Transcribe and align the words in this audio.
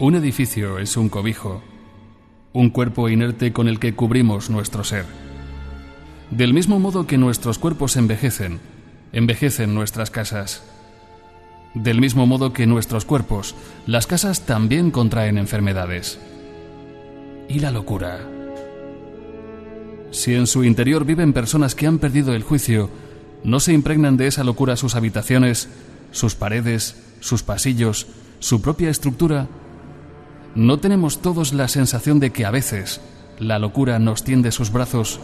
Un 0.00 0.14
edificio 0.14 0.78
es 0.78 0.96
un 0.96 1.08
cobijo, 1.08 1.60
un 2.52 2.70
cuerpo 2.70 3.08
inerte 3.08 3.52
con 3.52 3.66
el 3.66 3.80
que 3.80 3.96
cubrimos 3.96 4.48
nuestro 4.48 4.84
ser. 4.84 5.04
Del 6.30 6.54
mismo 6.54 6.78
modo 6.78 7.08
que 7.08 7.18
nuestros 7.18 7.58
cuerpos 7.58 7.96
envejecen, 7.96 8.60
envejecen 9.12 9.74
nuestras 9.74 10.12
casas. 10.12 10.62
Del 11.74 12.00
mismo 12.00 12.28
modo 12.28 12.52
que 12.52 12.68
nuestros 12.68 13.04
cuerpos, 13.04 13.56
las 13.88 14.06
casas 14.06 14.46
también 14.46 14.92
contraen 14.92 15.36
enfermedades. 15.36 16.20
¿Y 17.48 17.58
la 17.58 17.72
locura? 17.72 18.20
Si 20.12 20.32
en 20.32 20.46
su 20.46 20.62
interior 20.62 21.04
viven 21.06 21.32
personas 21.32 21.74
que 21.74 21.88
han 21.88 21.98
perdido 21.98 22.34
el 22.34 22.44
juicio, 22.44 22.88
¿no 23.42 23.58
se 23.58 23.72
impregnan 23.72 24.16
de 24.16 24.28
esa 24.28 24.44
locura 24.44 24.76
sus 24.76 24.94
habitaciones, 24.94 25.68
sus 26.12 26.36
paredes, 26.36 27.02
sus 27.18 27.42
pasillos, 27.42 28.06
su 28.38 28.62
propia 28.62 28.90
estructura? 28.90 29.48
¿No 30.58 30.78
tenemos 30.78 31.22
todos 31.22 31.52
la 31.52 31.68
sensación 31.68 32.18
de 32.18 32.32
que 32.32 32.44
a 32.44 32.50
veces 32.50 33.00
la 33.38 33.60
locura 33.60 34.00
nos 34.00 34.24
tiende 34.24 34.50
sus 34.50 34.72
brazos? 34.72 35.20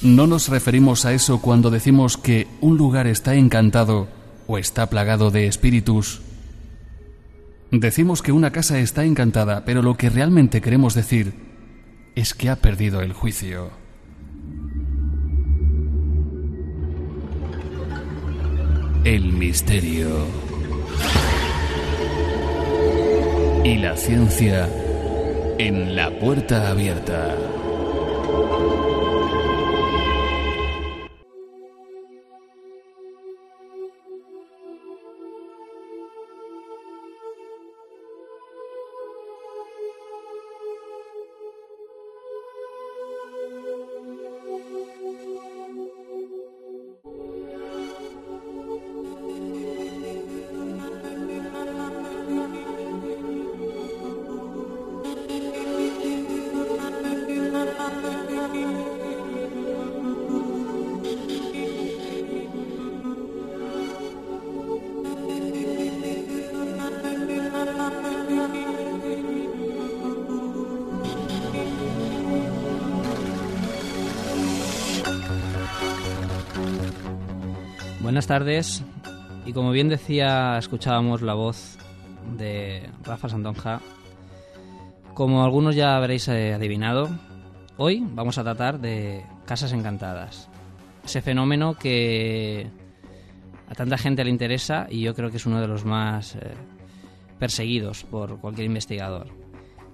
No 0.00 0.26
nos 0.26 0.48
referimos 0.48 1.04
a 1.04 1.12
eso 1.12 1.42
cuando 1.42 1.70
decimos 1.70 2.16
que 2.16 2.48
un 2.62 2.78
lugar 2.78 3.06
está 3.06 3.34
encantado 3.34 4.08
o 4.46 4.56
está 4.56 4.88
plagado 4.88 5.30
de 5.30 5.48
espíritus. 5.48 6.22
Decimos 7.70 8.22
que 8.22 8.32
una 8.32 8.50
casa 8.50 8.78
está 8.78 9.04
encantada, 9.04 9.66
pero 9.66 9.82
lo 9.82 9.98
que 9.98 10.08
realmente 10.08 10.62
queremos 10.62 10.94
decir 10.94 11.34
es 12.14 12.32
que 12.32 12.48
ha 12.48 12.56
perdido 12.56 13.02
el 13.02 13.12
juicio. 13.12 13.68
El 19.04 19.30
misterio. 19.34 20.53
Y 23.64 23.78
la 23.78 23.96
ciencia 23.96 24.68
en 25.58 25.96
la 25.96 26.10
puerta 26.10 26.68
abierta. 26.68 27.34
Buenas 78.14 78.28
tardes. 78.28 78.84
Y 79.44 79.52
como 79.52 79.72
bien 79.72 79.88
decía, 79.88 80.56
escuchábamos 80.56 81.20
la 81.20 81.34
voz 81.34 81.76
de 82.36 82.88
Rafa 83.02 83.28
Sandonja. 83.28 83.80
Como 85.14 85.42
algunos 85.42 85.74
ya 85.74 85.96
habréis 85.96 86.28
eh, 86.28 86.54
adivinado, 86.54 87.08
hoy 87.76 88.06
vamos 88.08 88.38
a 88.38 88.44
tratar 88.44 88.78
de 88.78 89.24
casas 89.46 89.72
encantadas. 89.72 90.48
Ese 91.04 91.22
fenómeno 91.22 91.74
que 91.74 92.70
a 93.68 93.74
tanta 93.74 93.98
gente 93.98 94.22
le 94.22 94.30
interesa 94.30 94.86
y 94.88 95.00
yo 95.00 95.12
creo 95.16 95.32
que 95.32 95.38
es 95.38 95.46
uno 95.46 95.60
de 95.60 95.66
los 95.66 95.84
más 95.84 96.36
eh, 96.36 96.54
perseguidos 97.40 98.04
por 98.04 98.38
cualquier 98.38 98.66
investigador. 98.68 99.26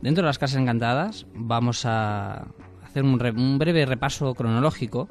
Dentro 0.03 0.25
de 0.25 0.27
las 0.27 0.39
casas 0.39 0.61
encantadas 0.61 1.25
vamos 1.35 1.87
a 1.87 2.49
hacer 2.85 3.03
un, 3.03 3.19
un 3.39 3.59
breve 3.59 3.87
repaso 3.87 4.35
cronológico 4.35 5.09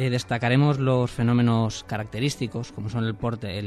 eh, 0.00 0.08
destacaremos 0.08 0.78
los 0.78 1.10
fenómenos 1.10 1.84
característicos, 1.84 2.72
como 2.72 2.88
son 2.88 3.04
el, 3.04 3.14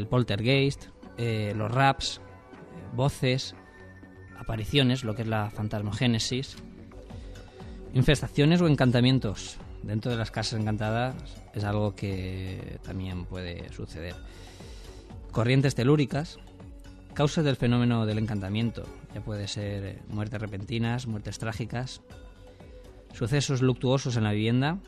poltergeist, 0.07 0.85
eh, 1.15 1.53
los 1.55 1.69
raps, 1.69 2.21
eh, 2.25 2.95
voces, 2.95 3.53
apariciones, 4.39 5.03
lo 5.03 5.13
que 5.13 5.21
es 5.21 5.27
la 5.27 5.51
fantasmogénesis, 5.51 6.55
infestaciones 7.93 8.61
o 8.61 8.67
encantamientos. 8.67 9.57
Dentro 9.83 10.09
de 10.09 10.17
las 10.17 10.31
casas 10.31 10.59
encantadas 10.59 11.13
es 11.53 11.63
algo 11.65 11.93
que 11.93 12.79
también 12.81 13.25
puede 13.25 13.71
suceder. 13.71 14.15
Corrientes 15.31 15.75
telúricas, 15.75 16.39
causas 17.13 17.45
del 17.45 17.57
fenómeno 17.57 18.07
del 18.07 18.17
encantamiento, 18.17 18.87
ya 19.13 19.21
puede 19.21 19.47
ser 19.47 20.01
muertes 20.07 20.41
repentinas, 20.41 21.05
muertes 21.05 21.37
trágicas, 21.37 22.01
sucesos 23.13 23.61
luctuosos 23.61 24.17
en 24.17 24.23
la 24.23 24.31
vivienda, 24.31 24.79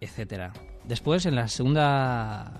etcétera. 0.00 0.52
Después, 0.88 1.26
en 1.26 1.34
la 1.34 1.48
segunda 1.48 2.50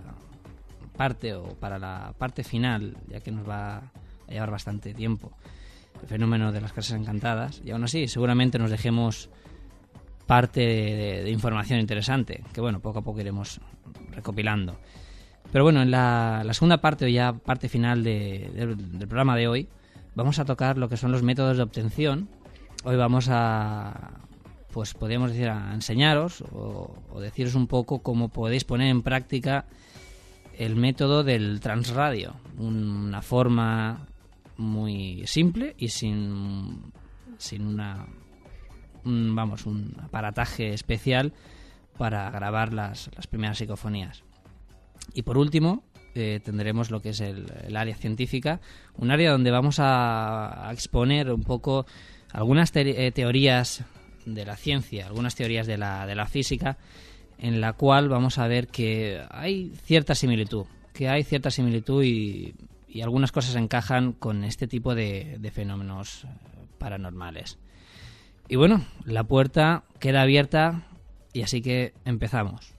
parte 0.99 1.33
o 1.35 1.55
para 1.55 1.79
la 1.79 2.13
parte 2.19 2.45
final, 2.45 2.95
ya 3.09 3.21
que 3.21 3.31
nos 3.31 3.49
va 3.49 3.79
a 3.79 4.31
llevar 4.31 4.51
bastante 4.51 4.93
tiempo, 4.93 5.33
el 6.03 6.09
fenómeno 6.09 6.53
de 6.53 6.61
las 6.61 6.75
casas 6.75 7.01
encantadas, 7.01 7.63
y 7.65 7.71
aún 7.71 7.85
así 7.85 8.07
seguramente 8.07 8.59
nos 8.59 8.71
dejemos 8.71 9.31
parte 10.27 10.61
de, 10.61 11.31
información 11.31 11.81
interesante, 11.81 12.45
que 12.53 12.61
bueno, 12.61 12.81
poco 12.81 12.99
a 12.99 13.03
poco 13.03 13.19
iremos 13.19 13.63
recopilando. 14.11 14.79
Pero 15.51 15.65
bueno, 15.65 15.81
en 15.81 15.91
la, 15.91 16.45
segunda 16.53 16.83
parte 16.83 17.07
o 17.07 17.09
ya 17.09 17.33
parte 17.33 17.71
final 17.71 18.05
del 18.05 19.09
programa 19.09 19.37
de 19.37 19.49
hoy, 19.49 19.69
vamos 20.15 20.39
a 20.39 20.45
tocar 20.45 20.77
lo 20.77 20.91
que 20.91 20.99
son 20.99 21.13
los 21.13 21.23
métodos 21.23 21.57
de 21.57 21.63
obtención. 21.63 22.29
Hoy 22.85 22.97
vamos 22.97 23.29
a, 23.31 24.28
pues 24.73 24.95
podríamos 24.95 25.33
decir 25.33 25.49
a 25.49 25.73
enseñaros 25.75 26.43
o, 26.53 27.21
deciros 27.21 27.55
un 27.55 27.67
poco 27.67 28.01
cómo 28.01 28.29
podéis 28.29 28.65
poner 28.65 28.89
en 28.89 29.03
práctica 29.03 29.67
el 30.59 30.77
método 30.77 31.25
del 31.25 31.61
transradio, 31.61 32.35
una 32.59 33.23
forma 33.23 34.07
muy 34.57 35.25
simple 35.27 35.75
y 35.79 35.89
sin, 35.89 36.93
sin 37.39 37.67
una 37.67 38.07
vamos 39.05 39.65
un 39.65 39.97
aparataje 40.03 40.75
especial 40.75 41.33
para 41.97 42.31
grabar 42.31 42.73
las, 42.73 43.11
las 43.17 43.27
primeras 43.27 43.59
psicofonías. 43.59 44.23
Y 45.15 45.23
por 45.23 45.39
último, 45.39 45.85
eh, 46.15 46.41
tendremos 46.43 46.91
lo 46.91 47.01
que 47.01 47.11
es 47.11 47.21
el, 47.21 47.77
área 47.77 47.95
científica, 47.95 48.61
un 48.97 49.11
área 49.11 49.31
donde 49.31 49.51
vamos 49.51 49.77
a, 49.79 50.69
exponer 50.73 51.31
un 51.31 51.45
poco 51.45 51.87
algunas 52.33 52.73
eh, 52.75 53.13
teorías 53.15 53.85
de 54.35 54.45
la 54.45 54.57
ciencia, 54.57 55.07
algunas 55.07 55.35
teorías 55.35 55.67
de 55.67 55.79
la, 55.79 56.07
de 56.07 56.15
la 56.15 56.27
física, 56.27 56.79
en 57.39 57.61
la 57.61 57.73
cual 57.73 58.09
vamos 58.09 58.39
a 58.39 58.49
ver 58.49 58.69
que 58.69 59.23
hay 59.31 59.73
cierta 59.85 60.15
similitud, 60.15 60.67
que 60.93 61.09
hay 61.09 61.23
cierta 61.23 61.51
similitud 61.51 62.03
y, 62.03 62.55
y 62.89 63.03
algunas 63.03 63.33
cosas 63.33 63.55
encajan 63.55 64.13
con 64.13 64.45
este 64.45 64.67
tipo 64.67 64.95
de, 64.95 65.37
de 65.39 65.51
fenómenos 65.51 66.25
eh, 66.25 66.29
paranormales. 66.79 67.59
Y 68.49 68.57
bueno, 68.57 68.85
la 69.05 69.25
puerta 69.25 69.85
queda 70.01 70.23
abierta 70.23 70.87
y 71.33 71.43
así 71.43 71.61
que 71.61 71.93
empezamos. 72.05 72.78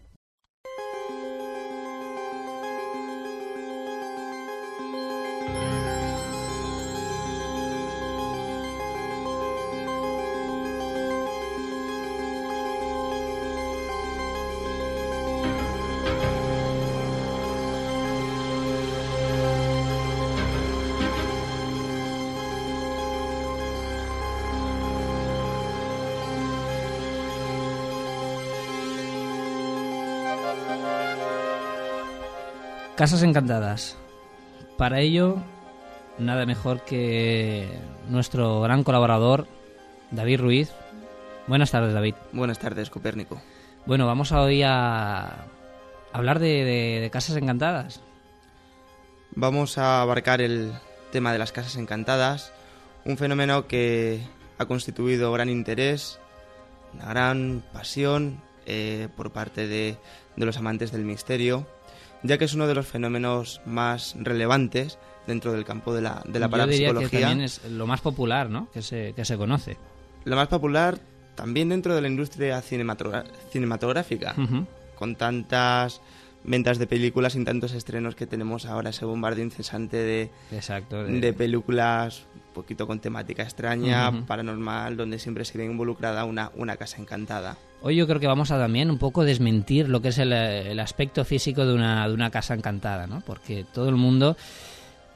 Casas 33.00 33.24
encantadas. 33.24 33.96
Para 34.78 35.00
ello, 35.00 35.38
nada 36.18 36.46
mejor 36.46 36.84
que 36.84 37.66
nuestro 38.10 38.60
gran 38.60 38.84
colaborador, 38.84 39.48
David 40.12 40.42
Ruiz. 40.42 40.70
Buenas 41.48 41.72
tardes, 41.72 41.94
David. 41.94 42.16
Buenas 42.34 42.60
tardes, 42.60 42.90
Copérnico. 42.90 43.42
Bueno, 43.86 44.06
vamos 44.06 44.34
hoy 44.34 44.64
a 44.64 45.46
hablar 46.12 46.40
de, 46.40 47.10
casas 47.10 47.38
encantadas. 47.38 48.02
vamos 49.34 49.78
a 49.78 50.02
abarcar 50.02 50.42
el 50.42 50.74
tema 51.14 51.32
de 51.32 51.40
las 51.40 51.54
casas 51.54 51.78
encantadas, 51.78 52.52
un 53.06 53.16
fenómeno 53.16 53.66
que 53.66 54.20
ha 54.58 54.66
constituido 54.66 55.32
gran 55.32 55.48
interés, 55.48 56.20
una 56.94 57.06
gran 57.06 57.64
pasión 57.72 58.42
eh, 58.66 59.08
por 59.16 59.32
parte 59.32 59.68
de, 59.68 59.96
de 60.36 60.46
los 60.46 60.58
amantes 60.58 60.92
del 60.92 61.06
misterio, 61.06 61.66
ya 62.24 62.38
que 62.38 62.46
es 62.46 62.54
uno 62.54 62.68
de 62.68 62.76
los 62.76 62.88
fenómenos 62.88 63.62
más 63.66 64.16
relevantes 64.20 64.98
dentro 65.28 65.52
del 65.54 65.64
campo 65.66 65.94
de 65.94 66.02
la, 66.02 66.22
de 66.26 66.40
la 66.40 66.48
Yo 66.48 66.52
parapsicología. 66.52 67.08
diría 67.08 67.10
que 67.10 67.26
también 67.26 67.46
es 67.46 67.64
lo 67.72 67.86
más 67.88 68.02
popular, 68.02 68.50
¿no? 68.50 68.70
Que 68.72 68.82
se, 68.82 69.14
que 69.14 69.26
se 69.26 69.38
conoce. 69.38 69.78
Lo 70.26 70.36
más 70.36 70.48
popular 70.48 70.98
también 71.36 71.70
dentro 71.70 71.96
de 71.96 72.02
la 72.02 72.08
industria 72.10 72.62
cinematográfica, 72.62 74.36
con 74.98 75.16
tantas 75.16 76.02
ventas 76.44 76.78
de 76.80 76.88
películas 76.88 77.36
y 77.36 77.44
tantos 77.44 77.74
estrenos 77.74 78.16
que 78.16 78.26
tenemos 78.28 78.66
ahora, 78.66 78.90
ese 78.90 79.06
bombardeo 79.06 79.44
incesante 79.46 79.98
de, 79.98 80.32
Exacto. 80.52 81.04
de 81.04 81.34
películas 81.34 82.24
un 82.34 82.54
poquito 82.54 82.88
con 82.88 83.00
temática 83.00 83.44
extraña, 83.44 84.26
paranormal, 84.26 84.98
donde 84.98 85.20
siempre 85.20 85.46
se 85.46 85.58
ve 85.58 85.66
involucrada 85.66 86.26
una, 86.26 86.52
una 86.56 86.76
casa 86.78 87.02
encantada. 87.02 87.58
Hoy 87.82 87.96
yo 87.96 88.08
creo 88.08 88.20
que 88.20 88.28
vamos 88.28 88.52
a 88.52 88.58
también 88.58 88.92
un 88.92 88.98
poco 88.98 89.24
desmentir 89.24 89.88
lo 89.88 90.02
que 90.02 90.10
es 90.10 90.18
el, 90.18 90.34
el 90.34 90.80
aspecto 90.80 91.24
físico 91.24 91.66
de 91.66 91.74
una, 91.74 92.08
de 92.08 92.14
una 92.14 92.30
casa 92.30 92.54
encantada, 92.54 93.08
¿no? 93.08 93.22
Porque 93.26 93.66
todo 93.74 93.88
el 93.90 93.96
mundo 93.96 94.36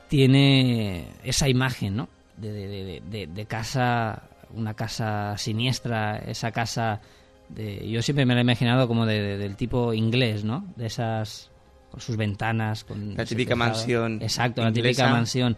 tiene 0.09 1.07
esa 1.23 1.49
imagen, 1.49 1.95
¿no? 1.95 2.09
De, 2.37 2.51
de- 2.51 2.67
de- 2.67 3.01
de- 3.09 3.27
de 3.27 3.45
casa, 3.45 4.23
una 4.53 4.73
casa 4.73 5.37
siniestra, 5.37 6.17
esa 6.19 6.51
casa 6.51 7.01
de... 7.49 7.89
Yo 7.89 8.01
siempre 8.01 8.25
me 8.25 8.33
la 8.33 8.41
he 8.41 8.43
imaginado 8.43 8.87
como 8.87 9.05
de- 9.05 9.21
de- 9.21 9.37
del 9.37 9.55
tipo 9.55 9.93
inglés, 9.93 10.43
¿no? 10.43 10.65
De 10.75 10.85
esas... 10.87 11.49
con 11.91 11.99
sus 12.01 12.15
ventanas, 12.17 12.83
con... 12.83 13.15
La 13.15 13.25
típica 13.25 13.55
mansión 13.55 14.21
Exacto, 14.21 14.61
la 14.63 14.71
típica 14.71 15.03
mansión. 15.11 15.57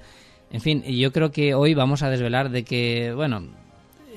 En 0.51 0.61
fin, 0.61 0.83
yo 0.83 1.11
creo 1.11 1.31
que 1.31 1.53
hoy 1.53 1.73
vamos 1.73 2.01
a 2.03 2.09
desvelar 2.09 2.49
de 2.49 2.63
que, 2.63 3.13
bueno, 3.13 3.43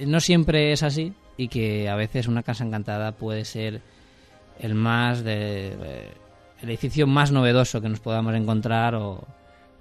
no 0.07 0.21
siempre 0.21 0.73
es 0.73 0.83
así 0.83 1.13
y 1.39 1.49
que 1.49 1.89
a 1.89 1.95
veces 1.97 2.29
una 2.29 2.43
casa 2.43 2.65
encantada 2.65 3.13
puede 3.13 3.47
ser 3.47 3.81
el 4.59 4.75
más 4.75 5.25
de 5.25 6.11
el 6.61 6.69
edificio 6.69 7.07
más 7.07 7.31
novedoso 7.33 7.81
que 7.81 7.89
nos 7.89 8.01
podamos 8.01 8.35
encontrar 8.35 8.95
o 8.97 9.25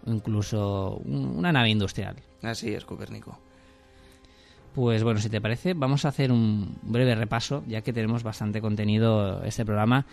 incluso 0.05 1.01
un- 1.03 1.35
una 1.37 1.51
nave 1.51 1.69
industrial. 1.71 2.15
Así 2.43 2.73
es, 2.73 2.85
Copérnico. 2.85 3.37
Pues 4.75 5.03
bueno, 5.03 5.19
si 5.19 5.27
te 5.29 5.41
parece, 5.41 5.73
vamos 5.73 6.05
a 6.05 6.09
hacer 6.09 6.31
un 6.31 6.77
breve 6.83 7.15
repaso, 7.15 7.63
ya 7.67 7.81
que 7.81 7.91
tenemos 7.93 8.21
bastante 8.21 8.61
contenido 8.61 9.43
este 9.43 9.65
programa. 9.65 10.05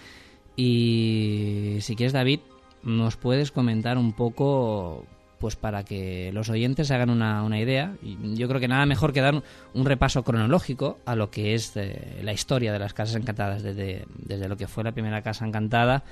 Y 0.56 1.76
si 1.80 1.94
quieres, 1.96 2.14
David, 2.14 2.40
nos 2.82 3.16
puedes 3.18 3.52
comentar 3.52 3.98
un 3.98 4.14
poco, 4.14 5.04
pues 5.44 5.56
para 5.56 5.84
que 5.84 6.30
los 6.32 6.48
oyentes 6.48 6.88
se 6.88 6.94
hagan 6.94 7.10
una, 7.10 7.42
una 7.42 7.60
idea. 7.60 7.96
Y 8.02 8.34
yo 8.34 8.48
creo 8.48 8.60
que 8.60 8.66
nada 8.66 8.86
mejor 8.86 9.12
que 9.12 9.20
dar 9.20 9.42
un 9.74 9.84
repaso 9.84 10.22
cronológico 10.22 11.00
a 11.04 11.14
lo 11.14 11.30
que 11.30 11.54
es 11.54 11.76
eh, 11.76 12.22
la 12.22 12.32
historia 12.32 12.72
de 12.72 12.78
las 12.78 12.94
casas 12.94 13.16
encantadas, 13.16 13.62
desde, 13.62 14.06
desde 14.16 14.48
lo 14.48 14.56
que 14.56 14.66
fue 14.66 14.84
la 14.84 14.92
primera 14.92 15.20
casa 15.20 15.46
encantada 15.46 16.02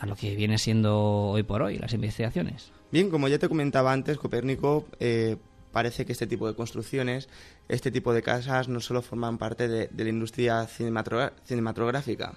a 0.00 0.06
lo 0.06 0.16
que 0.16 0.34
viene 0.34 0.58
siendo 0.58 0.98
hoy 0.98 1.44
por 1.44 1.62
hoy, 1.62 1.78
las 1.78 1.92
investigaciones. 1.92 2.72
Bien, 2.90 3.08
como 3.08 3.28
ya 3.28 3.38
te 3.38 3.48
comentaba 3.48 3.92
antes, 3.92 4.18
Copérnico, 4.18 4.88
eh, 4.98 5.36
parece 5.70 6.04
que 6.04 6.10
este 6.10 6.26
tipo 6.26 6.48
de 6.48 6.56
construcciones, 6.56 7.28
este 7.68 7.92
tipo 7.92 8.12
de 8.12 8.22
casas, 8.22 8.66
no 8.66 8.80
solo 8.80 9.00
forman 9.00 9.38
parte 9.38 9.68
de, 9.68 9.86
de 9.92 10.02
la 10.02 10.10
industria 10.10 10.66
cinematográfica. 10.66 12.34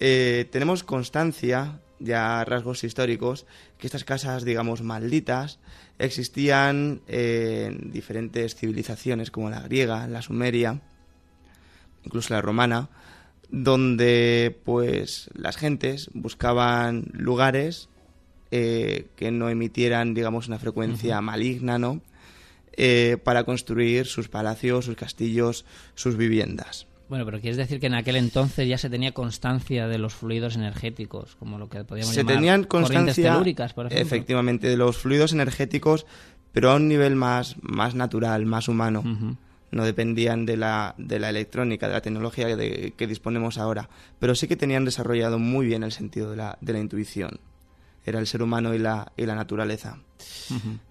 Eh, 0.00 0.48
tenemos 0.50 0.82
constancia, 0.82 1.78
ya 2.04 2.44
rasgos 2.44 2.84
históricos, 2.84 3.46
que 3.78 3.86
estas 3.86 4.04
casas, 4.04 4.44
digamos, 4.44 4.82
malditas, 4.82 5.58
existían 5.98 7.00
eh, 7.08 7.70
en 7.70 7.90
diferentes 7.90 8.54
civilizaciones, 8.54 9.30
como 9.30 9.50
la 9.50 9.60
griega, 9.60 10.06
la 10.06 10.22
sumeria, 10.22 10.80
incluso 12.04 12.34
la 12.34 12.42
romana, 12.42 12.88
donde 13.50 14.56
pues 14.64 15.30
las 15.34 15.56
gentes 15.56 16.10
buscaban 16.12 17.06
lugares 17.12 17.88
eh, 18.50 19.06
que 19.16 19.30
no 19.30 19.48
emitieran, 19.48 20.14
digamos, 20.14 20.48
una 20.48 20.58
frecuencia 20.58 21.20
maligna, 21.20 21.78
¿no? 21.78 22.00
Eh, 22.76 23.18
para 23.22 23.44
construir 23.44 24.06
sus 24.06 24.28
palacios, 24.28 24.84
sus 24.84 24.96
castillos, 24.96 25.64
sus 25.94 26.16
viviendas. 26.16 26.86
Bueno, 27.08 27.24
pero 27.26 27.38
quieres 27.40 27.56
decir 27.58 27.80
que 27.80 27.86
en 27.86 27.94
aquel 27.94 28.16
entonces 28.16 28.66
ya 28.68 28.78
se 28.78 28.88
tenía 28.88 29.12
constancia 29.12 29.86
de 29.88 29.98
los 29.98 30.14
fluidos 30.14 30.56
energéticos, 30.56 31.36
como 31.36 31.58
lo 31.58 31.68
que 31.68 31.84
podríamos 31.84 32.14
Se 32.14 32.22
llamar 32.22 32.34
tenían 32.36 32.64
constancia, 32.64 33.32
telúricas, 33.32 33.74
por 33.74 33.86
ejemplo. 33.86 34.02
efectivamente, 34.06 34.68
de 34.68 34.76
los 34.76 34.96
fluidos 34.96 35.32
energéticos, 35.32 36.06
pero 36.52 36.70
a 36.70 36.76
un 36.76 36.88
nivel 36.88 37.14
más, 37.14 37.56
más 37.60 37.94
natural, 37.94 38.46
más 38.46 38.68
humano. 38.68 39.02
No 39.70 39.84
dependían 39.84 40.46
de 40.46 40.56
la, 40.56 40.94
de 40.98 41.18
la 41.18 41.30
electrónica, 41.30 41.88
de 41.88 41.94
la 41.94 42.00
tecnología 42.00 42.46
de- 42.56 42.94
que 42.96 43.06
disponemos 43.08 43.58
ahora, 43.58 43.88
pero 44.20 44.34
sí 44.36 44.46
que 44.46 44.54
tenían 44.56 44.84
desarrollado 44.84 45.38
muy 45.40 45.66
bien 45.66 45.82
el 45.82 45.90
sentido 45.92 46.30
de 46.30 46.36
la, 46.36 46.58
de 46.60 46.72
la 46.74 46.78
intuición. 46.78 47.40
Era 48.06 48.20
el 48.20 48.26
ser 48.28 48.42
humano 48.42 48.72
y 48.74 48.78
la, 48.78 49.12
y 49.16 49.26
la 49.26 49.34
naturaleza. 49.34 49.98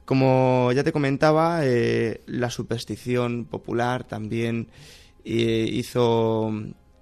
Como 0.05 0.71
ya 0.73 0.83
te 0.83 0.91
comentaba, 0.91 1.61
eh, 1.63 2.21
la 2.27 2.49
superstición 2.49 3.45
popular 3.45 4.03
también 4.03 4.67
hizo 5.25 6.51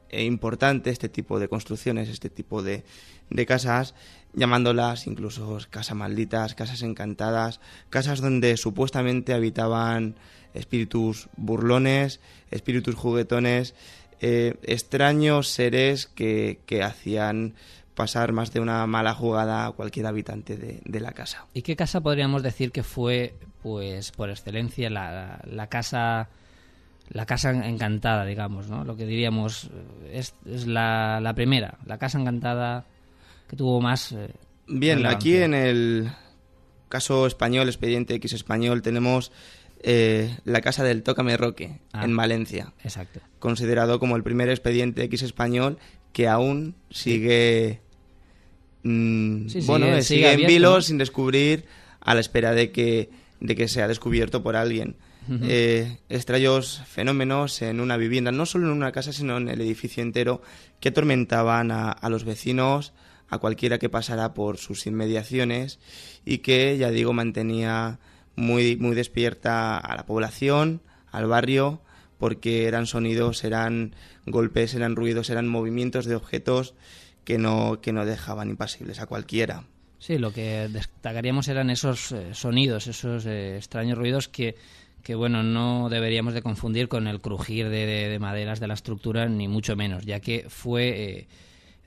eh, 0.10 0.24
importante 0.24 0.90
este 0.90 1.10
tipo 1.10 1.40
de 1.40 1.48
construcciones, 1.48 2.10
este 2.10 2.30
tipo 2.30 2.62
de, 2.62 2.84
de 3.30 3.46
casas, 3.46 3.96
llamándolas 4.34 5.08
incluso 5.08 5.58
casas 5.70 5.96
malditas, 5.98 6.56
casas 6.56 6.82
encantadas, 6.84 7.60
casas 7.90 8.22
donde 8.22 8.58
supuestamente 8.58 9.34
habitaban 9.34 10.16
espíritus 10.54 11.30
burlones, 11.38 12.20
espíritus 12.50 12.96
juguetones, 12.96 13.74
eh, 14.20 14.56
extraños 14.64 15.48
seres 15.48 16.08
que, 16.08 16.60
que 16.66 16.84
hacían 16.84 17.56
pasar 17.96 18.32
más 18.32 18.54
de 18.54 18.60
una 18.60 18.86
mala 18.88 19.14
jugada 19.14 19.66
a 19.66 19.72
cualquier 19.72 20.06
habitante 20.08 20.56
de- 20.58 20.82
de 20.86 21.00
la 21.00 21.12
casa. 21.12 21.46
¿Y 21.54 21.62
qué 21.62 21.76
casa 21.76 22.02
podríamos 22.02 22.42
decir 22.44 22.72
que 22.72 22.84
fue, 22.84 23.34
pues, 23.62 24.12
por 24.12 24.30
excelencia, 24.30 24.90
la, 24.90 25.42
la 25.46 25.68
casa 25.68 26.30
la 27.12 27.26
casa 27.26 27.52
encantada, 27.68 28.26
digamos, 28.26 28.68
¿no? 28.70 28.84
Lo 28.86 28.96
que 28.96 29.06
diríamos 29.06 29.66
eh, 29.66 30.12
es, 30.14 30.34
es 30.46 30.66
la, 30.68 31.20
la 31.22 31.34
primera, 31.36 31.78
la 31.86 31.98
casa 31.98 32.20
encantada 32.20 32.86
que 33.50 33.56
tuvo 33.56 33.82
más... 33.82 34.12
eh, 34.14 34.30
Bien, 34.68 35.06
aquí 35.06 35.36
en 35.36 35.54
el 35.54 36.10
caso 36.90 37.28
español, 37.28 37.68
expediente 37.68 38.14
X 38.16 38.34
español, 38.34 38.82
tenemos 38.82 39.32
eh, 39.84 40.38
la 40.46 40.62
casa 40.62 40.84
del 40.84 41.04
Tócame 41.04 41.36
Roque, 41.38 41.80
Ah. 41.92 42.06
en 42.06 42.16
Valencia, 42.16 42.72
Exacto. 42.84 43.20
considerado 43.40 44.00
como 44.00 44.16
el 44.16 44.24
primer 44.24 44.50
expediente 44.50 45.04
X 45.04 45.24
español 45.24 45.78
que 46.14 46.28
aún 46.30 46.76
sigue, 46.90 47.82
mm, 48.84 49.48
Sí, 49.50 49.62
bueno, 49.66 49.86
sigue- 49.88 50.02
sigue 50.04 50.32
sigue 50.32 50.42
en 50.44 50.48
vilo 50.48 50.82
sin 50.82 50.98
descubrir 50.98 51.66
a 52.00 52.14
la 52.14 52.22
espera 52.22 52.54
de 52.54 52.72
que, 52.72 53.10
de 53.40 53.56
que 53.56 53.68
sea 53.68 53.88
descubierto 53.88 54.44
por 54.44 54.56
alguien. 54.56 54.96
Eh, 55.30 56.00
extraños 56.10 56.82
fenómenos 56.88 57.62
en 57.62 57.80
una 57.80 57.96
vivienda, 57.96 58.32
no 58.32 58.46
solo 58.46 58.68
en 58.68 58.74
una 58.74 58.92
casa, 58.92 59.14
sino 59.14 59.38
en 59.38 59.50
el 59.50 59.62
edificio 59.62 60.02
entero, 60.04 60.42
que 60.80 60.90
atormentaban 60.90 61.72
a, 61.72 61.92
a 61.92 62.10
los 62.10 62.24
vecinos, 62.24 62.94
a 63.30 63.38
cualquiera 63.38 63.78
que 63.78 63.90
pasara 63.90 64.34
por 64.34 64.58
sus 64.58 64.86
inmediaciones 64.88 65.80
y 66.26 66.40
que, 66.40 66.78
ya 66.78 66.92
digo, 66.92 67.14
mantenía 67.14 68.00
muy, 68.36 68.76
muy 68.76 68.96
despierta 68.96 69.78
a 69.78 69.96
la 69.96 70.06
población, 70.06 70.82
al 71.12 71.28
barrio, 71.28 71.82
porque 72.18 72.68
eran 72.68 72.86
sonidos, 72.86 73.44
eran 73.44 73.96
golpes, 74.26 74.74
eran 74.76 74.96
ruidos, 74.96 75.30
eran 75.30 75.48
movimientos 75.48 76.06
de 76.06 76.16
objetos 76.16 76.76
que 77.24 77.38
no, 77.38 77.82
que 77.82 77.94
no 77.94 78.06
dejaban 78.06 78.50
impasibles 78.50 79.00
a 79.00 79.08
cualquiera. 79.08 79.64
Sí, 80.00 80.18
lo 80.18 80.34
que 80.34 80.68
destacaríamos 80.70 81.48
eran 81.48 81.70
esos 81.70 82.12
eh, 82.12 82.34
sonidos, 82.34 82.88
esos 82.88 83.26
eh, 83.26 83.58
extraños 83.58 83.98
ruidos 83.98 84.28
que, 84.28 84.56
que, 85.04 85.16
bueno, 85.16 85.44
no 85.44 85.90
deberíamos 85.90 86.34
de 86.34 86.42
confundir 86.42 86.88
con 86.88 87.08
el 87.08 87.22
crujir 87.22 87.70
de, 87.70 87.86
de- 87.86 88.10
de 88.10 88.20
maderas 88.20 88.60
de 88.60 88.68
la 88.68 88.74
estructura, 88.76 89.28
ni 89.28 89.48
mucho 89.48 89.76
menos, 89.76 90.06
ya 90.06 90.20
que 90.20 90.46
fue 90.50 91.28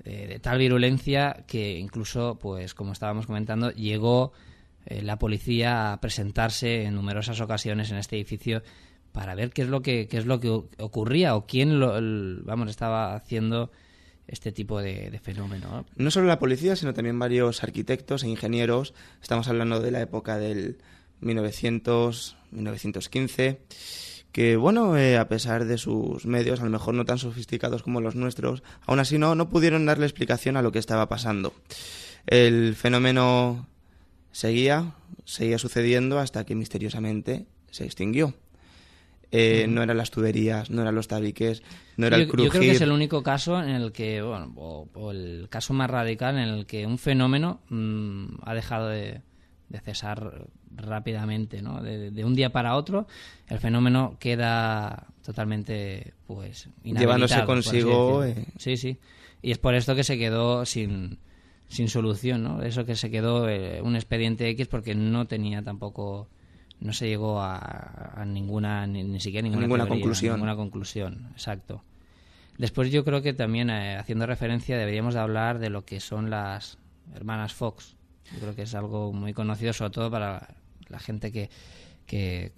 eh, 0.05 0.27
de, 0.29 0.39
tal 0.41 0.59
virulencia 0.59 1.45
que 1.47 1.79
incluso, 1.79 2.39
pues 2.41 2.75
como 2.75 2.93
estábamos 2.93 3.27
comentando, 3.27 3.71
llegó 3.71 4.33
eh, 4.87 5.03
la 5.03 5.19
policía 5.19 5.93
a 5.93 6.01
presentarse 6.01 6.85
en 6.85 6.95
numerosas 6.95 7.41
ocasiones 7.41 7.91
en 7.91 7.97
este 7.99 8.17
edificio 8.17 8.63
para 9.13 9.35
ver 9.35 9.51
qué 9.51 9.63
es 9.63 9.69
lo 9.69 9.81
que, 9.81 10.09
qué 10.09 10.19
es 10.19 10.27
lo 10.27 10.41
que 10.41 10.49
ocurría 10.51 11.37
o 11.37 11.47
quién 11.47 11.79
lo, 11.79 11.95
vamos, 12.45 12.69
estaba 12.69 13.15
haciendo 13.15 13.71
este 14.27 14.51
tipo 14.53 14.81
de, 14.83 15.19
fenómeno. 15.23 15.69
¿no? 15.71 15.87
No 15.97 16.11
solo 16.11 16.27
la 16.27 16.39
policía, 16.39 16.75
sino 16.77 16.95
también 16.95 17.19
varios 17.19 17.63
arquitectos 17.63 18.25
e 18.25 18.29
ingenieros. 18.29 18.93
Estamos 19.23 19.47
hablando 19.49 19.81
de 19.81 19.91
la 19.91 20.01
época 20.01 20.39
del 20.39 20.79
1900, 21.21 22.37
1915, 22.51 23.61
que 24.33 24.57
bueno, 24.57 24.97
eh, 24.97 25.17
a 25.17 25.29
pesar 25.29 25.65
de 25.65 25.79
sus 25.79 26.27
medios, 26.27 26.61
a 26.61 26.65
lo 26.65 26.71
mejor 26.71 26.95
no 26.95 27.05
tan 27.05 27.19
sofisticados 27.19 27.83
como 27.83 28.01
los 28.01 28.17
nuestros, 28.17 28.63
aún 28.87 28.99
así 28.99 29.19
no, 29.19 29.35
no 29.35 29.49
pudieron 29.49 29.87
darle 29.87 30.07
explicación 30.07 30.57
a 30.57 30.63
lo 30.63 30.73
que 30.73 30.79
estaba 30.79 31.09
pasando. 31.09 31.55
El 32.27 32.75
fenómeno 32.75 33.69
seguía, 34.33 34.95
seguía 35.25 35.59
sucediendo 35.59 36.19
hasta 36.19 36.45
que 36.45 36.55
misteriosamente 36.55 37.47
se 37.71 37.85
extinguió. 37.85 38.35
Eh, 39.37 39.67
no 39.69 39.83
eran 39.83 39.97
las 39.97 40.11
tuberías, 40.11 40.71
no 40.71 40.83
eran 40.83 40.95
los 40.95 41.09
tabiques, 41.09 41.63
no 41.97 42.07
era 42.07 42.19
yo, 42.19 42.23
el 42.23 42.29
crujir. 42.29 42.47
Yo 42.47 42.51
creo 42.51 42.63
que 42.63 42.71
es 42.71 42.81
el 42.81 42.93
único 42.93 43.23
caso 43.23 43.61
en 43.61 43.71
el 43.71 43.91
que, 43.91 44.23
bueno, 44.23 44.53
o, 44.57 45.11
el 45.11 45.49
caso 45.51 45.75
más 45.75 45.91
radical 45.91 46.39
en 46.39 46.49
el 46.49 46.67
que 46.67 46.87
un 46.87 46.99
fenómeno 46.99 47.61
mm, 47.69 48.37
ha 48.43 48.55
dejado 48.55 48.89
de, 48.89 49.23
cesar 49.81 50.47
rápidamente, 50.75 51.63
¿no? 51.63 51.83
De, 51.83 52.25
un 52.25 52.35
día 52.35 52.51
para 52.51 52.77
otro, 52.77 53.07
el 53.49 53.59
fenómeno 53.59 54.17
queda 54.19 55.07
totalmente, 55.25 56.15
pues, 56.27 56.69
llevándose 56.83 57.45
consigo. 57.45 58.25
Eh. 58.25 58.47
Sí, 58.59 58.77
sí. 58.77 58.99
Y 59.43 59.51
es 59.51 59.59
por 59.59 59.75
esto 59.75 59.95
que 59.95 60.05
se 60.05 60.19
quedó 60.19 60.65
sin, 60.65 61.19
sin 61.69 61.89
solución, 61.89 62.43
¿no? 62.43 62.63
Eso 62.63 62.85
que 62.85 62.97
se 62.97 63.11
quedó 63.11 63.49
eh, 63.49 63.81
un 63.83 63.97
expediente 63.97 64.49
X 64.49 64.69
porque 64.69 64.95
no 64.95 65.27
tenía 65.27 65.63
tampoco 65.63 66.29
no 66.81 66.93
se 66.93 67.09
llegó 67.09 67.41
a, 67.41 68.25
ninguna, 68.27 68.87
ni, 68.87 69.19
siquiera 69.21 69.49
ninguna, 69.49 69.87
conclusión. 69.87 70.35
Ninguna 70.35 70.57
conclusión, 70.57 71.29
exacto. 71.33 71.83
Después 72.59 72.91
yo 72.91 73.05
creo 73.05 73.23
que 73.23 73.33
también, 73.33 73.71
eh, 73.71 73.97
haciendo 73.97 74.27
referencia, 74.27 74.77
deberíamos 74.77 75.15
de 75.15 75.21
hablar 75.21 75.59
de 75.59 75.71
lo 75.71 75.85
que 75.85 76.01
son 76.01 76.31
las 76.31 76.79
hermanas 77.15 77.53
Fox. 77.55 77.97
Yo 78.33 78.41
creo 78.41 78.55
que 78.55 78.63
es 78.63 78.75
algo 78.75 79.13
muy 79.13 79.33
conocido, 79.33 79.73
sobre 79.73 79.91
todo 79.91 80.11
para 80.11 80.55
la 80.89 80.99
gente 80.99 81.31
que, 81.33 81.51
que 82.07 82.53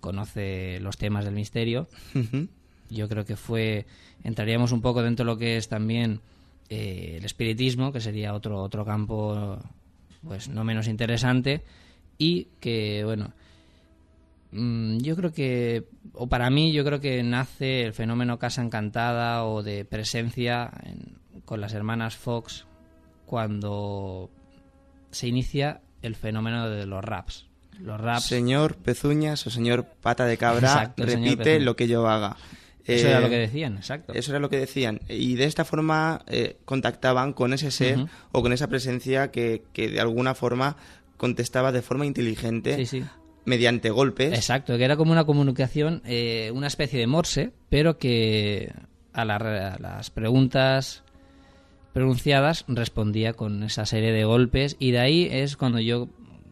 conoce 0.00 0.80
los 0.80 0.96
temas 0.96 1.24
del 1.24 1.34
misterio. 1.34 1.88
Yo 2.90 3.08
creo 3.08 3.24
que 3.24 3.36
fue, 3.36 3.86
entraríamos 4.24 4.72
un 4.72 4.80
poco 4.80 5.02
dentro 5.02 5.24
de 5.24 5.32
lo 5.32 5.38
que 5.38 5.56
es 5.56 5.68
también 5.68 6.20
eh, 6.70 7.16
el 7.18 7.24
espiritismo, 7.24 7.92
que 7.92 8.00
sería 8.00 8.34
otro, 8.34 8.62
otro 8.62 8.84
campo 8.84 9.58
pues 10.26 10.48
no 10.48 10.64
menos 10.64 10.88
interesante, 10.88 11.62
y 12.16 12.48
que, 12.60 13.04
bueno, 13.04 13.32
Mm, 14.50 14.98
yo 14.98 15.14
creo 15.16 15.32
que, 15.32 15.84
o 16.14 16.26
para 16.26 16.48
mí, 16.50 16.72
yo 16.72 16.84
creo 16.84 17.00
que 17.00 17.22
nace 17.22 17.82
el 17.82 17.92
fenómeno 17.92 18.38
Casa 18.38 18.62
Encantada 18.62 19.44
o 19.44 19.62
de 19.62 19.84
presencia 19.84 20.70
con 21.44 21.60
las 21.60 21.74
hermanas 21.74 22.16
Fox 22.16 22.66
cuando 23.26 24.30
se 25.10 25.28
inicia 25.28 25.80
el 26.02 26.14
fenómeno 26.14 26.68
de 26.68 26.86
los 26.86 27.04
raps. 27.04 27.46
Los 27.80 28.00
raps. 28.00 28.24
Señor 28.24 28.76
Pezuñas 28.76 29.46
o 29.46 29.50
señor 29.50 29.86
Pata 30.00 30.26
de 30.26 30.36
Cabra, 30.36 30.94
repite 30.96 31.60
lo 31.60 31.76
que 31.76 31.86
yo 31.86 32.08
haga. 32.08 32.36
Eso 32.84 33.08
era 33.08 33.20
lo 33.20 33.26
eh, 33.26 33.30
que 33.30 33.38
decían, 33.38 33.76
exacto. 33.76 34.14
Eso 34.14 34.32
era 34.32 34.40
lo 34.40 34.48
que 34.48 34.58
decían. 34.58 35.00
Y 35.08 35.34
de 35.34 35.44
esta 35.44 35.64
forma 35.64 36.22
eh, 36.26 36.56
contactaban 36.64 37.34
con 37.34 37.52
ese 37.52 37.70
ser 37.70 38.06
o 38.32 38.42
con 38.42 38.52
esa 38.52 38.68
presencia 38.68 39.30
que, 39.30 39.62
que, 39.74 39.90
de 39.90 40.00
alguna 40.00 40.34
forma 40.34 40.76
contestaba 41.18 41.70
de 41.70 41.82
forma 41.82 42.06
inteligente 42.06 42.76
sí, 42.76 42.86
sí 42.86 43.04
mediante 43.48 43.90
golpes. 43.90 44.34
Exacto, 44.34 44.76
que 44.76 44.84
era 44.84 44.96
como 44.96 45.10
una 45.10 45.24
comunicación, 45.24 46.02
eh, 46.04 46.52
una 46.54 46.68
especie 46.68 47.00
de 47.00 47.06
morse, 47.06 47.50
pero 47.68 47.98
que 47.98 48.72
a, 49.12 49.24
las 49.24 50.10
preguntas 50.10 51.02
pronunciadas 51.92 52.64
respondía 52.68 53.32
con 53.32 53.62
esa 53.62 53.86
serie 53.86 54.12
de 54.12 54.24
golpes 54.24 54.76
y 54.78 54.90
de 54.90 54.98
ahí 54.98 55.28
es 55.30 55.56
cuando 55.56 55.80
yo 55.80 56.08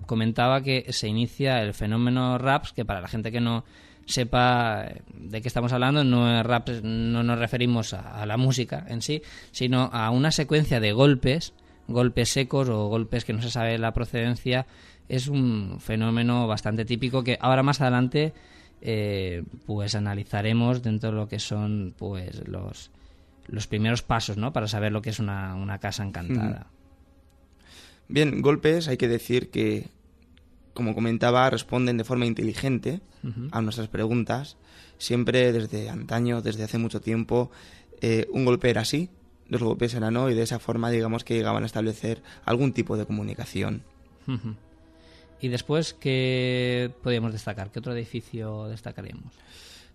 comentaba 0.06 0.62
que 0.62 0.86
se 0.92 1.08
inicia 1.08 1.62
el 1.62 1.74
fenómeno 1.74 2.38
raps, 2.38 2.72
que 2.72 2.84
para 2.84 3.00
la 3.00 3.08
gente 3.08 3.32
que 3.32 3.40
no 3.40 3.64
sepa 4.06 4.88
de 5.14 5.42
qué 5.42 5.48
estamos 5.48 5.72
hablando, 5.72 6.04
no 6.04 6.42
raps, 6.42 6.82
no 6.82 7.22
nos 7.22 7.38
referimos 7.38 7.92
a, 7.92 8.22
a 8.22 8.26
la 8.26 8.36
música 8.36 8.86
en 8.88 9.02
sí, 9.02 9.22
sino 9.50 9.90
a 9.92 10.10
una 10.10 10.30
secuencia 10.30 10.80
de 10.80 10.92
golpes, 10.92 11.52
golpes 11.88 12.30
secos 12.30 12.68
o 12.68 12.86
golpes 12.88 13.24
que 13.24 13.32
no 13.32 13.42
se 13.42 13.50
sabe 13.50 13.78
la 13.78 13.92
procedencia. 13.92 14.66
Es 15.08 15.28
un 15.28 15.78
fenómeno 15.80 16.46
bastante 16.46 16.84
típico 16.84 17.22
que 17.22 17.36
ahora 17.40 17.62
más 17.62 17.80
adelante 17.80 18.32
eh, 18.80 19.42
pues 19.66 19.94
analizaremos 19.94 20.82
dentro 20.82 21.10
de 21.10 21.16
lo 21.16 21.28
que 21.28 21.38
son 21.38 21.94
pues 21.96 22.46
los, 22.46 22.90
los 23.46 23.66
primeros 23.66 24.02
pasos 24.02 24.36
¿no? 24.36 24.52
para 24.52 24.68
saber 24.68 24.92
lo 24.92 25.02
que 25.02 25.10
es 25.10 25.18
una, 25.18 25.54
una 25.54 25.78
casa 25.78 26.04
encantada. 26.04 26.66
Bien, 28.08 28.40
golpes 28.40 28.88
hay 28.88 28.96
que 28.96 29.08
decir 29.08 29.50
que, 29.50 29.88
como 30.74 30.94
comentaba, 30.94 31.50
responden 31.50 31.96
de 31.96 32.04
forma 32.04 32.26
inteligente 32.26 33.00
a 33.50 33.60
nuestras 33.60 33.88
preguntas. 33.88 34.56
Siempre 34.98 35.52
desde 35.52 35.90
antaño, 35.90 36.40
desde 36.40 36.62
hace 36.62 36.78
mucho 36.78 37.00
tiempo, 37.00 37.50
eh, 38.00 38.26
un 38.30 38.44
golpe 38.44 38.70
era 38.70 38.82
así, 38.82 39.10
dos 39.48 39.62
golpes 39.62 39.94
eran 39.94 40.14
no, 40.14 40.30
y 40.30 40.34
de 40.34 40.42
esa 40.42 40.58
forma 40.58 40.90
digamos 40.90 41.24
que 41.24 41.34
llegaban 41.34 41.62
a 41.64 41.66
establecer 41.66 42.22
algún 42.44 42.72
tipo 42.72 42.96
de 42.96 43.06
comunicación. 43.06 43.82
Y 45.40 45.48
después, 45.48 45.94
¿qué 45.94 46.90
podríamos 47.02 47.32
destacar? 47.32 47.70
¿Qué 47.70 47.78
otro 47.78 47.92
edificio 47.92 48.68
destacaríamos? 48.68 49.32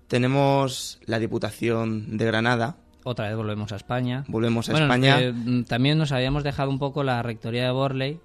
Tenemos 0.08 1.00
la 1.06 1.20
Diputación 1.20 2.18
de 2.18 2.26
Granada. 2.26 2.78
Otra 3.04 3.28
vez 3.28 3.36
volvemos 3.36 3.72
a 3.72 3.76
España. 3.76 4.24
Volvemos 4.28 4.70
a 4.70 4.74
España. 4.74 5.20
Mm, 5.34 5.64
también 5.64 5.98
nos 5.98 6.12
habíamos 6.12 6.44
dejado 6.44 6.70
un 6.70 6.80
poco 6.80 7.04
la 7.04 7.22
Rectoría 7.24 7.66
de 7.66 7.72
Borley, 7.72 8.20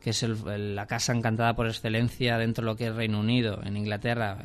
que 0.00 0.10
es 0.10 0.22
la 0.22 0.86
casa 0.86 1.12
encantada 1.12 1.54
por 1.54 1.66
excelencia 1.66 2.38
dentro 2.38 2.64
de 2.64 2.66
lo 2.66 2.76
que 2.76 2.88
es 2.88 2.94
Reino 2.94 3.20
Unido, 3.20 3.60
en 3.64 3.76
Inglaterra, 3.76 4.38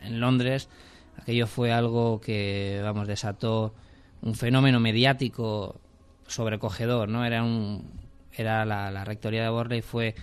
en, 0.00 0.20
Londres. 0.20 0.68
Aquello 1.16 1.46
fue 1.46 1.72
algo 1.72 2.20
que, 2.20 2.80
vamos, 2.82 3.06
desató 3.06 3.74
un 4.20 4.34
fenómeno 4.34 4.80
mediático 4.80 5.80
sobrecogedor, 6.26 7.08
¿no? 7.08 7.24
Era 7.24 7.42
un, 7.42 7.90
era 8.32 8.64
la, 8.64 8.90
la 8.90 9.04
Rectoría 9.04 9.42
de 9.42 9.48
Borley 9.48 9.82
fue 9.82 10.14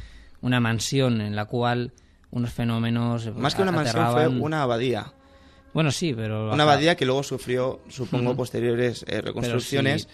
una 0.41 0.59
mansión 0.59 1.21
en 1.21 1.36
la 1.36 1.45
cual 1.45 1.93
unos 2.31 2.51
fenómenos... 2.51 3.33
Más 3.36 3.55
que 3.55 3.62
una 3.62 3.71
mansión 3.71 4.12
fue 4.12 4.27
una 4.27 4.63
abadía. 4.63 5.13
Bueno, 5.73 5.91
sí, 5.91 6.13
pero... 6.15 6.51
Una 6.51 6.63
abadía 6.63 6.95
que 6.95 7.05
luego 7.05 7.23
sufrió, 7.23 7.79
supongo, 7.89 8.35
posteriores 8.35 9.05
eh, 9.07 9.21
reconstrucciones, 9.21 10.07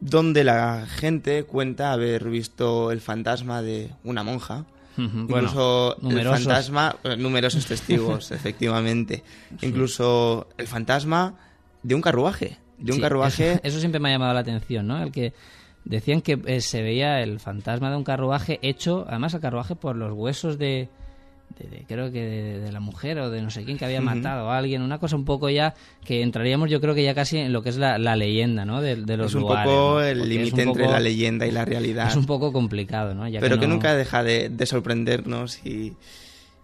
donde 0.00 0.44
la 0.44 0.86
gente 0.86 1.44
cuenta 1.44 1.92
haber 1.92 2.28
visto 2.28 2.90
el 2.90 3.00
fantasma 3.00 3.62
de 3.62 3.90
una 4.04 4.22
monja. 4.22 4.66
Incluso 4.98 5.96
el 6.02 6.26
fantasma, 6.26 6.96
eh, 7.04 7.16
numerosos 7.16 7.66
testigos, 7.68 8.30
efectivamente. 8.32 9.22
Incluso 9.60 10.48
el 10.56 10.66
fantasma 10.66 11.34
de 11.82 11.94
un 11.94 12.00
carruaje. 12.00 12.58
De 12.78 12.92
un 12.92 13.00
carruaje. 13.00 13.52
Eso, 13.52 13.60
eso, 13.62 13.80
siempre 13.80 14.00
me 14.00 14.08
ha 14.08 14.12
llamado 14.12 14.34
la 14.34 14.40
atención, 14.40 14.86
¿no? 14.86 15.02
El 15.02 15.12
que 15.12 15.34
decían 15.84 16.20
que 16.20 16.40
eh, 16.46 16.60
se 16.60 16.82
veía 16.82 17.22
el 17.22 17.40
fantasma 17.40 17.90
de 17.90 17.96
un 17.96 18.04
carruaje 18.04 18.58
hecho, 18.62 19.06
además 19.08 19.34
el 19.34 19.40
carruaje 19.40 19.76
por 19.76 19.96
los 19.96 20.12
huesos 20.12 20.58
de, 20.58 20.88
creo 21.86 22.12
que 22.12 22.60
de, 22.62 22.72
la 22.72 22.80
mujer 22.80 23.18
o 23.18 23.30
de 23.30 23.42
no 23.42 23.50
sé 23.50 23.64
quién 23.64 23.78
que 23.78 23.84
había 23.84 24.00
matado 24.00 24.50
a 24.50 24.58
alguien, 24.58 24.82
una 24.82 24.98
cosa 24.98 25.16
un 25.16 25.24
poco 25.24 25.48
ya 25.50 25.74
que 26.04 26.22
entraríamos 26.22 26.70
yo 26.70 26.80
creo 26.80 26.94
que 26.94 27.02
ya 27.02 27.14
casi 27.14 27.38
en 27.38 27.52
lo 27.52 27.62
que 27.62 27.70
es 27.70 27.76
la, 27.76 27.98
leyenda, 28.16 28.64
¿no? 28.64 28.80
De, 28.80 28.96
los 28.96 29.30
Es 29.30 29.34
un 29.34 29.46
poco 29.46 30.00
el 30.00 30.28
límite 30.28 30.62
entre 30.62 30.86
la 30.86 31.00
leyenda 31.00 31.46
y 31.46 31.50
la 31.50 31.64
realidad. 31.64 32.08
Es 32.08 32.16
un 32.16 32.26
poco 32.26 32.52
complicado, 32.52 33.14
¿no? 33.14 33.26
Pero 33.40 33.58
que, 33.58 33.66
nunca 33.66 33.94
deja 33.94 34.22
de, 34.22 34.48
de 34.48 34.66
sorprendernos 34.66 35.64
y 35.64 35.94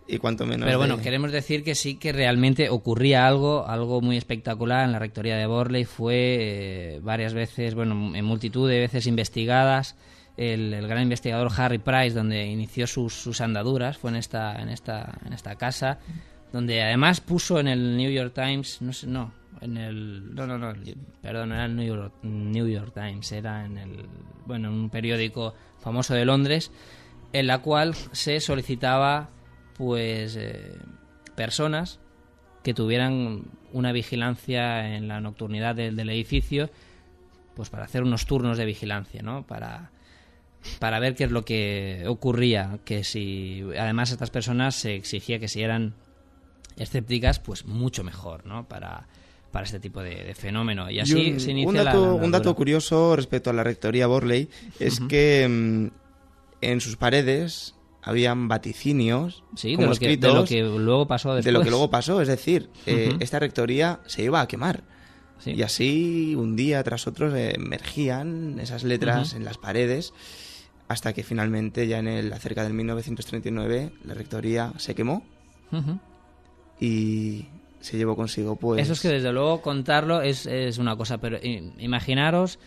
y 0.06 0.18
cuanto 0.18 0.46
menos. 0.46 0.66
Pero 0.66 0.78
bueno, 0.78 0.98
queremos 0.98 1.32
decir 1.32 1.64
que 1.64 1.74
sí 1.74 1.94
que 1.94 2.12
realmente 2.12 2.68
ocurría 2.68 3.26
algo, 3.26 3.66
algo 3.66 4.00
muy 4.00 4.16
espectacular 4.16 4.84
en 4.84 4.92
la 4.92 4.98
rectoría 4.98 5.36
de 5.36 5.46
Borley. 5.46 5.84
Fue 5.84 6.96
eh, 6.96 7.00
varias 7.02 7.34
veces, 7.34 7.74
bueno, 7.74 8.14
en 8.14 8.24
multitud 8.24 8.68
de 8.68 8.80
veces 8.80 9.06
investigadas. 9.06 9.96
El, 10.36 10.86
gran 10.86 11.02
investigador 11.02 11.50
Harry 11.56 11.78
Price, 11.78 12.14
donde 12.14 12.46
inició 12.46 12.86
sus, 12.86 13.14
sus, 13.14 13.40
andaduras, 13.40 13.98
fue 13.98 14.10
en 14.10 14.16
esta, 14.16 14.60
en 14.60 14.68
esta, 14.68 15.18
en 15.24 15.32
esta 15.32 15.56
casa, 15.56 15.98
donde 16.52 16.82
además 16.82 17.20
puso 17.20 17.60
en 17.60 17.68
el 17.68 17.96
New 17.96 18.10
York 18.10 18.32
Times, 18.34 18.80
no 18.80 18.92
sé, 18.92 19.06
no, 19.06 19.32
en 19.60 19.76
el, 19.76 20.34
no, 20.34 20.46
no, 20.46 20.58
no, 20.58 20.72
perdón, 21.20 21.50
no 21.50 21.54
era 21.54 21.66
el 21.66 21.76
New 21.76 21.86
York, 21.86 22.14
New 22.22 22.66
York 22.66 22.92
Times, 22.94 23.30
era 23.32 23.64
en 23.64 23.78
el, 23.78 24.06
bueno, 24.44 24.68
en 24.68 24.74
un 24.74 24.90
periódico 24.90 25.54
famoso 25.78 26.14
de 26.14 26.24
Londres, 26.24 26.72
en 27.32 27.46
la 27.46 27.58
cual 27.58 27.94
se 27.94 28.40
solicitaba 28.40 29.30
pues 29.76 30.36
eh, 30.36 30.78
personas 31.36 32.00
que 32.64 32.74
tuvieran 32.74 33.44
una 33.72 33.92
vigilancia 33.92 34.96
en 34.96 35.06
la 35.08 35.20
nocturnidad 35.20 35.74
del, 35.74 35.98
edificio, 36.10 36.70
pues 37.54 37.70
para 37.70 37.84
hacer 37.84 38.02
unos 38.02 38.26
turnos 38.26 38.58
de 38.58 38.64
vigilancia, 38.64 39.22
¿no? 39.22 39.46
Para, 39.46 39.91
para 40.78 40.98
ver 40.98 41.14
qué 41.14 41.24
es 41.24 41.30
lo 41.30 41.44
que 41.44 42.04
ocurría, 42.06 42.78
que 42.84 43.04
si 43.04 43.62
además 43.78 44.10
estas 44.10 44.30
personas 44.30 44.74
se 44.74 44.94
exigía 44.94 45.38
que 45.38 45.48
si 45.48 45.62
eran 45.62 45.94
escépticas, 46.76 47.38
pues 47.38 47.66
mucho 47.66 48.04
mejor, 48.04 48.46
¿no? 48.46 48.68
Para, 48.68 49.06
para 49.50 49.64
este 49.64 49.80
tipo 49.80 50.02
de, 50.02 50.34
fenómeno. 50.34 50.90
Y 50.90 51.00
así 51.00 51.38
se 51.38 51.52
inicia 51.52 51.68
un 51.68 51.74
dato, 51.76 52.14
un 52.16 52.30
dato 52.30 52.54
curioso 52.54 53.14
respecto 53.14 53.50
a 53.50 53.52
la 53.52 53.62
rectoría 53.62 54.06
Borley 54.06 54.48
es 54.80 55.00
que 55.00 55.46
mm, 55.48 55.86
en 56.62 56.80
sus 56.80 56.96
paredes 56.96 57.74
habían 58.02 58.48
vaticinios 58.48 59.44
sí, 59.54 59.76
de, 59.76 59.86
lo 59.86 59.94
que, 59.94 60.16
de 60.16 60.28
lo 60.28 60.44
que 60.44 60.62
luego 60.62 61.06
pasó 61.06 61.36
de 61.36 61.52
lo 61.52 61.62
que 61.62 61.70
luego 61.70 61.90
pasó. 61.90 62.20
Es 62.20 62.28
decir 62.28 62.68
eh, 62.86 63.14
esta 63.20 63.38
rectoría 63.38 64.00
se 64.06 64.24
iba 64.24 64.40
a 64.40 64.48
quemar. 64.48 64.82
Y 65.44 65.62
así 65.62 66.36
un 66.36 66.54
día 66.54 66.82
tras 66.84 67.08
otro 67.08 67.34
emergían 67.34 68.60
esas 68.60 68.84
letras 68.84 69.34
en 69.34 69.44
las 69.44 69.58
paredes 69.58 70.12
hasta 70.92 71.12
que 71.12 71.22
finalmente 71.22 71.86
ya 71.86 71.98
en 71.98 72.08
el 72.08 72.32
acerca 72.32 72.62
del 72.62 72.74
1939 72.74 73.92
la 74.04 74.14
rectoría 74.14 74.72
se 74.76 74.94
quemó. 74.94 75.24
Y 76.78 77.46
se 77.80 77.96
llevó 77.96 78.14
consigo 78.14 78.56
pues 78.56 78.82
eso 78.82 78.92
es 78.92 79.00
que 79.00 79.08
desde 79.08 79.32
luego 79.32 79.62
contarlo 79.62 80.20
es, 80.20 80.46
es 80.46 80.78
una 80.78 80.96
cosa 80.96 81.18
pero 81.18 81.38
imaginaros 81.78 82.58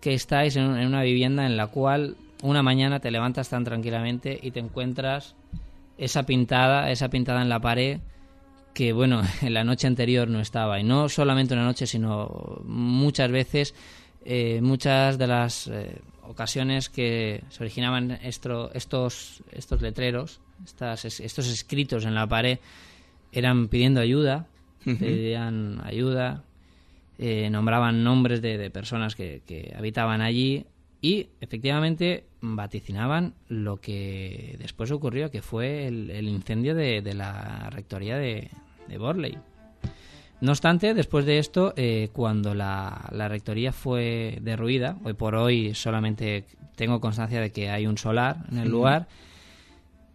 que 0.00 0.14
estáis 0.14 0.56
en, 0.56 0.64
una 0.64 1.02
vivienda 1.02 1.44
en 1.46 1.56
la 1.56 1.66
cual 1.66 2.16
una 2.42 2.62
mañana 2.62 2.98
te 2.98 3.10
levantas 3.10 3.50
tan 3.50 3.64
tranquilamente 3.64 4.38
y 4.42 4.50
te 4.52 4.60
encuentras 4.60 5.34
esa 5.98 6.24
pintada 6.24 6.90
esa 6.90 7.10
pintada 7.10 7.42
en 7.42 7.50
la 7.50 7.60
pared 7.60 8.00
que 8.72 8.92
bueno 8.92 9.22
en 9.42 9.54
la 9.54 9.64
noche 9.64 9.86
anterior 9.86 10.28
no 10.28 10.40
estaba. 10.40 10.80
Y 10.80 10.84
no 10.84 11.08
solamente 11.08 11.54
una 11.54 11.64
noche 11.64 11.86
sino 11.86 12.62
muchas 12.64 13.30
veces 13.30 13.74
eh, 14.24 14.60
muchas 14.62 15.18
de 15.18 15.26
las 15.28 15.68
eh, 15.68 16.00
ocasiones 16.28 16.88
que 16.88 17.42
se 17.48 17.62
originaban 17.62 18.18
estos, 18.22 18.70
estos 18.74 19.82
letreros, 19.82 20.40
estas, 20.64 21.04
estos 21.04 21.48
escritos 21.48 22.04
en 22.04 22.14
la 22.14 22.26
pared, 22.26 22.58
eran 23.32 23.68
pidiendo 23.68 24.00
ayuda, 24.00 24.46
pedían 24.84 25.80
ayuda, 25.84 26.44
eh, 27.18 27.50
nombraban 27.50 28.04
nombres 28.04 28.42
de, 28.42 28.70
personas 28.70 29.14
que, 29.14 29.74
habitaban 29.76 30.20
allí 30.20 30.66
y 31.00 31.28
efectivamente 31.40 32.24
vaticinaban 32.40 33.34
lo 33.48 33.78
que 33.78 34.56
después 34.58 34.90
ocurrió, 34.90 35.30
que 35.30 35.42
fue 35.42 35.86
el, 35.86 36.28
incendio 36.28 36.74
de, 36.74 37.02
la 37.14 37.70
rectoría 37.70 38.16
de, 38.16 38.50
de 38.88 38.98
Borley. 38.98 39.38
No 40.40 40.52
obstante, 40.52 40.92
después 40.92 41.24
de 41.24 41.38
esto, 41.38 41.72
eh, 41.76 42.10
cuando 42.12 42.54
la, 42.54 43.08
rectoría 43.10 43.72
fue 43.72 44.38
derruida, 44.42 44.98
hoy 45.04 45.14
por 45.14 45.34
hoy 45.34 45.74
solamente 45.74 46.44
tengo 46.74 47.00
constancia 47.00 47.40
de 47.40 47.52
que 47.52 47.70
hay 47.70 47.86
un 47.86 47.96
solar 47.96 48.44
en 48.50 48.58
el 48.58 48.68
lugar, 48.68 49.08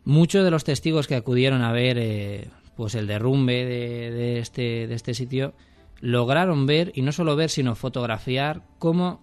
muchos 0.05 0.43
de 0.43 0.51
los 0.51 0.63
testigos 0.63 1.07
que 1.07 1.15
acudieron 1.15 1.63
a 1.63 1.71
ver 1.71 1.97
eh, 1.99 2.49
pues 2.75 2.93
el 2.93 3.07
derrumbe 3.07 3.65
de, 3.65 4.39
este, 4.39 4.87
de 4.87 4.93
este 4.93 5.15
sitio 5.15 5.53
lograron 6.01 6.65
ver, 6.65 6.91
y 6.95 7.01
no 7.01 7.11
solo 7.11 7.35
ver, 7.35 7.49
sino 7.49 7.75
fotografiar 7.75 8.61
cómo 8.77 9.21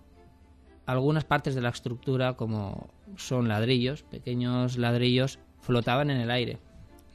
algunas 0.86 1.24
partes 1.24 1.54
de 1.54 1.60
la 1.60 1.68
estructura, 1.68 2.34
como 2.34 2.88
son 3.16 3.48
ladrillos, 3.48 4.02
pequeños 4.02 4.78
ladrillos, 4.78 5.38
flotaban 5.60 6.10
en 6.10 6.20
el 6.20 6.30
aire. 6.30 6.58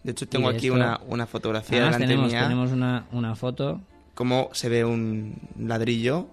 De 0.04 0.12
hecho, 0.12 0.28
tengo 0.28 0.50
aquí 0.50 0.70
una, 0.70 1.00
una 1.08 1.26
fotografía 1.26 1.86
delante 1.86 2.08
tenemos, 2.08 2.32
tenemos 2.32 2.72
una, 2.72 3.06
una 3.12 3.36
foto. 3.36 3.82
Cómo 4.14 4.50
se 4.52 4.70
ve 4.70 4.86
un 4.86 5.36
ladrillo 5.58 6.28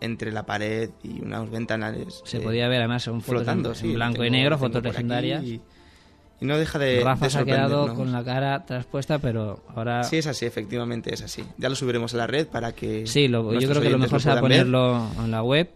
entre 0.00 0.32
la 0.32 0.44
pared 0.44 0.90
y 1.02 1.22
unos 1.22 1.50
ventanales. 1.50 2.20
Se 2.24 2.40
podía 2.40 2.68
ver 2.68 2.80
además 2.80 3.06
un 3.06 3.22
flotando, 3.22 3.72
en, 3.80 3.94
blanco 3.94 4.24
y 4.24 4.30
negro, 4.30 4.58
fotos 4.58 4.82
legendarias. 4.82 5.42
Y, 5.44 5.60
no 6.40 6.58
deja 6.58 6.78
de. 6.78 7.00
Rafa 7.02 7.30
se 7.30 7.38
ha 7.38 7.44
quedado 7.44 7.94
con 7.94 8.12
la 8.12 8.22
cara 8.22 8.66
traspuesta, 8.66 9.18
pero 9.18 9.64
ahora. 9.74 10.04
Sí, 10.04 10.18
es 10.18 10.26
así, 10.26 10.44
efectivamente 10.44 11.14
es 11.14 11.22
así. 11.22 11.44
Ya 11.56 11.70
lo 11.70 11.76
subiremos 11.76 12.12
a 12.12 12.18
la 12.18 12.26
red 12.26 12.46
para 12.48 12.72
que. 12.72 13.06
Sí, 13.06 13.28
yo 13.28 13.50
creo 13.50 13.80
que 13.80 13.90
lo 13.90 13.98
mejor 13.98 14.20
será 14.20 14.40
ponerlo 14.40 15.06
en 15.24 15.30
la 15.30 15.42
web. 15.42 15.70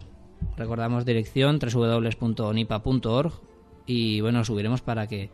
Recordamos 0.56 1.04
dirección 1.04 1.58
www.onipa.org 1.58 3.32
y 3.86 4.20
bueno, 4.20 4.38
lo 4.38 4.44
subiremos 4.44 4.80
para 4.82 5.06
que 5.06 5.30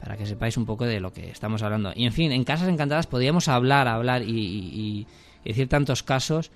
para 0.00 0.16
que 0.16 0.26
sepáis 0.26 0.56
un 0.56 0.66
poco 0.66 0.84
de 0.84 1.00
lo 1.00 1.12
que 1.12 1.30
estamos 1.30 1.62
hablando. 1.62 1.92
Y 1.94 2.06
en 2.06 2.12
fin, 2.12 2.32
en 2.32 2.44
Casas 2.44 2.68
Encantadas 2.68 3.06
podríamos 3.06 3.48
hablar, 3.48 3.88
hablar 3.88 4.22
y, 4.22 5.06
decir 5.44 5.68
tantos 5.68 6.02
casos 6.02 6.50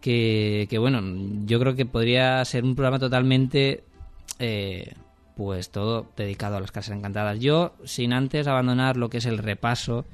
que, 0.00 0.68
bueno, 0.78 1.00
yo 1.46 1.58
creo 1.58 1.74
que 1.74 1.86
podría 1.86 2.44
ser 2.44 2.64
un 2.64 2.76
programa 2.76 2.98
totalmente, 2.98 3.82
eh, 4.38 4.94
pues 5.36 5.70
todo 5.70 6.06
dedicado 6.16 6.56
a 6.56 6.60
las 6.60 6.70
Casas 6.70 6.96
Encantadas. 6.96 7.40
Yo, 7.40 7.74
sin 7.84 8.12
antes 8.12 8.46
abandonar 8.46 8.96
lo 8.96 9.10
que 9.10 9.18
es 9.18 9.26
el 9.26 9.38
repaso, 9.38 10.04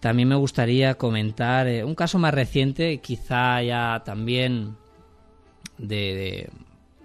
también 0.00 0.28
me 0.28 0.34
gustaría 0.34 0.94
comentar 0.94 1.66
eh, 1.66 1.84
un 1.84 1.94
caso 1.94 2.18
más 2.18 2.32
reciente, 2.32 2.98
quizá 2.98 3.62
ya 3.62 4.02
también 4.04 4.76
de, 5.76 6.48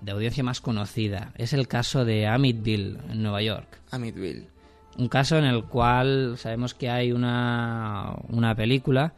de 0.02 0.12
audiencia 0.12 0.44
más 0.44 0.62
conocida. 0.62 1.34
Es 1.36 1.52
el 1.52 1.68
caso 1.68 2.06
de 2.06 2.26
Amityville, 2.26 3.00
en 3.12 3.22
Nueva 3.22 3.42
York. 3.42 3.82
Amityville 3.92 4.57
un 4.98 5.08
caso 5.08 5.38
en 5.38 5.46
el 5.46 5.64
cual 5.66 6.38
sabemos 6.38 6.74
que 6.74 6.90
hay 6.90 7.12
una, 7.12 8.16
una 8.30 8.56
película. 8.56 9.14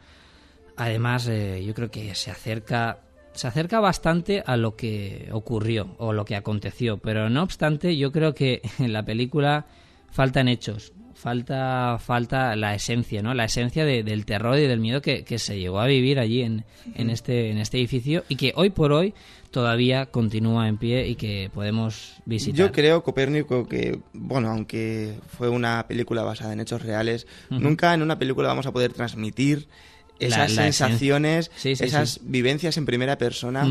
Además, 0.76 1.28
eh, 1.28 1.64
yo 1.64 1.74
creo 1.74 1.90
que 1.90 2.14
se 2.14 2.30
acerca 2.30 2.98
se 3.32 3.46
acerca 3.46 3.80
bastante 3.80 4.42
a 4.44 4.56
lo 4.56 4.76
que 4.76 5.28
ocurrió 5.32 5.94
o 5.98 6.12
lo 6.12 6.24
que 6.24 6.36
aconteció, 6.36 6.98
pero 6.98 7.30
no 7.30 7.42
obstante, 7.42 7.96
yo 7.96 8.12
creo 8.12 8.34
que 8.34 8.60
en 8.78 8.92
la 8.92 9.04
película 9.04 9.66
faltan 10.10 10.48
hechos, 10.48 10.92
falta 11.20 11.98
falta 11.98 12.56
la 12.56 12.74
esencia, 12.74 13.22
¿no? 13.22 13.34
La 13.34 13.44
esencia 13.44 13.84
del 13.84 14.24
terror 14.24 14.58
y 14.58 14.66
del 14.66 14.80
miedo 14.80 15.02
que, 15.02 15.24
que, 15.24 15.38
se 15.38 15.58
llegó 15.58 15.80
a 15.80 15.86
vivir 15.86 16.18
allí 16.18 16.42
en, 16.42 16.64
en, 16.94 17.10
este 17.10 17.50
en 17.50 17.58
este 17.58 17.78
edificio 17.78 18.24
y 18.28 18.36
que 18.36 18.52
hoy 18.56 18.70
por 18.70 18.92
hoy 18.92 19.14
todavía 19.50 20.06
continúa 20.06 20.68
en 20.68 20.78
pie 20.78 21.08
y 21.08 21.16
que 21.16 21.50
podemos 21.52 22.14
visitar. 22.24 22.58
Yo 22.58 22.72
creo, 22.72 23.02
Copérnico, 23.02 23.66
que, 23.66 24.00
bueno, 24.12 24.48
aunque 24.48 25.14
fue 25.28 25.48
una 25.48 25.86
película 25.86 26.22
basada 26.22 26.52
en 26.52 26.60
hechos 26.60 26.82
reales, 26.82 27.26
nunca 27.50 27.92
en 27.92 28.02
una 28.02 28.18
película 28.18 28.48
vamos 28.48 28.66
a 28.66 28.72
poder 28.72 28.92
transmitir 28.92 29.68
esas 30.18 30.52
sensaciones, 30.52 31.50
esas 31.64 32.20
vivencias 32.22 32.76
en 32.76 32.86
primera 32.86 33.18
persona 33.18 33.66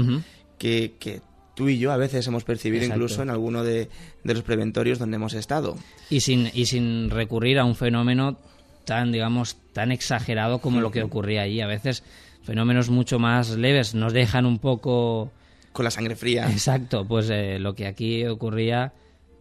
que, 0.58 0.96
que, 1.00 1.22
tú 1.60 1.68
y 1.68 1.78
yo 1.78 1.92
a 1.92 1.98
veces 1.98 2.26
hemos 2.26 2.46
percibido 2.46 2.86
incluso 2.86 3.22
en 3.22 3.30
alguno 3.30 3.66
de, 3.66 3.90
de, 4.24 4.34
los 4.34 4.44
preventorios 4.44 4.98
donde 4.98 5.18
hemos 5.18 5.34
estado. 5.34 5.76
Y 6.10 6.22
sin, 6.22 6.50
y 6.54 6.68
sin 6.68 7.10
recurrir 7.10 7.60
a 7.60 7.66
un 7.66 7.76
fenómeno 7.76 8.38
tan, 8.86 9.12
digamos, 9.12 9.58
tan 9.74 9.92
exagerado 9.92 10.60
como 10.60 10.80
lo 10.80 10.90
que 10.90 11.04
ocurría 11.04 11.42
allí. 11.42 11.60
A 11.60 11.68
veces 11.68 12.06
fenómenos 12.44 12.90
mucho 12.90 13.20
más 13.20 13.50
leves 13.50 13.94
nos 13.94 14.14
dejan 14.14 14.46
un 14.46 14.60
poco 14.60 15.34
con 15.74 15.84
la 15.84 15.92
sangre 15.92 16.16
fría. 16.16 16.50
Exacto, 16.50 17.06
pues 17.06 17.30
eh, 17.30 17.60
lo 17.60 17.76
que 17.76 17.88
aquí 17.88 18.26
ocurría 18.26 18.94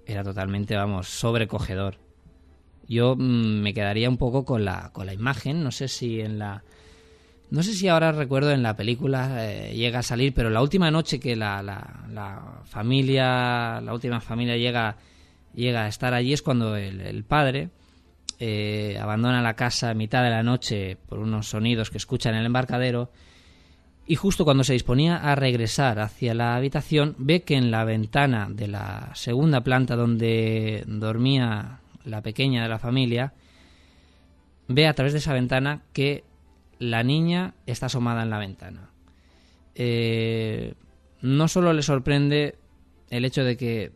era 0.04 0.24
totalmente, 0.24 0.74
vamos, 0.74 1.07
sobrecogedor. 1.07 1.98
Yo 2.88 3.14
mm, 3.14 3.61
me 3.61 3.74
quedaría 3.74 4.09
un 4.09 4.16
poco 4.16 4.44
con 4.44 4.64
la, 4.64 4.90
con 4.92 5.07
la 5.07 5.14
imagen, 5.14 5.62
no 5.62 5.70
sé 5.70 5.87
si 5.87 6.20
en 6.20 6.40
la... 6.40 6.64
No 7.50 7.62
sé 7.62 7.72
si 7.72 7.88
ahora 7.88 8.12
recuerdo 8.12 8.50
en 8.50 8.62
la 8.62 8.76
película 8.76 9.46
eh, 9.46 9.74
llega 9.74 10.00
a 10.00 10.02
salir, 10.02 10.34
pero 10.34 10.50
la 10.50 10.61
última 10.61 10.90
noche 10.90 11.18
que 11.18 11.34
la, 11.34 12.62
familia, 12.64 13.80
la 13.80 13.94
última 13.94 14.20
familia 14.20 14.56
llega, 14.56 14.96
llega 15.54 15.84
a 15.84 15.88
estar 15.88 16.12
allí 16.12 16.34
es 16.34 16.42
cuando 16.42 16.76
el, 16.76 17.24
padre 17.24 17.70
eh, 18.38 18.98
abandona 19.00 19.40
la 19.40 19.54
casa 19.54 19.90
a 19.90 19.94
mitad 19.94 20.22
de 20.22 20.30
la 20.30 20.42
noche 20.42 20.98
por 21.08 21.20
unos 21.20 21.48
sonidos 21.48 21.90
que 21.90 21.96
escucha 21.96 22.28
en 22.28 22.37
el 22.37 22.46
embarcadero 22.46 23.11
y 24.06 24.16
justo 24.16 24.44
cuando 24.44 24.62
se 24.62 24.74
disponía 24.74 25.16
a 25.16 25.34
regresar 25.34 26.00
hacia 26.00 26.34
la 26.34 26.54
habitación 26.54 27.14
ve 27.18 27.42
que 27.42 27.56
en 27.56 27.70
la 27.70 27.84
ventana 27.84 28.48
de 28.50 28.68
la 28.68 29.11
segunda 29.14 29.62
planta 29.62 29.96
donde 29.96 30.84
dormía 30.87 31.80
la 32.04 32.20
pequeña 32.22 32.62
de 32.62 32.68
la 32.68 32.78
familia 32.78 33.32
ve 34.66 34.87
a 34.87 34.94
través 34.94 35.14
de 35.14 35.18
esa 35.20 35.32
ventana 35.32 35.82
que 35.92 36.24
la 36.78 37.02
niña 37.02 37.54
está 37.66 37.86
asomada 37.86 38.22
en 38.22 38.30
la 38.30 38.38
ventana. 38.38 38.90
Eh, 39.74 40.74
no 41.20 41.48
solo 41.48 41.72
le 41.72 41.82
sorprende 41.82 42.56
el 43.10 43.24
hecho 43.24 43.44
de 43.44 43.56
que 43.56 43.92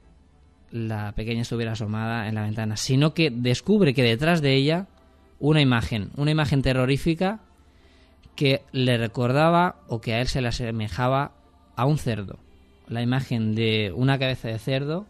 la 0.71 1.13
pequeña 1.13 1.43
estuviera 1.43 1.73
asomada 1.73 2.29
en 2.29 2.35
la 2.35 2.43
ventana, 2.43 2.77
sino 2.77 3.15
que 3.15 3.31
descubre 3.31 3.95
que 3.95 4.03
detrás 4.03 4.41
de 4.41 4.55
ella 4.55 4.87
una 5.39 5.61
imagen, 5.61 6.11
una 6.17 6.31
imagen 6.31 6.63
terrorífica 6.63 7.41
que 8.37 8.63
le 8.73 8.97
recordaba 8.97 9.77
o 9.89 10.01
que 10.01 10.15
a 10.15 10.21
él 10.21 10.29
se 10.29 10.41
le 10.41 10.49
asemejaba 10.49 11.33
a 11.77 11.85
un 11.85 11.99
cerdo. 11.99 12.39
La 12.89 13.03
imagen 13.03 13.55
de 13.55 13.93
una 13.95 14.19
cabeza 14.19 14.49
de 14.49 14.59
cerdo 14.59 15.07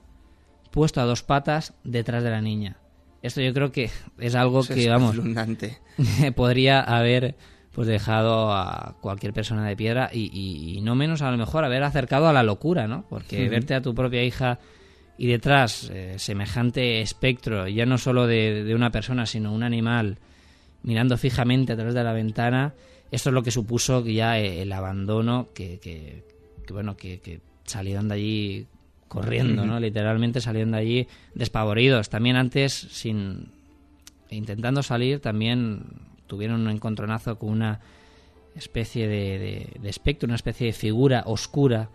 puesto 0.70 1.00
a 1.00 1.04
dos 1.04 1.22
patas 1.22 1.74
detrás 1.85 2.24
de 2.24 2.30
la 2.30 2.40
niña. 2.40 2.78
Esto 3.22 3.40
yo 3.40 3.54
creo 3.54 3.70
que 3.70 3.90
es 4.18 4.35
algo 4.35 4.64
que, 4.64 4.88
vamos, 4.88 5.16
podría 6.35 6.80
haber 6.80 7.37
pues 7.72 7.88
dejado 7.88 8.52
a 8.52 8.96
cualquier 9.00 9.32
persona 9.32 9.66
de 9.66 9.76
piedra 9.76 10.11
y, 10.12 10.80
no 10.82 10.94
menos 10.94 11.22
a 11.22 11.30
lo 11.30 11.38
mejor 11.38 11.64
haber 11.64 11.82
acercado 11.82 12.28
a 12.28 12.32
la 12.32 12.42
locura, 12.42 12.87
¿no? 12.87 13.04
Porque 13.08 13.48
verte 13.48 13.74
a 13.74 13.80
tu 13.80 13.94
propia 13.94 14.22
hija 14.22 14.58
y 15.16 15.26
detrás 15.26 15.90
eh, 15.90 16.14
semejante 16.18 17.00
espectro, 17.00 17.68
ya 17.68 17.87
no 17.87 17.98
solo 17.98 18.26
de, 18.26 18.64
de, 18.64 18.74
una 18.74 18.90
persona, 18.90 19.24
sino 19.24 19.52
un 19.52 19.62
animal, 19.62 20.18
mirando 20.82 21.16
fijamente 21.16 21.72
a 21.72 21.76
través 21.76 21.94
de 21.94 22.04
la 22.04 22.12
ventana, 22.12 22.74
esto 23.12 23.28
es 23.28 23.35
lo 23.35 23.42
que 23.42 23.50
supuso 23.50 24.04
ya 24.06 24.38
el 24.38 24.72
abandono, 24.72 25.48
que, 25.54 25.78
que, 25.78 26.24
bueno, 26.72 26.96
que, 26.96 27.40
salieron 27.64 28.08
de 28.08 28.14
allí 28.14 28.66
corriendo, 29.06 29.66
¿no? 29.66 29.78
Literalmente 29.78 30.40
salieron 30.40 30.72
de 30.72 30.78
allí 30.78 31.08
despavoridos. 31.35 32.08
También 32.08 32.37
antes, 32.37 32.72
sin 32.72 33.52
intentando 34.30 34.82
salir, 34.82 35.20
también 35.20 35.85
tuvieron 36.33 36.62
un 36.62 36.71
encontronazo 36.71 37.38
con 37.38 37.51
una 37.51 37.79
especie 38.57 39.07
de, 39.07 39.68
de, 39.79 39.88
espectro, 39.90 40.27
una 40.27 40.37
especie 40.37 40.68
de 40.68 40.73
figura 40.73 41.25
oscura 41.27 41.90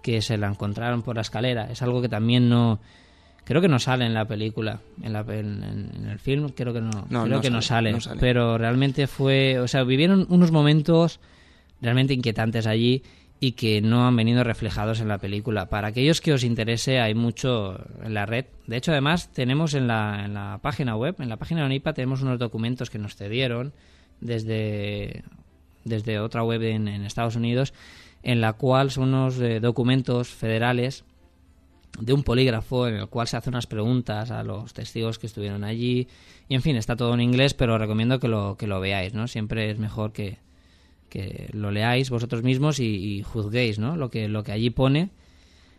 que 0.00 0.22
se 0.22 0.38
la 0.38 0.46
encontraron 0.46 1.02
por 1.02 1.16
la 1.16 1.22
escalera. 1.22 1.68
Es 1.72 1.82
algo 1.82 2.00
que 2.00 2.08
también 2.08 2.48
no 2.48 2.78
Creo 3.42 3.60
que 3.60 3.66
no 3.66 3.80
sale 3.80 4.06
en 4.06 4.14
la 4.14 4.26
película, 4.26 4.78
en, 5.02 5.12
la, 5.12 5.24
en, 5.28 6.06
el 6.08 6.20
film 6.20 6.50
creo 6.50 6.72
que 6.72 6.80
no, 6.80 7.08
creo 7.24 7.40
que 7.40 7.50
no 7.50 7.60
sale, 7.62 7.96
pero 8.20 8.58
realmente 8.58 9.08
fue, 9.08 9.58
o 9.58 9.66
sea, 9.66 9.82
vivieron 9.82 10.24
unos 10.28 10.52
momentos 10.52 11.18
realmente 11.80 12.14
inquietantes 12.14 12.68
allí 12.68 13.02
y 13.42 13.52
que 13.52 13.80
no 13.80 14.06
han 14.06 14.14
venido 14.14 14.44
reflejados 14.44 15.00
en 15.00 15.08
la 15.08 15.16
película. 15.16 15.70
Para 15.70 15.88
aquellos 15.88 16.20
que 16.20 16.34
os 16.34 16.44
interese, 16.44 17.00
hay 17.00 17.14
mucho 17.14 17.80
en 18.04 18.12
la 18.12 18.26
red. 18.26 18.44
De 18.66 18.76
hecho, 18.76 18.92
además, 18.92 19.32
tenemos 19.32 19.72
en 19.72 19.86
la, 19.86 20.26
en 20.26 20.34
la 20.34 20.58
página 20.60 20.94
web, 20.94 21.16
en 21.18 21.30
la 21.30 21.38
página 21.38 21.60
de 21.60 21.66
ONIPA, 21.66 21.94
tenemos 21.94 22.20
unos 22.20 22.38
documentos 22.38 22.90
que 22.90 22.98
nos 22.98 23.16
cedieron 23.16 23.72
desde, 24.20 25.24
desde 25.84 26.20
otra 26.20 26.44
web 26.44 26.62
en, 26.62 26.86
Estados 26.88 27.34
Unidos, 27.34 27.72
en 28.22 28.42
la 28.42 28.52
cual 28.52 28.90
son 28.90 29.08
unos 29.08 29.40
eh, 29.40 29.58
documentos 29.58 30.28
federales 30.28 31.04
de 31.98 32.12
un 32.12 32.22
polígrafo 32.22 32.88
en 32.88 32.96
el 32.96 33.08
cual 33.08 33.26
se 33.26 33.38
hace 33.38 33.48
unas 33.48 33.66
preguntas 33.66 34.30
a 34.30 34.44
los 34.44 34.74
testigos 34.74 35.18
que 35.18 35.26
estuvieron 35.26 35.64
allí. 35.64 36.08
Y 36.46 36.56
en 36.56 36.60
fin, 36.60 36.76
está 36.76 36.94
todo 36.94 37.14
en 37.14 37.22
inglés, 37.22 37.54
pero 37.54 37.78
recomiendo 37.78 38.20
que 38.20 38.28
lo, 38.28 38.56
que 38.58 38.66
lo 38.66 38.80
veáis, 38.80 39.14
¿no? 39.14 39.28
Siempre 39.28 39.70
es 39.70 39.78
mejor 39.78 40.12
que, 40.12 40.38
que 41.10 41.50
lo 41.52 41.70
leáis 41.70 42.08
vosotros 42.08 42.42
mismos 42.42 42.80
y, 42.80 43.22
juzguéis, 43.22 43.78
¿no? 43.78 43.96
Lo 43.96 44.08
que, 44.08 44.28
lo 44.28 44.42
que 44.42 44.52
allí 44.52 44.70
pone. 44.70 45.10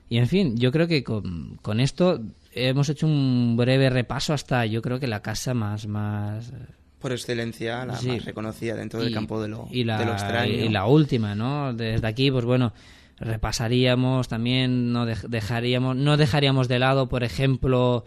Y 0.09 0.17
en 0.17 0.27
fin, 0.27 0.57
yo 0.57 0.71
creo 0.71 0.87
que 0.87 1.03
con, 1.03 1.57
con, 1.61 1.79
esto 1.79 2.21
hemos 2.51 2.89
hecho 2.89 3.07
un 3.07 3.55
breve 3.57 3.89
repaso 3.89 4.33
hasta, 4.33 4.65
yo 4.65 4.81
creo 4.81 4.99
que 4.99 5.07
la 5.07 5.21
casa 5.21 5.53
más... 5.53 5.87
más 5.87 6.53
por 6.99 7.13
excelencia, 7.13 7.85
la 7.85 7.93
más 7.93 8.25
reconocida 8.25 8.75
dentro 8.75 9.01
del 9.01 9.11
campo 9.11 9.41
de 9.41 9.47
lo, 9.47 9.67
y 9.71 9.85
la, 9.85 10.03
extraño. 10.03 10.53
Y 10.53 10.69
la 10.69 10.85
última, 10.85 11.33
¿no? 11.33 11.73
Desde 11.73 12.05
aquí, 12.05 12.29
pues 12.29 12.45
bueno, 12.45 12.73
repasaríamos 13.17 14.27
también, 14.27 14.91
no 14.91 15.05
dejaríamos, 15.05 15.95
no 15.95 16.17
dejaríamos 16.17 16.67
de 16.67 16.77
lado, 16.77 17.07
por 17.07 17.23
ejemplo, 17.23 18.05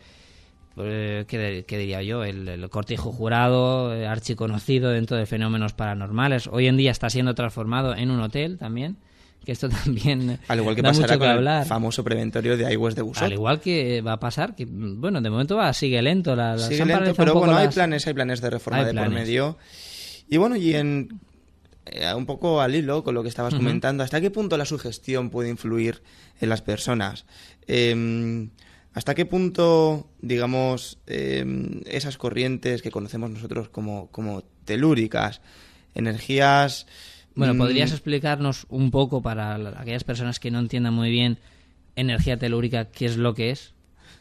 eh, 0.76 1.24
¿qué, 1.28 1.78
diría 1.78 2.02
yo? 2.02 2.24
El, 2.24 2.68
cortijo 2.70 3.12
jurado, 3.12 3.94
eh, 3.94 4.06
archiconocido 4.06 4.90
dentro 4.90 5.16
de 5.16 5.26
fenómenos 5.26 5.72
paranormales. 5.72 6.48
Hoy 6.48 6.66
en 6.66 6.76
día 6.76 6.90
está 6.90 7.10
siendo 7.10 7.34
transformado 7.34 7.94
en 7.94 8.10
un 8.10 8.20
hotel 8.20 8.58
también. 8.58 8.96
Que 9.44 9.52
esto 9.52 9.68
también. 9.84 10.38
Al 10.48 10.58
igual 10.58 10.74
que 10.74 10.82
pasará 10.82 11.18
con 11.18 11.28
el 11.28 11.64
famoso 11.66 12.02
preventorio 12.02 12.56
de 12.56 12.66
Aigües 12.66 12.94
de 12.94 13.02
Busot. 13.02 13.24
Al 13.24 13.32
igual 13.32 13.60
que 13.60 14.00
va 14.00 14.14
a 14.14 14.20
pasar, 14.20 14.54
que 14.54 14.64
bueno, 14.66 15.20
de 15.20 15.30
momento 15.30 15.56
va, 15.56 15.72
sigue 15.72 16.00
lento. 16.00 16.34
La, 16.34 16.58
sigue 16.58 16.84
lento, 16.84 17.14
pero 17.14 17.34
bueno, 17.34 17.56
hay 17.56 17.68
planes, 17.68 18.06
hay 18.06 18.14
planes 18.14 18.40
de 18.40 18.50
reforma 18.50 18.84
de 18.84 18.94
por 18.94 19.10
medio. 19.10 19.58
Y 20.28 20.38
bueno, 20.38 20.56
y 20.56 20.74
en 20.74 21.20
eh, 21.86 22.14
un 22.14 22.24
poco 22.24 22.62
al 22.62 22.74
hilo 22.74 23.04
con 23.04 23.14
lo 23.14 23.22
que 23.22 23.28
estabas 23.28 23.54
comentando, 23.54 24.02
¿hasta 24.02 24.20
qué 24.20 24.30
punto 24.30 24.56
la 24.56 24.64
sugestión 24.64 25.28
puede 25.28 25.50
influir 25.50 26.02
en 26.40 26.48
las 26.48 26.62
personas? 26.62 27.26
Em, 27.66 28.50
¿Hasta 28.94 29.16
qué 29.16 29.26
punto, 29.26 30.08
digamos, 30.20 30.98
em, 31.08 31.80
esas 31.84 32.16
corrientes 32.16 32.80
que 32.80 32.92
conocemos 32.92 33.28
nosotros 33.28 33.68
como, 33.68 34.08
como 34.12 34.42
telúricas, 34.64 35.40
energías... 35.96 36.86
Bueno, 37.34 37.54
mm, 37.54 37.58
¿podrías 37.58 37.90
explicarnos 37.90 38.66
un 38.68 38.92
poco 38.92 39.20
para 39.20 39.56
aquellas 39.80 40.04
personas 40.04 40.38
que 40.38 40.52
no 40.52 40.60
entiendan 40.60 40.94
muy 40.94 41.10
bien 41.10 41.38
energía 41.96 42.38
telúrica, 42.38 42.86
qué 42.86 43.06
es 43.06 43.16
lo 43.16 43.34
que 43.34 43.50
es? 43.50 43.74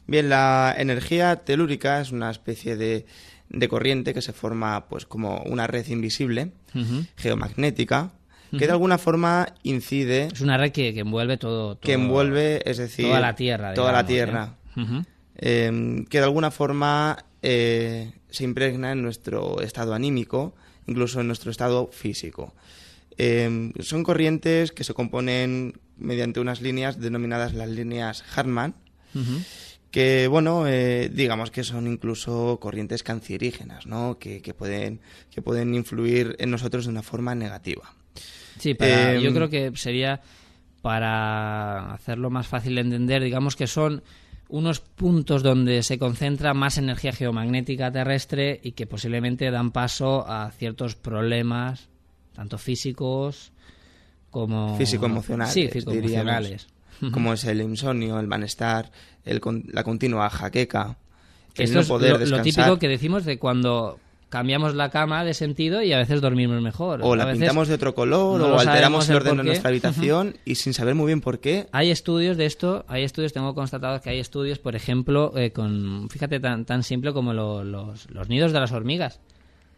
Bien, 0.07 0.29
la 0.29 0.73
energía 0.75 1.35
telúrica 1.37 2.01
es 2.01 2.11
una 2.11 2.31
especie 2.31 2.75
de, 2.75 3.05
de 3.49 3.67
corriente 3.67 4.15
que 4.15 4.21
se 4.23 4.33
forma 4.33 4.87
pues 4.89 5.05
como 5.05 5.43
una 5.43 5.67
red 5.67 5.87
invisible, 5.87 6.51
geomagnética, 7.15 8.11
que 8.51 8.65
de 8.65 8.71
alguna 8.71 8.97
forma 8.97 9.53
incide... 9.61 10.29
Es 10.33 10.41
una 10.41 10.57
red 10.57 10.71
que, 10.71 10.89
envuelve 10.99 11.37
todo, 11.37 11.79
Que 11.79 11.93
envuelve, 11.93 12.61
es 12.69 12.77
decir... 12.77 13.05
Toda 13.05 13.19
la 13.19 13.35
Tierra. 13.35 13.73
toda 13.75 13.91
la 13.91 14.05
Tierra. 14.05 14.55
¿Eh? 14.77 15.03
Em, 15.35 16.05
que 16.05 16.19
de 16.19 16.23
alguna 16.23 16.51
forma 16.51 17.25
eh, 17.41 18.13
se 18.29 18.43
impregna 18.43 18.91
en 18.91 19.01
nuestro 19.01 19.61
estado 19.61 19.93
anímico, 19.93 20.55
incluso 20.87 21.21
en 21.21 21.27
nuestro 21.27 21.51
estado 21.51 21.89
físico. 21.91 22.53
Em, 23.17 23.73
son 23.79 24.03
corrientes 24.03 24.71
que 24.71 24.83
se 24.83 24.93
componen 24.93 25.79
mediante 25.97 26.39
unas 26.39 26.61
líneas 26.61 26.99
denominadas 26.99 27.53
las 27.53 27.69
líneas 27.69 28.23
Hartmann, 28.35 28.75
que 29.91 30.27
bueno 30.27 30.65
eh, 30.67 31.09
digamos 31.13 31.51
que 31.51 31.63
son 31.63 31.85
incluso 31.85 32.57
corrientes 32.59 33.03
cancerígenas 33.03 33.85
no 33.85 34.17
que, 34.17 34.41
pueden 34.57 35.01
que 35.29 35.43
pueden 35.43 35.75
influir 35.75 36.35
en 36.39 36.49
nosotros 36.49 36.85
de 36.85 36.89
una 36.89 37.03
forma 37.03 37.35
negativa 37.35 37.93
sí 38.57 38.73
para, 38.73 39.19
yo 39.19 39.29
em, 39.29 39.35
creo 39.35 39.49
que 39.49 39.71
sería 39.75 40.19
para 40.81 41.93
hacerlo 41.93 42.31
más 42.31 42.47
fácil 42.47 42.73
de 42.73 42.81
entender 42.81 43.21
digamos 43.21 43.55
que 43.55 43.67
son 43.67 44.01
unos 44.49 44.79
puntos 44.79 45.43
donde 45.43 45.83
se 45.83 45.97
concentra 45.97 46.53
más 46.53 46.77
energía 46.77 47.13
geomagnética 47.13 47.91
terrestre 47.91 48.59
y 48.63 48.73
que 48.73 48.85
posiblemente 48.85 49.49
dan 49.51 49.71
paso 49.71 50.27
a 50.27 50.51
ciertos 50.51 50.95
problemas 50.95 51.89
tanto 52.33 52.57
físicos 52.57 53.51
como 54.29 54.77
físico 54.77 55.05
emocionales 55.05 55.53
sí, 55.53 55.67
físico 55.67 55.91
emocionales 55.91 56.67
como 57.11 57.33
es 57.33 57.43
el 57.45 57.61
insomnio, 57.61 58.19
el 58.19 58.27
malestar, 58.27 58.91
el, 59.25 59.41
la 59.71 59.83
continua 59.83 60.29
jaqueca, 60.29 60.97
el 61.55 61.73
no 61.73 61.83
poder 61.83 62.19
lo, 62.19 62.37
lo 62.37 62.41
típico 62.41 62.79
que 62.79 62.87
decimos 62.87 63.25
de 63.25 63.37
cuando 63.37 63.99
cambiamos 64.33 64.73
la 64.73 64.89
cama 64.89 65.23
de 65.23 65.35
sentido 65.35 65.83
y 65.83 65.93
a 65.93 65.99
veces 65.99 66.19
dormimos 66.19 66.59
mejor. 66.59 67.01
O 67.03 67.15
la 67.15 67.31
pintamos 67.31 67.67
de 67.67 67.75
otro 67.75 67.93
color, 67.93 68.41
o 68.41 68.57
alteramos 68.57 69.07
el 69.07 69.17
orden 69.17 69.37
de 69.37 69.43
nuestra 69.43 69.69
habitación 69.69 70.37
y 70.43 70.55
sin 70.55 70.73
saber 70.73 70.95
muy 70.95 71.05
bien 71.05 71.21
por 71.21 71.39
qué. 71.39 71.67
Hay 71.71 71.91
estudios 71.91 72.35
de 72.35 72.47
esto, 72.47 72.83
hay 72.87 73.03
estudios, 73.03 73.31
tengo 73.31 73.53
constatado 73.53 74.01
que 74.01 74.09
hay 74.09 74.17
estudios, 74.17 74.57
por 74.57 74.75
ejemplo, 74.75 75.37
eh, 75.37 75.51
con, 75.51 76.09
fíjate, 76.09 76.39
tan, 76.39 76.65
tan 76.65 76.81
simple 76.81 77.13
como 77.13 77.31
los, 77.31 77.63
los, 77.63 78.27
nidos 78.27 78.51
de 78.53 78.59
las 78.59 78.71
hormigas. 78.71 79.19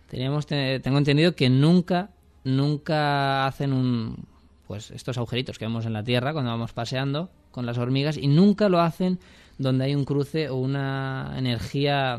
Teníamos, 0.09 0.45
tengo 0.47 0.99
entendido 0.99 1.35
que 1.35 1.49
nunca, 1.49 2.11
nunca 2.45 3.47
hacen 3.47 3.73
un, 3.73 4.23
pues 4.67 4.89
estos 4.91 5.17
agujeritos 5.17 5.59
que 5.59 5.65
vemos 5.65 5.85
en 5.85 5.91
la 5.91 6.03
Tierra 6.05 6.31
cuando 6.31 6.51
vamos 6.51 6.71
paseando 6.71 7.29
con 7.51 7.65
las 7.65 7.77
hormigas 7.77 8.15
y 8.15 8.27
nunca 8.27 8.69
lo 8.69 8.79
hacen 8.79 9.19
donde 9.57 9.83
hay 9.83 9.95
un 9.95 10.05
cruce 10.05 10.47
o 10.47 10.55
una 10.55 11.33
energía 11.37 12.17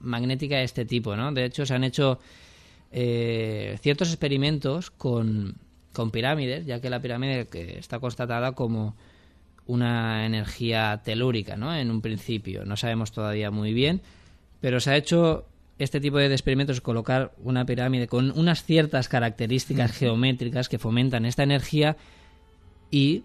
magnética 0.00 0.56
de 0.56 0.64
este 0.64 0.84
tipo, 0.84 1.16
¿no? 1.16 1.32
De 1.32 1.44
hecho, 1.44 1.66
se 1.66 1.74
han 1.74 1.84
hecho 1.84 2.18
eh, 2.90 3.78
ciertos 3.80 4.08
experimentos 4.08 4.90
con, 4.90 5.56
con 5.92 6.10
pirámides, 6.10 6.66
ya 6.66 6.80
que 6.80 6.90
la 6.90 7.00
pirámide 7.00 7.46
que 7.46 7.78
está 7.78 8.00
constatada 8.00 8.52
como 8.52 8.96
una 9.66 10.26
energía 10.26 11.00
telúrica, 11.04 11.56
¿no? 11.56 11.74
En 11.74 11.90
un 11.90 12.00
principio, 12.00 12.64
no 12.64 12.76
sabemos 12.76 13.12
todavía 13.12 13.50
muy 13.50 13.72
bien, 13.72 14.00
pero 14.60 14.80
se 14.80 14.90
ha 14.90 14.96
hecho 14.96 15.46
este 15.78 16.00
tipo 16.00 16.18
de 16.18 16.26
experimentos 16.26 16.80
colocar 16.80 17.32
una 17.42 17.64
pirámide 17.64 18.06
con 18.06 18.36
unas 18.38 18.64
ciertas 18.64 19.08
características 19.08 19.92
geométricas 19.92 20.68
que 20.68 20.78
fomentan 20.78 21.24
esta 21.24 21.42
energía 21.42 21.96
y 22.90 23.24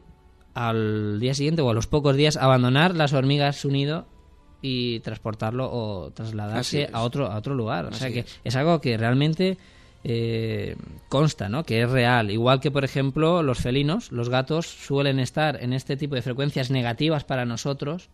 al 0.54 1.20
día 1.20 1.34
siguiente 1.34 1.62
o 1.62 1.70
a 1.70 1.74
los 1.74 1.88
pocos 1.88 2.16
días 2.16 2.38
abandonar 2.38 2.96
las 2.96 3.12
hormigas 3.12 3.58
su 3.58 3.72
nido 3.72 4.08
y 4.66 5.00
transportarlo 5.02 5.70
o 5.72 6.12
trasladarse 6.12 6.90
a 6.92 7.04
otro 7.04 7.28
a 7.28 7.38
otro 7.38 7.54
lugar. 7.54 7.86
O 7.86 7.94
sea 7.94 8.12
que 8.12 8.26
es. 8.44 8.56
algo 8.56 8.82
que 8.82 8.98
realmente 8.98 9.58
eh, 10.04 10.76
consta, 11.08 11.50
¿no? 11.50 11.64
Que 11.64 11.84
es 11.84 11.90
real. 11.90 12.32
Igual 12.32 12.60
que, 12.60 12.72
por 12.72 12.84
ejemplo, 12.84 13.44
los 13.44 13.60
felinos, 13.60 14.12
los 14.12 14.30
gatos 14.30 14.66
suelen 14.66 15.20
estar 15.20 15.62
en 15.62 15.72
este 15.74 15.98
tipo 15.98 16.16
de 16.16 16.24
frecuencias 16.24 16.72
negativas 16.72 17.24
para 17.24 17.46
nosotros 17.46 18.10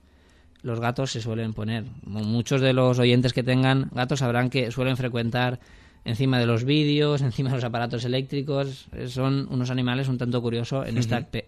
los 0.63 0.79
gatos 0.79 1.11
se 1.11 1.21
suelen 1.21 1.53
poner. 1.53 1.85
Muchos 2.03 2.61
de 2.61 2.73
los 2.73 2.99
oyentes 2.99 3.33
que 3.33 3.43
tengan 3.43 3.89
gatos 3.93 4.19
sabrán 4.19 4.49
que 4.49 4.71
suelen 4.71 4.97
frecuentar 4.97 5.59
encima 6.05 6.39
de 6.39 6.45
los 6.45 6.65
vídeos, 6.65 7.21
encima 7.23 7.49
de 7.49 7.55
los 7.55 7.63
aparatos 7.63 8.05
eléctricos. 8.05 8.87
Son 9.07 9.47
unos 9.49 9.69
animales 9.69 10.07
un 10.07 10.17
tanto 10.17 10.41
curiosos 10.41 10.87
en, 10.87 10.97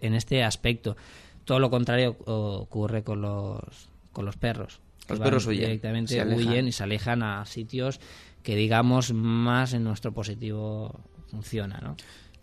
en 0.00 0.14
este 0.14 0.42
aspecto. 0.42 0.96
Todo 1.44 1.60
lo 1.60 1.70
contrario 1.70 2.16
ocurre 2.24 3.04
con 3.04 3.20
los, 3.20 3.88
con 4.12 4.24
los 4.24 4.36
perros. 4.36 4.80
Los 5.08 5.20
perros 5.20 5.46
huyen. 5.46 5.66
Directamente 5.66 6.24
huyen 6.24 6.68
y 6.68 6.72
se 6.72 6.82
alejan 6.82 7.22
a 7.22 7.44
sitios 7.46 8.00
que, 8.42 8.56
digamos, 8.56 9.12
más 9.12 9.72
en 9.72 9.84
nuestro 9.84 10.12
positivo 10.12 11.00
funciona, 11.30 11.78
¿no? 11.82 11.96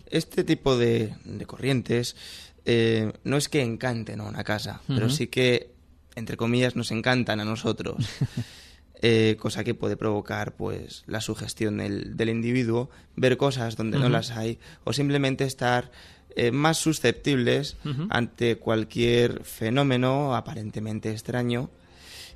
Este 0.05 0.43
tipo 0.43 0.77
de, 0.77 1.15
corrientes 1.47 2.15
eh, 2.65 3.13
no 3.23 3.37
es 3.37 3.49
que 3.49 3.61
encanten 3.61 4.19
a 4.19 4.25
una 4.25 4.43
casa, 4.43 4.81
pero 4.87 5.09
sí 5.09 5.27
que 5.27 5.71
entre 6.15 6.37
comillas, 6.37 6.75
nos 6.75 6.91
encantan 6.91 7.39
a 7.39 7.45
nosotros. 7.45 7.97
Eh, 9.03 9.35
cosa 9.39 9.63
que 9.63 9.73
puede 9.73 9.97
provocar 9.97 10.55
pues 10.55 11.01
la 11.07 11.21
sugestión 11.21 11.77
del, 11.77 12.15
del 12.15 12.29
individuo, 12.29 12.91
ver 13.15 13.35
cosas 13.35 13.75
donde 13.75 13.97
no 13.97 14.09
las 14.09 14.29
hay, 14.29 14.59
o 14.83 14.93
simplemente 14.93 15.43
estar 15.43 15.91
eh, 16.35 16.51
más 16.51 16.77
susceptibles 16.77 17.77
ante 18.11 18.57
cualquier 18.57 19.43
fenómeno 19.43 20.35
aparentemente 20.35 21.09
extraño 21.09 21.71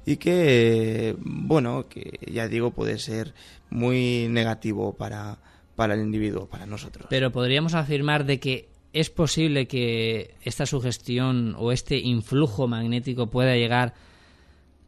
y 0.06 0.18
que, 0.18 1.16
bueno, 1.20 1.88
que 1.90 2.20
ya 2.32 2.48
digo, 2.48 2.72
puede 2.72 3.00
ser 3.00 3.34
muy 3.70 4.28
negativo 4.30 4.94
para, 4.96 5.40
para 5.76 5.94
el 5.96 6.02
individuo, 6.02 6.48
para 6.48 6.66
nosotros. 6.66 7.08
Pero 7.10 7.32
podríamos 7.32 7.74
afirmar 7.74 8.26
de 8.26 8.40
que 8.40 8.70
¿Es 8.94 9.10
posible 9.10 9.68
que 9.68 10.36
esta 10.44 10.66
sugestión 10.66 11.54
o 11.60 11.74
este 11.74 11.98
influjo 11.98 12.66
magnético 12.70 13.30
pueda 13.30 13.54
llegar 13.58 13.94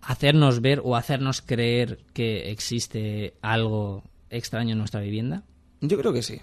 hacernos 0.01 0.61
ver 0.61 0.81
o 0.83 0.95
hacernos 0.95 1.41
creer 1.41 1.99
que 2.13 2.49
existe 2.51 3.33
algo 3.41 4.03
extraño 4.29 4.71
en 4.71 4.77
nuestra 4.77 5.01
vivienda? 5.01 5.43
Yo 5.81 5.97
creo 5.99 6.13
que 6.13 6.21
sí. 6.23 6.39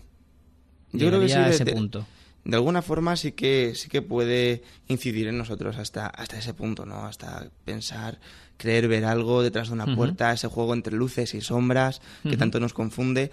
Yo 0.92 1.08
creo 1.08 1.20
que 1.20 1.28
sí. 1.30 1.34
a 1.36 1.48
de- 1.48 1.54
ese 1.54 1.64
de- 1.64 1.72
punto. 1.72 2.06
de 2.44 2.54
alguna 2.56 2.82
forma 2.82 3.16
sí 3.16 3.32
que 3.32 3.74
sí 3.74 3.88
que 3.88 4.02
puede 4.02 4.62
incidir 4.88 5.28
en 5.28 5.38
nosotros 5.38 5.78
hasta 5.78 6.06
hasta 6.06 6.38
ese 6.38 6.52
punto 6.52 6.84
no 6.84 7.06
hasta 7.06 7.48
pensar 7.64 8.20
creer 8.56 8.88
ver 8.88 9.04
algo 9.04 9.42
detrás 9.42 9.68
de 9.68 9.74
una 9.74 9.86
puerta 9.96 10.32
ese 10.32 10.48
juego 10.48 10.74
entre 10.74 10.94
luces 10.96 11.34
y 11.34 11.40
sombras 11.40 12.00
que 12.22 12.36
tanto 12.36 12.60
nos 12.60 12.72
confunde. 12.72 13.30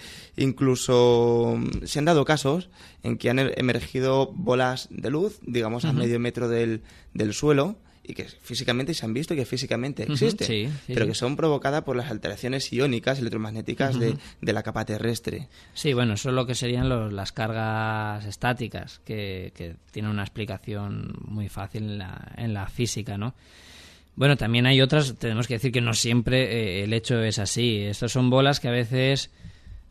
Incluso 0.56 1.56
mm, 1.58 1.86
se 1.86 2.00
han 2.00 2.06
dado 2.06 2.26
casos 2.26 2.70
en 3.04 3.18
que 3.18 3.30
han 3.30 3.38
er- 3.40 3.54
emergido 3.58 4.32
bolas 4.34 4.88
de 4.92 5.10
luz 5.10 5.40
digamos 5.42 5.86
a 5.86 5.94
medio 5.94 6.20
metro 6.20 6.48
del, 6.50 6.82
del 7.14 7.34
suelo 7.34 7.78
y 8.04 8.14
que 8.16 8.26
físicamente 8.26 8.94
se 8.96 9.06
han 9.06 9.14
visto 9.14 9.34
y 9.34 9.38
que 9.38 9.46
físicamente 9.46 10.04
existen 10.04 10.48
sí, 10.48 10.66
sí, 10.88 10.94
pero 10.94 11.06
que 11.06 11.14
son 11.14 11.36
provocadas 11.36 11.84
por 11.84 11.96
las 11.96 12.10
alteraciones 12.10 12.72
iónicas 12.74 13.20
electromagnéticas 13.20 14.00
de, 14.00 14.18
de 14.42 14.54
la 14.54 14.64
capa 14.64 14.86
terrestre. 14.86 15.48
Sí, 15.76 15.94
bueno, 15.94 16.14
eso 16.16 16.30
es 16.30 16.36
lo 16.36 16.46
que 16.48 16.56
serían 16.56 16.90
los- 16.90 17.14
las 17.14 17.32
cargas 17.32 18.26
estáticas, 18.26 19.00
que, 19.06 19.54
que 19.56 19.76
tienen 19.92 20.10
una 20.12 20.24
explicación 20.24 21.14
muy 21.26 21.48
fácil 21.48 21.84
en 21.84 21.98
la, 22.00 22.32
en 22.38 22.54
la 22.56 22.68
física, 22.68 23.18
¿no? 23.20 23.36
Bueno, 24.16 24.38
también 24.38 24.66
hay 24.66 24.82
otras, 24.82 25.16
tenemos 25.18 25.48
que 25.48 25.56
decir 25.56 25.72
que 25.72 25.82
no 25.82 25.94
siempre 25.94 26.44
eh, 26.82 26.84
el 26.84 26.94
hecho 26.94 27.22
es 27.24 27.40
así. 27.40 27.78
Estas 27.80 28.12
son 28.12 28.30
bolas 28.30 28.60
que 28.60 28.68
a 28.68 28.72
veces 28.72 29.32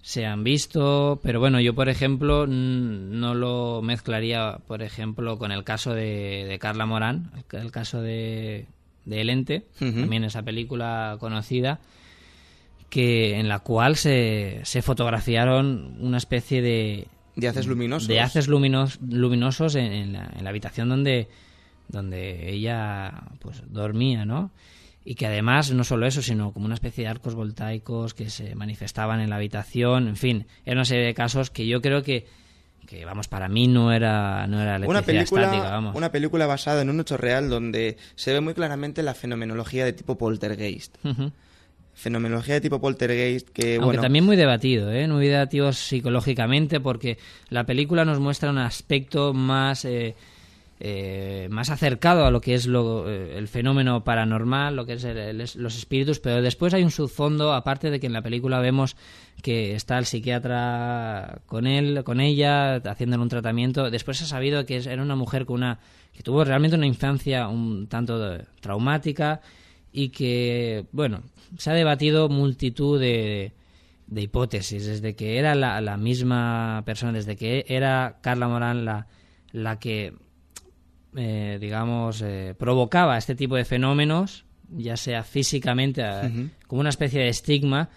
se 0.03 0.25
han 0.27 0.45
visto, 0.45 1.21
pero 1.23 1.41
bueno, 1.41 1.61
yo 1.61 1.75
por 1.75 1.89
ejemplo 1.89 2.47
no 2.47 3.35
lo 3.35 3.83
mezclaría, 3.83 4.59
por 4.67 4.83
ejemplo, 4.83 5.37
con 5.39 5.53
el 5.53 5.65
caso 5.65 5.95
de, 5.95 6.47
de 6.49 6.59
Carla 6.59 6.87
Morán, 6.87 7.31
el, 7.53 7.61
el 7.61 7.71
caso 7.71 8.01
de, 8.01 8.67
de 9.05 9.21
El 9.21 9.31
Ente, 9.31 9.67
también 10.01 10.25
esa 10.25 10.43
película 10.43 11.17
conocida, 11.21 11.81
que 12.89 13.39
en 13.39 13.49
la 13.49 13.59
cual 13.61 13.97
se, 13.97 14.61
se 14.65 14.83
fotografiaron 14.83 15.97
una 16.01 16.19
especie 16.19 16.61
de, 16.63 17.07
de 17.37 17.49
haces 17.49 17.67
luminosos 17.67 18.09
de 18.09 18.21
haces 18.21 18.49
luminos- 18.49 18.99
luminosos 19.07 19.75
en, 19.77 19.93
en 19.93 20.13
la, 20.15 20.31
en 20.37 20.45
la 20.45 20.51
habitación 20.51 20.89
donde, 20.89 21.29
donde 21.91 22.51
ella 22.51 23.25
pues 23.41 23.63
dormía, 23.69 24.25
¿no? 24.25 24.51
Y 25.05 25.15
que 25.15 25.27
además 25.27 25.73
no 25.73 25.83
solo 25.85 26.07
eso, 26.07 26.23
sino 26.23 26.53
como 26.53 26.67
una 26.67 26.75
especie 26.75 27.05
de 27.05 27.11
arcos 27.11 27.35
voltaicos 27.35 28.15
que 28.15 28.29
se 28.29 28.55
manifestaban 28.55 29.21
en 29.21 29.31
la 29.31 29.37
habitación, 29.37 30.09
en 30.09 30.17
fin, 30.17 30.47
era 30.65 30.77
una 30.77 30.85
serie 30.85 31.07
de 31.07 31.15
casos 31.15 31.51
que 31.51 31.67
yo 31.67 31.81
creo 31.81 32.03
que, 32.03 32.27
que 32.87 33.05
vamos, 33.05 33.29
para 33.29 33.49
mí 33.49 33.67
no 33.67 33.93
era, 33.93 34.47
no 34.47 34.61
era 34.61 34.77
una 34.87 35.03
película, 35.03 35.45
estática, 35.45 35.71
vamos. 35.71 35.97
una 35.97 36.13
película 36.13 36.47
basada 36.47 36.83
en 36.83 36.91
un 36.91 37.01
hecho 37.01 37.17
real 37.17 37.49
donde 37.49 37.97
se 38.15 38.33
ve 38.33 38.41
muy 38.41 38.53
claramente 38.53 39.03
la 39.03 39.15
fenomenología 39.15 39.85
de 39.85 39.93
tipo 39.93 40.19
poltergeist. 40.19 40.97
Fenomenología 41.95 42.55
de 42.55 42.61
tipo 42.61 42.81
poltergeist 42.81 43.49
que, 43.51 43.75
Aunque 43.75 43.85
bueno, 43.85 44.03
también 44.03 44.25
muy 44.25 44.37
debatido, 44.37 44.91
¿eh? 44.91 45.07
Muy 45.07 45.29
debatido 45.29 45.73
psicológicamente 45.73 46.81
porque 46.81 47.19
la 47.49 47.65
película 47.65 48.05
nos 48.05 48.19
muestra 48.19 48.51
un 48.51 48.59
aspecto 48.59 49.35
más, 49.35 49.85
eh, 49.85 50.15
eh, 50.83 51.47
más 51.51 51.69
acercado 51.69 52.25
a 52.25 52.31
lo 52.31 52.41
que 52.41 52.55
es 52.55 52.67
lo, 52.67 53.09
eh, 53.09 53.37
el 53.37 53.49
fenómeno 53.49 54.03
paranormal, 54.03 54.75
lo 54.75 54.87
que 54.87 54.95
es 54.95 55.05
el- 55.05 55.37
los 55.37 55.77
espíritus, 55.77 56.21
pero 56.21 56.41
después 56.41 56.73
hay 56.73 56.83
un 56.83 56.91
subfondo, 56.91 57.53
aparte 57.53 57.91
de 57.91 58.01
que 58.01 58.07
en 58.07 58.15
la 58.15 58.23
película 58.23 58.61
vemos 58.61 58.97
que 59.43 59.75
está 59.75 59.99
el 59.99 60.07
psiquiatra 60.07 61.43
con 61.47 61.67
él, 61.67 62.03
con 62.03 62.19
ella, 62.21 62.77
haciéndole 62.77 63.23
un 63.23 63.29
tratamiento. 63.29 63.91
Después 63.91 64.17
se 64.17 64.25
ha 64.25 64.27
sabido 64.27 64.65
que 64.65 64.77
era 64.79 65.03
una 65.03 65.17
mujer 65.17 65.45
con 65.45 65.57
una 65.57 65.81
que 66.15 66.23
tuvo 66.23 66.45
realmente 66.45 66.77
una 66.77 66.87
infancia 66.87 67.47
un 67.49 67.87
tanto 67.87 68.39
traumática 68.61 69.43
y 69.93 70.09
que, 70.09 70.87
bueno, 70.93 71.23
se 71.59 71.71
ha 71.71 71.75
debatido 71.75 72.29
multitud 72.31 72.99
de, 72.99 73.53
de 74.07 74.23
hipótesis, 74.23 74.87
desde 74.87 75.15
que 75.15 75.39
era 75.39 75.55
la, 75.55 75.97
misma 75.99 76.83
persona, 76.87 77.13
desde 77.13 77.37
que 77.37 77.67
era 77.69 78.19
Carla 78.23 78.49
Morán 78.49 78.85
la 79.53 79.79
que, 79.79 80.15
eh, 81.17 81.59
digamos, 81.61 82.23
eh, 82.23 82.55
provocaba 82.59 83.19
este 83.19 83.35
tipo 83.35 83.57
de 83.57 83.65
fenómenos, 83.65 84.45
ya 84.71 84.97
sea 84.97 85.23
físicamente, 85.25 86.03
a- 86.03 86.31
como 86.67 86.81
una 86.81 86.91
especie 86.91 87.21
de 87.21 87.29
estigma, 87.29 87.89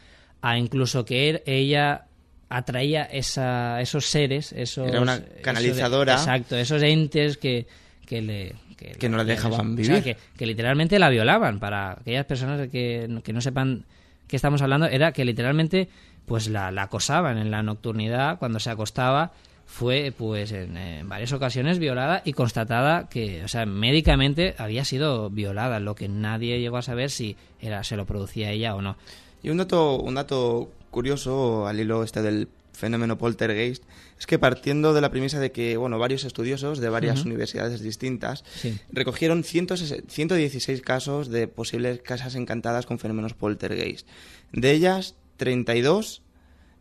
a 0.42 0.58
incluso 0.58 1.06
que 1.06 1.30
er- 1.30 1.44
ella 1.46 2.06
atraía 2.50 3.04
esa, 3.04 3.82
esos 3.82 4.06
seres, 4.06 4.52
esos, 4.54 4.88
Era 4.88 5.02
una 5.02 5.16
esos 5.16 5.30
de- 5.30 5.42
canalizadora. 5.42 6.14
exacto, 6.14 6.56
esos 6.56 6.82
entes 6.84 7.38
que, 7.38 7.68
que 8.06 8.22
le... 8.22 8.56
Que 9.00 9.08
no 9.08 9.16
la 9.16 9.24
dejaban 9.24 9.74
o 9.80 9.84
sea, 9.84 9.96
vivir. 9.96 10.04
que, 10.04 10.18
que 10.38 10.46
literalmente 10.46 11.00
la 11.00 11.08
violaban. 11.10 11.60
Para 11.60 11.92
aquellas 11.94 12.26
personas 12.26 12.68
que, 12.68 13.08
que 13.24 13.32
no 13.32 13.40
sepan 13.40 13.86
qué 14.28 14.36
estamos 14.36 14.62
hablando, 14.62 14.88
era 14.88 15.14
que 15.14 15.24
literalmente 15.24 15.88
pues 16.26 16.50
la, 16.50 16.70
la 16.72 16.84
acosaban 16.84 17.38
en 17.38 17.50
la 17.50 17.64
nocturnidad 17.64 18.40
cuando 18.40 18.60
se 18.60 18.70
acostaba. 18.70 19.32
Fue 19.66 20.14
pues 20.16 20.52
en, 20.52 20.78
en 20.78 21.10
varias 21.10 21.34
ocasiones 21.34 21.80
violada 21.80 22.22
y 22.26 22.34
constatada 22.34 23.10
que, 23.10 23.44
o 23.44 23.48
sea, 23.48 23.66
médicamente 23.66 24.54
había 24.58 24.86
sido 24.86 25.30
violada, 25.30 25.80
lo 25.80 25.96
que 25.96 26.08
nadie 26.08 26.60
llegó 26.60 26.78
a 26.78 26.82
saber 26.84 27.10
si 27.10 27.36
era 27.60 27.84
se 27.84 27.96
lo 27.96 28.06
producía 28.06 28.52
ella 28.52 28.76
o 28.76 28.82
no. 28.82 28.98
Y 29.42 29.50
un 29.50 29.58
dato, 29.58 29.98
un 30.00 30.16
dato 30.16 30.72
curioso 30.92 31.66
al 31.68 31.80
hilo 31.80 32.04
este 32.04 32.22
del 32.22 32.48
fenómeno 32.72 33.18
poltergeist 33.18 33.84
es 34.20 34.26
que 34.26 34.40
partiendo 34.40 34.94
de 34.94 35.02
la 35.02 35.12
premisa 35.12 35.40
de 35.40 35.52
que 35.52 35.78
bueno 35.78 36.00
varios 36.00 36.24
estudiosos 36.24 36.80
de 36.80 36.90
varias 36.90 37.24
universidades 37.24 37.82
distintas 37.82 38.44
Sí. 38.56 38.80
recogieron 38.92 39.44
160 39.44 40.10
116 40.12 40.82
casos 40.82 41.30
de 41.30 41.48
posibles 41.48 42.02
casas 42.02 42.34
encantadas 42.36 42.86
con 42.88 42.98
fenómenos 43.00 43.34
poltergeist. 43.34 44.08
De 44.52 44.72
ellas, 44.72 45.16
32 45.38 46.22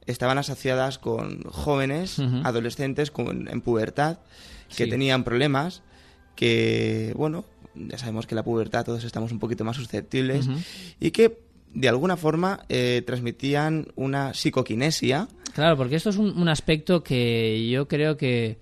estaban 0.07 0.39
asociadas 0.39 0.99
con 0.99 1.43
jóvenes, 1.45 2.19
adolescentes 2.45 3.11
con, 3.11 3.49
en 3.49 3.61
pubertad, 3.61 4.19
que 4.77 4.85
Sí. 4.85 4.91
tenían 4.91 5.23
problemas, 5.25 5.83
que, 6.37 7.13
bueno, 7.17 7.45
ya 7.75 7.99
sabemos 7.99 8.27
que 8.27 8.35
la 8.35 8.43
pubertad 8.43 8.85
todos 8.85 9.05
estamos 9.05 9.33
un 9.33 9.39
poquito 9.39 9.65
más 9.65 9.77
susceptibles, 9.77 10.49
y 11.01 11.11
que 11.11 11.39
de 11.75 11.89
alguna 11.89 12.17
forma 12.17 12.61
eh, 12.69 13.03
transmitían 13.07 13.89
una 13.97 14.35
psicoquinesia. 14.35 15.29
Claro, 15.55 15.77
porque 15.77 15.97
esto 15.97 16.11
es 16.11 16.17
un, 16.17 16.37
un 16.39 16.49
aspecto 16.49 17.03
que 17.03 17.69
yo 17.71 17.89
creo 17.89 18.17
que, 18.17 18.59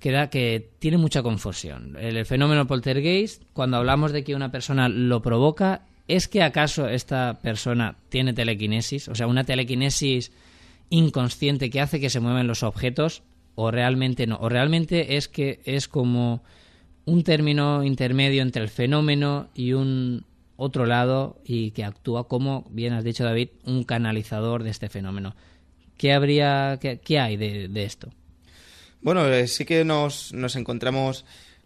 que, 0.00 0.10
da- 0.12 0.28
que 0.30 0.70
tiene 0.78 0.98
mucha 0.98 1.22
confusión. 1.22 1.96
El, 1.98 2.16
el 2.16 2.26
fenómeno 2.26 2.66
poltergeist, 2.66 3.42
cuando 3.52 3.76
hablamos 3.76 4.12
de 4.12 4.22
que 4.24 4.34
una 4.34 4.50
persona 4.52 4.88
lo 4.88 5.22
provoca, 5.22 5.86
¿es 6.06 6.28
que 6.28 6.42
acaso 6.42 6.88
esta 6.88 7.40
persona 7.40 7.96
tiene 8.08 8.34
telequinesis? 8.34 9.08
O 9.08 9.14
sea, 9.14 9.26
una 9.26 9.44
telequinesis 9.44 10.30
inconsciente 10.90 11.70
que 11.70 11.80
hace 11.80 12.00
que 12.00 12.10
se 12.10 12.20
muevan 12.20 12.46
los 12.46 12.62
objetos 12.62 13.22
o 13.54 13.70
realmente 13.70 14.26
no. 14.26 14.36
O 14.36 14.48
realmente 14.48 15.16
es 15.16 15.28
que 15.28 15.60
es 15.64 15.88
como 15.88 16.42
un 17.04 17.22
término 17.22 17.84
intermedio 17.84 18.42
entre 18.42 18.62
el 18.62 18.68
fenómeno 18.68 19.48
y 19.54 19.72
un 19.72 20.24
otro 20.56 20.86
lado 20.86 21.40
y 21.44 21.72
que 21.72 21.84
actúa 21.84 22.28
como, 22.28 22.64
bien 22.70 22.92
has 22.92 23.04
dicho 23.04 23.24
David, 23.24 23.50
un 23.64 23.84
canalizador 23.84 24.62
de 24.62 24.70
este 24.70 24.88
fenómeno. 24.88 25.34
¿Qué 25.96 26.12
habría, 26.12 26.78
qué, 26.80 26.98
qué 26.98 27.18
hay 27.18 27.36
de, 27.36 27.68
de 27.68 27.84
esto? 27.84 28.10
Bueno, 29.02 29.26
eh, 29.26 29.46
sí 29.48 29.64
que 29.64 29.84
nos, 29.84 30.32
nos 30.32 30.56
encontramos 30.56 31.24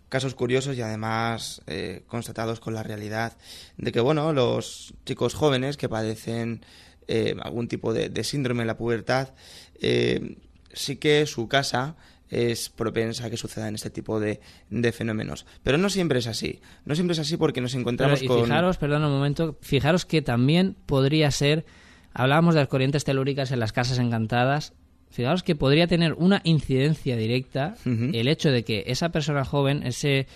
casos 0.09 0.35
curiosos 0.35 0.77
y 0.77 0.83
además 0.83 1.63
eh, 1.67 2.03
constatados 2.07 2.61
con 2.61 2.75
la 2.75 2.83
realidad 2.83 3.37
de 3.77 3.93
que, 3.93 4.01
bueno, 4.01 4.33
los 4.33 4.95
chicos 5.05 5.35
jóvenes 5.35 5.77
que 5.77 5.89
padecen 5.89 6.65
eh, 7.09 7.35
algún 7.42 7.68
tipo 7.68 7.92
de, 7.92 8.09
de 8.09 8.25
síndrome 8.25 8.62
en 8.62 8.66
la 8.66 8.77
pubertad, 8.77 9.35
eh, 9.81 10.37
sí 10.73 10.97
que 10.97 11.27
su 11.27 11.49
casa 11.49 11.97
es 12.31 12.68
propensa 12.68 13.27
a 13.27 13.31
que 13.31 13.37
sucedan 13.37 13.75
este 13.75 13.90
tipo 13.90 14.21
de, 14.21 14.40
de 14.71 14.92
fenómenos. 14.92 15.47
Pero 15.62 15.79
no 15.79 15.88
siempre 15.88 16.18
es 16.18 16.27
así. 16.27 16.61
No 16.85 16.94
siempre 16.94 17.14
es 17.14 17.18
así 17.18 17.37
porque 17.37 17.61
nos 17.61 17.75
encontramos 17.75 18.23
y 18.23 18.27
con... 18.27 18.44
fijaros, 18.44 18.77
perdón 18.77 19.05
un 19.05 19.12
momento, 19.12 19.57
fijaros 19.62 20.05
que 20.05 20.23
también 20.23 20.77
podría 20.87 21.31
ser, 21.31 21.64
hablábamos 22.12 22.55
de 22.55 22.61
las 22.61 22.68
corrientes 22.68 23.05
telúricas 23.05 23.51
en 23.51 23.61
las 23.61 23.73
casas 23.73 23.99
encantadas, 23.99 24.75
fijaros 25.11 25.42
que 25.42 25.57
podría 25.57 25.87
tener 25.87 26.12
una 26.14 26.42
incidencia 26.44 27.16
directa 27.16 27.77
el 27.87 28.29
hecho 28.29 28.51
de 28.51 28.62
que 28.62 28.85
esa 28.88 29.09
persona 29.09 29.44
joven, 29.44 29.83
ese, 29.87 30.27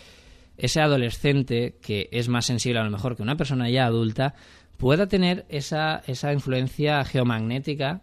ese 0.56 0.80
adolescente 0.80 1.76
que 1.82 2.08
es 2.10 2.28
más 2.28 2.46
sensible 2.46 2.80
a 2.80 2.84
lo 2.84 2.90
mejor 2.90 3.16
que 3.16 3.22
una 3.22 3.36
persona 3.36 3.68
ya 3.68 3.84
adulta, 3.84 4.34
pueda 4.82 5.06
tener 5.06 5.46
esa, 5.48 6.02
esa 6.08 6.32
influencia 6.32 7.04
geomagnética 7.04 8.00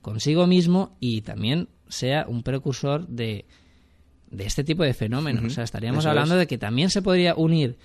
consigo 0.00 0.46
mismo 0.46 0.96
y 0.98 1.20
también 1.20 1.68
sea 1.86 2.24
un 2.26 2.42
precursor 2.42 3.06
de, 3.08 3.44
de 4.30 4.46
este 4.46 4.64
tipo 4.64 4.84
de 4.84 4.94
fenómenos. 4.94 5.44
O 5.44 5.50
sea, 5.50 5.64
estaríamos 5.64 6.04
eso 6.04 6.08
hablando 6.08 6.36
es. 6.36 6.38
de 6.40 6.46
que 6.46 6.56
también 6.56 6.88
se 6.88 7.02
podría 7.02 7.34
unir 7.34 7.76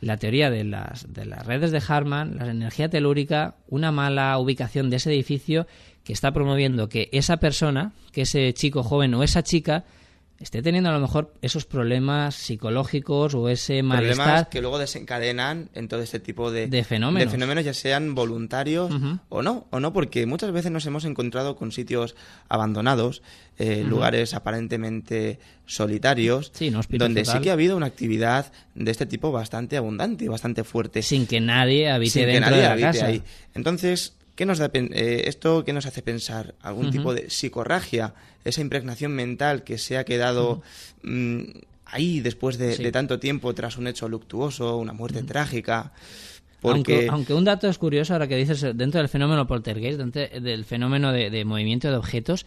la 0.00 0.16
teoría 0.16 0.50
de 0.50 0.64
las, 0.64 1.12
de 1.14 1.24
las 1.24 1.46
redes 1.46 1.70
de 1.70 1.80
Harman, 1.86 2.36
la 2.36 2.50
energía 2.50 2.88
telúrica, 2.88 3.58
una 3.68 3.92
mala 3.92 4.36
ubicación 4.38 4.90
de 4.90 4.96
ese 4.96 5.12
edificio 5.12 5.68
que 6.02 6.14
está 6.14 6.32
promoviendo 6.32 6.88
que 6.88 7.08
esa 7.12 7.36
persona, 7.36 7.92
que 8.10 8.22
ese 8.22 8.52
chico 8.54 8.82
joven 8.82 9.14
o 9.14 9.22
esa 9.22 9.44
chica, 9.44 9.84
esté 10.40 10.62
teniendo 10.62 10.90
a 10.90 10.92
lo 10.92 11.00
mejor 11.00 11.32
esos 11.42 11.64
problemas 11.64 12.34
psicológicos 12.34 13.34
o 13.34 13.48
ese 13.48 13.82
malestar. 13.82 14.16
Problemas 14.16 14.48
que 14.48 14.60
luego 14.60 14.78
desencadenan 14.78 15.70
en 15.74 15.88
todo 15.88 16.02
este 16.02 16.20
tipo 16.20 16.50
de, 16.50 16.66
de 16.66 16.84
fenómenos. 16.84 17.26
De 17.26 17.30
fenómenos, 17.30 17.64
ya 17.64 17.74
sean 17.74 18.14
voluntarios 18.14 18.92
o 19.28 19.42
no, 19.42 19.66
o 19.70 19.80
no, 19.80 19.92
porque 19.92 20.26
muchas 20.26 20.52
veces 20.52 20.70
nos 20.70 20.84
hemos 20.86 21.04
encontrado 21.04 21.56
con 21.56 21.72
sitios 21.72 22.16
abandonados, 22.48 23.22
eh, 23.58 23.84
lugares 23.86 24.34
aparentemente 24.34 25.38
solitarios, 25.66 26.52
donde 26.90 27.24
sí 27.24 27.38
que 27.40 27.50
ha 27.50 27.54
habido 27.54 27.76
una 27.76 27.86
actividad 27.86 28.52
de 28.74 28.90
este 28.90 29.06
tipo 29.06 29.30
bastante 29.32 29.76
abundante 29.76 30.24
y 30.24 30.28
bastante 30.28 30.64
fuerte. 30.64 31.02
Sin 31.02 31.26
que 31.26 31.40
nadie 31.40 31.90
habite 31.90 32.26
dentro 32.26 32.56
de 32.56 32.62
la 32.62 32.76
casa. 32.76 33.06
Ahí. 33.06 33.22
Entonces, 33.54 34.14
¿Qué 34.34 34.46
nos 34.46 34.58
da, 34.58 34.70
eh, 34.72 35.24
¿Esto 35.26 35.64
qué 35.64 35.72
nos 35.72 35.86
hace 35.86 36.02
pensar? 36.02 36.54
¿Algún 36.60 36.90
tipo 36.90 37.14
de 37.14 37.30
psicorragia? 37.30 38.14
Esa 38.44 38.60
impregnación 38.60 39.12
mental 39.12 39.62
que 39.62 39.78
se 39.78 39.96
ha 39.96 40.04
quedado 40.04 40.62
mm, 41.02 41.42
ahí 41.86 42.20
después 42.20 42.58
de, 42.58 42.90
tanto 42.90 43.20
tiempo 43.20 43.54
tras 43.54 43.78
un 43.78 43.86
hecho 43.86 44.08
luctuoso, 44.08 44.76
una 44.78 44.92
muerte 44.92 45.22
trágica. 45.22 45.92
Porque... 46.60 47.08
Aunque, 47.10 47.34
un 47.34 47.44
dato 47.44 47.68
es 47.68 47.78
curioso 47.78 48.12
ahora 48.12 48.26
que 48.26 48.36
dices 48.36 48.60
dentro 48.74 48.98
del 48.98 49.08
fenómeno 49.08 49.46
poltergeist, 49.46 49.98
dentro 49.98 50.22
del 50.40 50.64
fenómeno 50.64 51.12
de 51.12 51.44
movimiento 51.44 51.90
de 51.90 51.96
objetos, 51.96 52.46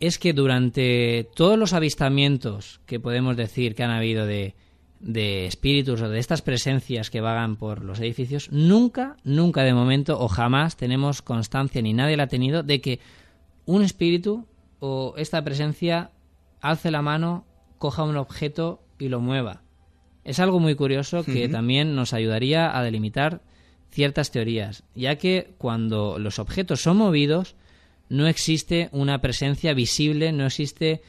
es 0.00 0.18
que 0.18 0.32
durante 0.32 1.28
todos 1.36 1.56
los 1.56 1.74
avistamientos 1.74 2.80
que 2.86 2.98
podemos 2.98 3.36
decir 3.36 3.74
que 3.74 3.84
han 3.84 3.90
habido 3.90 4.26
de, 4.26 4.54
de 5.02 5.46
espíritus 5.46 6.00
o 6.00 6.08
de 6.08 6.18
estas 6.18 6.42
presencias 6.42 7.10
que 7.10 7.20
vagan 7.20 7.56
por 7.56 7.84
los 7.84 8.00
edificios, 8.00 8.50
nunca, 8.52 9.16
nunca 9.24 9.62
de 9.62 9.74
momento 9.74 10.18
o 10.18 10.28
jamás 10.28 10.76
tenemos 10.76 11.22
constancia 11.22 11.82
ni 11.82 11.92
nadie 11.92 12.16
la 12.16 12.24
ha 12.24 12.28
tenido 12.28 12.62
de 12.62 12.80
que 12.80 13.00
un 13.66 13.82
espíritu 13.82 14.46
o 14.78 15.14
esta 15.16 15.42
presencia 15.42 16.12
alce 16.60 16.90
la 16.90 17.02
mano, 17.02 17.44
coja 17.78 18.04
un 18.04 18.16
objeto 18.16 18.82
y 18.98 19.08
lo 19.08 19.20
mueva. 19.20 19.62
Es 20.24 20.38
algo 20.38 20.60
muy 20.60 20.76
curioso 20.76 21.24
que 21.24 21.48
también 21.48 21.96
nos 21.96 22.12
ayudaría 22.12 22.76
a 22.76 22.82
delimitar 22.84 23.42
ciertas 23.90 24.30
teorías, 24.30 24.84
ya 24.94 25.16
que 25.16 25.54
cuando 25.58 26.18
los 26.18 26.38
objetos 26.38 26.80
son 26.80 26.96
movidos 26.96 27.56
no 28.08 28.28
existe 28.28 28.88
una 28.92 29.20
presencia 29.20 29.74
visible, 29.74 30.32
no 30.32 30.46
existe 30.46 31.02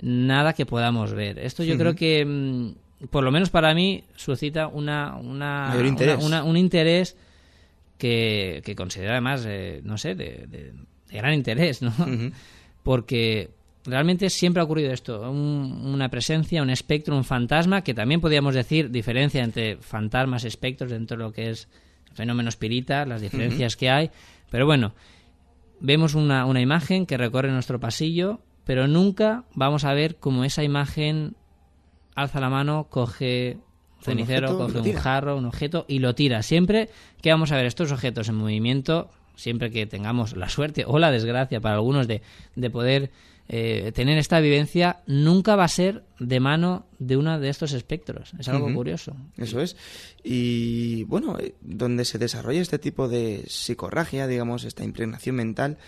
nada 0.00 0.52
que 0.52 0.66
podamos 0.66 1.12
ver. 1.12 1.38
Esto 1.38 1.64
yo 1.64 1.76
creo 1.76 1.94
que 1.94 2.24
mm, 2.24 2.74
por 3.08 3.24
lo 3.24 3.30
menos 3.30 3.50
para 3.50 3.74
mí, 3.74 4.04
suscita 4.16 4.66
una, 4.66 5.16
una, 5.16 5.72
un 6.44 6.56
interés 6.56 7.16
que, 7.96 8.60
que 8.64 8.76
considero 8.76 9.12
además, 9.12 9.44
eh, 9.46 9.80
no 9.84 9.96
sé, 9.96 10.14
de, 10.14 10.74
gran 11.10 11.34
interés, 11.34 11.82
¿no? 11.82 11.92
Porque 12.82 13.50
realmente 13.84 14.28
siempre 14.30 14.60
ha 14.60 14.64
ocurrido 14.64 14.92
esto, 14.92 15.30
una 15.30 16.08
presencia, 16.08 16.62
un 16.62 16.70
espectro, 16.70 17.16
un 17.16 17.24
fantasma, 17.24 17.82
que 17.82 17.94
también 17.94 18.20
podríamos 18.20 18.54
decir 18.54 18.90
diferencia 18.90 19.42
entre 19.42 19.76
fantasmas, 19.78 20.44
espectros, 20.44 20.90
dentro 20.90 21.16
de 21.16 21.22
lo 21.24 21.32
que 21.32 21.50
es 21.50 21.68
el 22.10 22.16
fenómeno 22.16 22.48
espírita, 22.48 23.06
las 23.06 23.20
diferencias 23.20 23.76
que 23.76 23.90
hay, 23.90 24.10
pero 24.50 24.66
bueno, 24.66 24.94
vemos 25.80 26.14
una, 26.14 26.44
una 26.44 26.60
imagen 26.60 27.06
que 27.06 27.16
recorre 27.16 27.50
nuestro 27.50 27.80
pasillo, 27.80 28.40
pero 28.64 28.86
nunca 28.86 29.44
vamos 29.54 29.84
a 29.84 29.94
ver 29.94 30.16
cómo 30.16 30.44
esa 30.44 30.62
imagen 30.62 31.34
alza 32.20 32.40
la 32.40 32.50
mano, 32.50 32.86
coge 32.90 33.58
cenicero, 34.00 34.56
coge 34.56 34.78
un 34.78 34.92
jarro, 34.94 35.36
un 35.36 35.46
objeto 35.46 35.84
y 35.88 35.98
lo 35.98 36.14
tira. 36.14 36.42
Siempre 36.42 36.88
que 37.20 37.30
vamos 37.30 37.52
a 37.52 37.56
ver 37.56 37.66
estos 37.66 37.92
objetos 37.92 38.28
en 38.28 38.36
movimiento, 38.36 39.10
siempre 39.36 39.70
que 39.70 39.86
tengamos 39.86 40.36
la 40.36 40.48
suerte 40.48 40.84
o 40.86 40.98
la 40.98 41.10
desgracia 41.10 41.60
para 41.60 41.76
algunos 41.76 42.06
de, 42.06 42.22
de 42.56 42.70
poder 42.70 43.10
eh, 43.52 43.90
tener 43.92 44.16
esta 44.16 44.38
vivencia, 44.38 45.02
nunca 45.08 45.56
va 45.56 45.64
a 45.64 45.68
ser 45.68 46.04
de 46.20 46.38
mano 46.38 46.86
de 47.00 47.16
uno 47.16 47.40
de 47.40 47.48
estos 47.48 47.72
espectros. 47.72 48.32
Es 48.38 48.48
algo 48.48 48.72
curioso. 48.72 49.16
Eso 49.36 49.60
es. 49.60 49.76
Y 50.22 51.02
bueno, 51.04 51.36
eh, 51.36 51.56
donde 51.60 52.04
se 52.04 52.18
desarrolla 52.18 52.60
este 52.60 52.78
tipo 52.78 53.08
de 53.08 53.42
psicorragia, 53.48 54.28
digamos, 54.28 54.62
esta 54.62 54.84
impregnación 54.84 55.34
mental, 55.34 55.78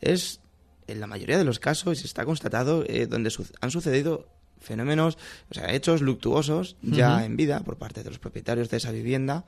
es 0.00 0.40
en 0.86 0.98
la 0.98 1.06
mayoría 1.06 1.36
de 1.36 1.44
los 1.44 1.58
casos, 1.58 2.04
está 2.06 2.24
constatado, 2.24 2.84
eh, 2.86 3.06
donde 3.06 3.30
han 3.60 3.70
sucedido 3.70 4.26
fenómenos, 4.60 5.18
o 5.50 5.54
sea, 5.54 5.72
hechos 5.72 6.00
luctuosos 6.02 6.76
ya 6.82 7.24
en 7.24 7.36
vida 7.36 7.60
por 7.60 7.76
parte 7.76 8.02
de 8.02 8.10
los 8.10 8.18
propietarios 8.18 8.70
de 8.70 8.76
esa 8.76 8.92
vivienda 8.92 9.44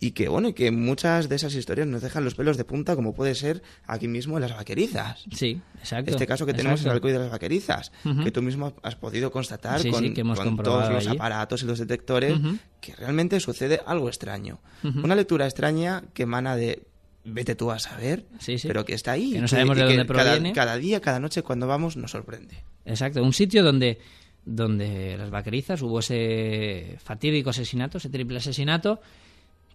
y 0.00 0.12
que 0.12 0.28
bueno, 0.28 0.54
que 0.54 0.70
muchas 0.70 1.28
de 1.28 1.36
esas 1.36 1.54
historias 1.54 1.86
nos 1.86 2.00
dejan 2.00 2.24
los 2.24 2.34
pelos 2.34 2.56
de 2.56 2.64
punta, 2.64 2.96
como 2.96 3.14
puede 3.14 3.34
ser 3.34 3.62
aquí 3.86 4.08
mismo 4.08 4.38
en 4.38 4.42
las 4.42 4.56
vaquerizas. 4.56 5.24
Sí, 5.30 5.60
exacto. 5.78 6.10
Este 6.10 6.26
caso 6.26 6.46
que 6.46 6.54
tenemos 6.54 6.80
en 6.80 6.86
el 6.86 6.92
alcohol 6.94 7.12
de 7.12 7.18
las 7.18 7.30
vaquerizas, 7.30 7.92
que 8.24 8.30
tú 8.30 8.40
mismo 8.40 8.72
has 8.82 8.96
podido 8.96 9.30
constatar 9.30 9.82
con, 9.90 10.56
todos 10.62 10.90
los 10.90 11.06
aparatos 11.06 11.62
y 11.62 11.66
los 11.66 11.78
detectores, 11.78 12.40
que 12.80 12.96
realmente 12.96 13.38
sucede 13.40 13.82
algo 13.86 14.08
extraño. 14.08 14.58
Una 14.82 15.14
lectura 15.14 15.44
extraña 15.44 16.02
que 16.14 16.22
emana 16.22 16.56
de 16.56 16.82
vete 17.24 17.54
tú 17.54 17.70
a 17.70 17.78
saber, 17.78 18.24
pero 18.62 18.84
que 18.84 18.94
está 18.94 19.12
ahí. 19.12 19.32
Que 19.32 19.40
no 19.40 19.48
sabemos 19.48 19.76
de 19.76 19.84
dónde 19.84 20.04
proviene. 20.04 20.52
Cada, 20.52 20.76
día, 20.76 21.00
cada 21.00 21.20
noche, 21.20 21.42
cuando 21.42 21.66
vamos, 21.66 21.96
nos 21.96 22.10
sorprende. 22.10 22.62
Exacto, 22.84 23.22
un 23.22 23.32
sitio 23.32 23.62
donde, 23.62 23.98
donde 24.44 25.16
las 25.18 25.30
vaquerizas 25.30 25.82
hubo 25.82 26.00
ese 26.00 26.96
fatídico 27.02 27.50
asesinato, 27.50 27.98
ese 27.98 28.08
triple 28.08 28.38
asesinato, 28.38 29.00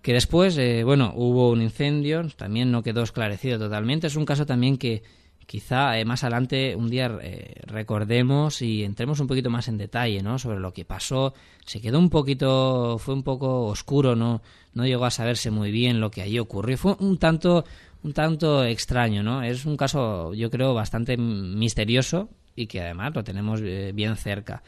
que 0.02 0.14
después, 0.14 0.58
eh, 0.58 0.84
bueno, 0.84 1.14
hubo 1.16 1.50
un 1.50 1.62
incendio, 1.62 2.28
también 2.36 2.72
no 2.72 2.84
quedó 2.84 3.04
esclarecido 3.04 3.58
totalmente. 3.58 4.08
Es 4.08 4.16
un 4.16 4.26
caso 4.26 4.46
también 4.46 4.78
que 4.78 5.04
quizá 5.46 5.98
eh, 6.00 6.06
más 6.06 6.24
adelante 6.24 6.76
un 6.76 6.90
día 6.90 7.18
eh, 7.22 7.62
recordemos 7.66 8.62
y 8.62 8.84
entremos 8.84 9.20
un 9.20 9.28
poquito 9.28 9.50
más 9.50 9.68
en 9.68 9.78
detalle, 9.78 10.22
¿no? 10.22 10.40
Sobre 10.40 10.60
lo 10.60 10.74
que 10.74 10.86
pasó. 10.86 11.34
Se 11.66 11.82
quedó 11.82 12.00
un 12.00 12.10
poquito, 12.10 12.98
fue 13.00 13.14
un 13.14 13.24
poco 13.24 13.66
oscuro, 13.66 14.16
¿no? 14.16 14.42
No 14.74 14.86
llegó 14.86 15.06
a 15.06 15.12
saberse 15.12 15.52
muy 15.52 15.72
bien 15.72 16.00
lo 16.00 16.12
que 16.12 16.22
allí 16.22 16.40
ocurrió. 16.40 16.78
Fue 16.78 16.96
un 17.00 17.18
tanto, 17.18 17.66
un 18.04 18.14
tanto 18.14 18.64
extraño, 18.64 19.24
¿no? 19.24 19.44
Es 19.44 19.66
un 19.66 19.78
caso, 19.78 20.34
yo 20.34 20.50
creo, 20.50 20.74
bastante 20.74 21.18
misterioso 21.18 22.30
y 22.56 22.68
que 22.68 22.82
además 22.82 23.14
lo 23.14 23.24
tenemos 23.24 23.62
eh, 23.64 23.92
bien 23.94 24.16
cerca. 24.16 24.64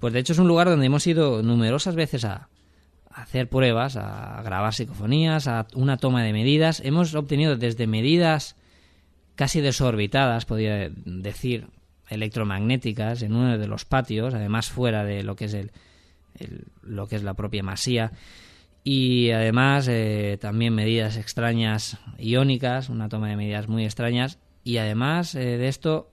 Pues 0.00 0.12
de 0.12 0.20
hecho 0.20 0.32
es 0.32 0.38
un 0.38 0.48
lugar 0.48 0.68
donde 0.68 0.86
hemos 0.86 1.06
ido 1.06 1.42
numerosas 1.42 1.94
veces 1.94 2.24
a, 2.24 2.48
hacer 3.10 3.48
pruebas, 3.48 3.96
a 3.96 4.40
grabar 4.44 4.72
psicofonías, 4.74 5.48
a 5.48 5.66
una 5.74 5.96
toma 5.96 6.22
de 6.22 6.32
medidas. 6.32 6.80
Hemos 6.84 7.14
obtenido 7.14 7.56
desde 7.56 7.86
medidas 7.86 8.56
casi 9.38 9.60
desorbitadas, 9.60 10.46
podría 10.46 10.90
decir, 11.04 11.68
electromagnéticas 12.08 13.22
en 13.22 13.36
uno 13.36 13.56
de 13.56 13.68
los 13.68 13.84
patios, 13.84 14.34
además 14.34 14.68
fuera 14.68 15.04
de 15.04 15.22
lo 15.22 15.36
que 15.36 15.44
es 15.44 15.54
el, 15.54 15.70
lo 16.82 17.06
que 17.06 17.14
es 17.14 17.22
la 17.22 17.34
propia 17.34 17.62
masía 17.62 18.10
y 18.82 19.30
además 19.30 19.86
eh, 19.86 20.38
también 20.40 20.74
medidas 20.74 21.16
extrañas 21.16 21.98
iónicas, 22.18 22.88
una 22.88 23.08
toma 23.08 23.28
de 23.28 23.36
medidas 23.36 23.68
muy 23.68 23.84
extrañas 23.84 24.40
y 24.64 24.78
además 24.78 25.36
eh, 25.36 25.56
de 25.56 25.68
esto 25.68 26.10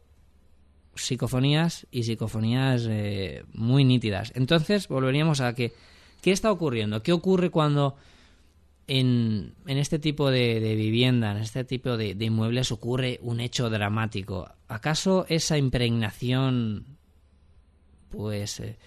psicofonías 0.93 1.87
y 1.89 2.03
psicofonías 2.03 2.85
eh, 2.87 3.43
muy 3.53 3.85
nítidas. 3.85 4.33
Entonces 4.35 4.87
volveríamos 4.87 5.41
a 5.41 5.55
que 5.55 5.73
¿qué 6.21 6.31
está 6.31 6.51
ocurriendo? 6.51 7.01
¿Qué 7.01 7.11
ocurre 7.11 7.49
cuando 7.49 7.95
en, 8.87 9.55
en 9.65 9.77
este 9.77 9.99
tipo 9.99 10.29
de, 10.29 10.75
vivienda, 10.75 11.31
en 11.31 11.37
este 11.37 11.63
tipo 11.63 11.97
de, 11.97 12.15
inmuebles 12.19 12.71
ocurre 12.71 13.19
un 13.21 13.39
hecho 13.39 13.69
dramático. 13.69 14.49
¿Acaso 14.67 15.25
esa 15.29 15.57
impregnación, 15.57 16.85
pues, 18.09 18.59
eh, 18.59 18.77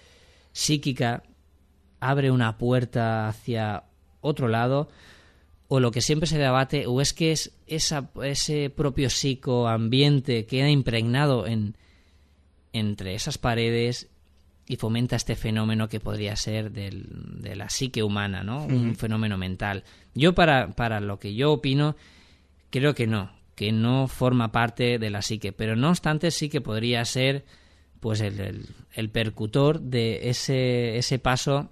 psíquica 0.51 1.23
abre 1.99 2.31
una 2.31 2.57
puerta 2.57 3.27
hacia 3.27 3.83
otro 4.21 4.47
lado? 4.47 4.89
¿O 5.67 5.79
lo 5.79 5.91
que 5.91 6.01
siempre 6.01 6.27
se 6.27 6.39
debate, 6.39 6.87
o 6.87 6.99
es 6.99 7.13
que 7.13 7.31
es 7.31 7.51
esa, 7.67 8.09
ese 8.23 8.69
propio 8.69 9.09
psicoambiente 9.09 10.45
queda 10.45 10.69
impregnado 10.69 11.45
en, 11.45 11.75
entre 12.73 13.13
esas 13.13 13.37
paredes 13.37 14.09
y 14.69 14.75
fomenta 14.75 15.15
este 15.15 15.35
fenómeno 15.35 15.89
que 15.89 15.99
podría 15.99 16.35
ser 16.35 16.71
del, 16.71 17.07
de 17.41 17.55
la 17.55 17.69
psique 17.69 18.03
humana, 18.03 18.43
¿no? 18.43 18.65
Un 18.65 18.95
fenómeno 18.95 19.35
mental. 19.35 19.83
Yo 20.13 20.35
para, 20.35 20.73
para 20.73 20.99
lo 20.99 21.17
que 21.17 21.33
yo 21.33 21.51
opino, 21.51 21.95
creo 22.69 22.93
que 22.93 23.07
no, 23.07 23.31
que 23.55 23.71
no 23.71 24.07
forma 24.07 24.51
parte 24.51 24.99
de 24.99 25.09
la 25.09 25.23
psique, 25.23 25.51
pero 25.53 25.75
no 25.75 25.89
obstante 25.89 26.29
sí 26.29 26.49
que 26.49 26.61
podría 26.61 27.03
ser 27.03 27.45
pues 27.99 28.21
el, 28.21 28.67
el, 28.93 29.09
percutor 29.09 29.81
de 29.81 30.29
ese, 30.29 30.97
ese 30.99 31.17
paso 31.17 31.71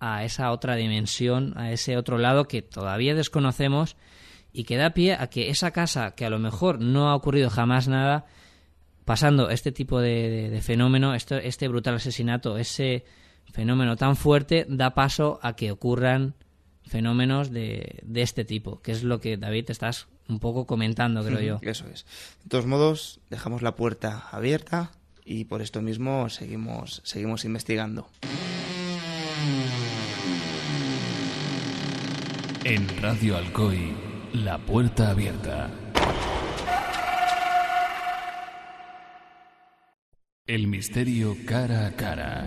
a 0.00 0.24
esa 0.24 0.52
otra 0.52 0.74
dimensión, 0.74 1.52
a 1.58 1.70
ese 1.70 1.98
otro 1.98 2.16
lado 2.16 2.48
que 2.48 2.62
todavía 2.62 3.14
desconocemos 3.14 3.94
y 4.54 4.64
que 4.64 4.78
da 4.78 4.94
pie 4.94 5.12
a 5.12 5.26
que 5.26 5.50
esa 5.50 5.70
casa, 5.70 6.14
que 6.14 6.24
a 6.24 6.30
lo 6.30 6.38
mejor 6.38 6.80
no 6.80 7.10
ha 7.10 7.14
ocurrido 7.14 7.50
jamás 7.50 7.88
nada, 7.88 8.24
pasando 9.06 9.50
este 9.50 9.70
tipo 9.72 10.00
de, 10.00 10.60
fenómeno, 10.62 11.14
este, 11.14 11.46
este 11.46 11.68
brutal 11.68 11.94
asesinato, 11.94 12.58
ese 12.58 13.04
fenómeno 13.52 13.96
tan 13.96 14.16
fuerte, 14.16 14.66
da 14.68 14.94
paso 14.94 15.38
a 15.42 15.54
que 15.54 15.70
ocurran 15.70 16.34
fenómenos 16.84 17.52
de, 17.52 18.00
de, 18.02 18.22
este 18.22 18.44
tipo, 18.44 18.82
que 18.82 18.90
es 18.90 19.04
lo 19.04 19.20
que 19.20 19.36
David 19.36 19.70
estás 19.70 20.08
un 20.28 20.40
poco 20.40 20.66
comentando, 20.66 21.24
creo 21.24 21.40
yo. 21.40 21.58
Eso 21.62 21.86
es. 21.86 22.04
De 22.42 22.50
todos 22.50 22.66
modos, 22.66 23.20
dejamos 23.30 23.62
la 23.62 23.76
puerta 23.76 24.28
abierta 24.32 24.90
y 25.24 25.44
por 25.44 25.62
esto 25.62 25.80
mismo 25.82 26.28
seguimos, 26.28 27.00
seguimos 27.04 27.44
investigando. 27.44 28.08
En 32.64 32.88
Radio 33.00 33.36
Alcoy, 33.36 33.94
la 34.32 34.58
puerta 34.58 35.10
abierta. 35.10 35.70
El 40.48 40.68
misterio 40.68 41.36
cara 41.44 41.88
a 41.88 41.90
cara. 41.90 42.46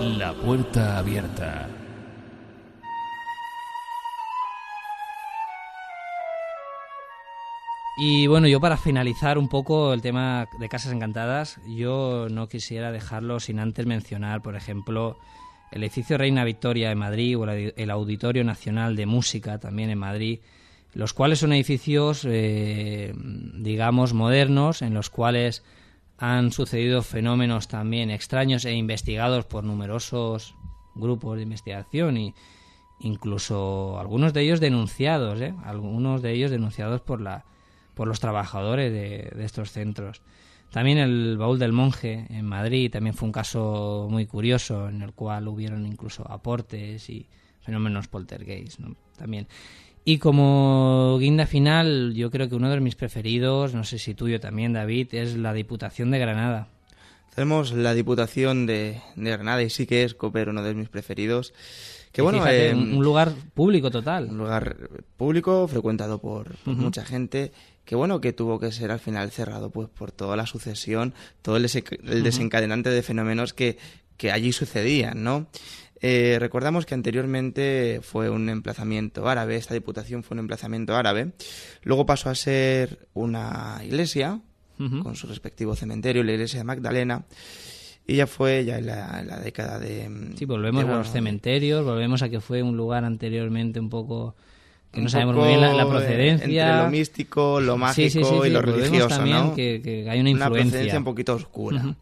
La 0.00 0.34
puerta 0.34 0.98
abierta. 0.98 1.68
Y 7.96 8.26
bueno, 8.26 8.48
yo 8.48 8.58
para 8.58 8.76
finalizar 8.76 9.38
un 9.38 9.48
poco 9.48 9.92
el 9.92 10.02
tema 10.02 10.48
de 10.58 10.68
Casas 10.68 10.92
Encantadas, 10.92 11.60
yo 11.64 12.26
no 12.28 12.48
quisiera 12.48 12.90
dejarlo 12.90 13.38
sin 13.38 13.60
antes 13.60 13.86
mencionar, 13.86 14.42
por 14.42 14.56
ejemplo, 14.56 15.16
el 15.70 15.84
edificio 15.84 16.18
Reina 16.18 16.42
Victoria 16.42 16.90
en 16.90 16.98
Madrid 16.98 17.38
o 17.38 17.44
el 17.44 17.90
Auditorio 17.92 18.42
Nacional 18.42 18.96
de 18.96 19.06
Música 19.06 19.60
también 19.60 19.90
en 19.90 19.98
Madrid, 19.98 20.40
los 20.94 21.14
cuales 21.14 21.38
son 21.38 21.52
edificios, 21.52 22.26
eh, 22.28 23.14
digamos, 23.16 24.12
modernos, 24.12 24.82
en 24.82 24.94
los 24.94 25.10
cuales 25.10 25.62
han 26.18 26.52
sucedido 26.52 27.02
fenómenos 27.02 27.68
también 27.68 28.10
extraños 28.10 28.64
e 28.64 28.74
investigados 28.74 29.44
por 29.44 29.64
numerosos 29.64 30.54
grupos 30.94 31.36
de 31.36 31.42
investigación 31.42 32.16
y 32.16 32.34
incluso 33.00 33.98
algunos 33.98 34.32
de 34.32 34.42
ellos 34.42 34.60
denunciados, 34.60 35.40
¿eh? 35.40 35.54
algunos 35.64 36.22
de 36.22 36.32
ellos 36.32 36.50
denunciados 36.50 37.00
por 37.00 37.20
la 37.20 37.44
por 37.94 38.08
los 38.08 38.20
trabajadores 38.20 38.92
de, 38.92 39.44
estos 39.44 39.70
centros. 39.72 40.22
También 40.70 40.98
el 40.98 41.36
baúl 41.36 41.58
del 41.58 41.72
monje 41.72 42.26
en 42.30 42.46
Madrid 42.46 42.90
también 42.90 43.14
fue 43.14 43.26
un 43.26 43.32
caso 43.32 44.06
muy 44.10 44.26
curioso 44.26 44.88
en 44.88 45.02
el 45.02 45.12
cual 45.12 45.48
hubieron 45.48 45.86
incluso 45.86 46.26
aportes 46.30 47.10
y 47.10 47.26
fenómenos 47.60 48.08
poltergeist 48.08 48.78
¿no? 48.78 48.96
también. 49.16 49.46
Y 50.04 50.18
como 50.18 51.16
guinda 51.20 51.46
final, 51.46 52.14
yo 52.14 52.30
creo 52.30 52.48
que 52.48 52.56
uno 52.56 52.68
de 52.70 52.80
mis 52.80 52.96
preferidos, 52.96 53.72
no 53.74 53.84
sé 53.84 53.98
si 53.98 54.14
tuyo 54.14 54.40
también, 54.40 54.72
David, 54.72 55.08
es 55.12 55.36
la 55.36 55.52
Diputación 55.52 56.10
de 56.10 56.18
Granada. 56.18 56.68
Tenemos 57.34 57.72
la 57.72 57.94
Diputación 57.94 58.66
de, 58.66 59.00
Granada 59.16 59.62
y 59.62 59.70
sí 59.70 59.86
que 59.86 60.02
es 60.02 60.14
Cooper 60.14 60.48
uno 60.48 60.62
de 60.62 60.74
mis 60.74 60.88
preferidos. 60.88 61.54
Que 62.10 62.20
bueno, 62.20 62.46
eh, 62.46 62.74
un 62.74 63.02
lugar 63.02 63.32
público 63.54 63.90
total. 63.90 64.28
Un 64.28 64.38
lugar 64.38 64.76
público 65.16 65.66
frecuentado 65.66 66.18
por, 66.18 66.56
mucha 66.66 67.04
gente 67.04 67.52
que 67.86 67.96
bueno 67.96 68.20
que 68.20 68.32
tuvo 68.32 68.60
que 68.60 68.70
ser 68.70 68.90
al 68.90 69.00
final 69.00 69.30
cerrado 69.30 69.70
pues 69.70 69.88
por 69.88 70.12
toda 70.12 70.36
la 70.36 70.46
sucesión 70.46 71.14
todo 71.40 71.56
el, 71.56 71.62
desencadenante 72.22 72.90
de 72.90 73.02
fenómenos 73.02 73.54
que, 73.54 73.76
que 74.16 74.30
allí 74.30 74.52
sucedían 74.52 75.24
no 75.24 75.48
eh, 76.02 76.36
recordamos 76.38 76.84
que 76.84 76.94
anteriormente 76.94 78.00
fue 78.02 78.28
un 78.28 78.48
emplazamiento 78.48 79.28
árabe 79.28 79.56
esta 79.56 79.74
diputación 79.74 80.22
fue 80.22 80.34
un 80.34 80.40
emplazamiento 80.40 80.96
árabe 80.96 81.32
luego 81.82 82.04
pasó 82.06 82.28
a 82.28 82.34
ser 82.34 83.06
una 83.14 83.80
iglesia 83.84 84.40
con 85.04 85.14
su 85.14 85.28
respectivo 85.28 85.76
cementerio 85.76 86.24
la 86.24 86.32
iglesia 86.32 86.58
de 86.58 86.64
Magdalena 86.64 87.24
y 88.04 88.16
ya 88.16 88.26
fue 88.26 88.64
ya 88.64 88.78
en 88.78 88.86
la, 88.86 89.40
década 89.44 89.78
de 89.78 90.32
sí 90.36 90.44
volvemos 90.44 90.84
a 90.84 90.96
los 90.96 91.10
cementerios 91.10 91.84
volvemos 91.84 92.22
a 92.22 92.28
que 92.28 92.40
fue 92.40 92.62
un 92.62 92.76
lugar 92.76 93.04
anteriormente 93.04 93.78
un 93.78 93.88
poco 93.88 94.34
que 94.90 95.00
no 95.00 95.08
sabemos 95.08 95.36
muy 95.36 95.48
bien 95.48 95.60
la, 95.60 95.88
procedencia. 95.88 96.44
Entre 96.44 96.84
lo 96.84 96.90
místico, 96.90 97.60
lo 97.60 97.78
mágico 97.78 98.44
y 98.44 98.50
lo 98.50 98.60
religioso, 98.60 99.24
¿no? 99.24 99.54
Que, 99.54 100.06
hay 100.06 100.20
una 100.20 100.28
influencia. 100.28 100.34
Una 100.34 100.50
procedencia 100.50 100.98
un 100.98 101.04
poquito 101.04 101.34
oscura. 101.34 101.96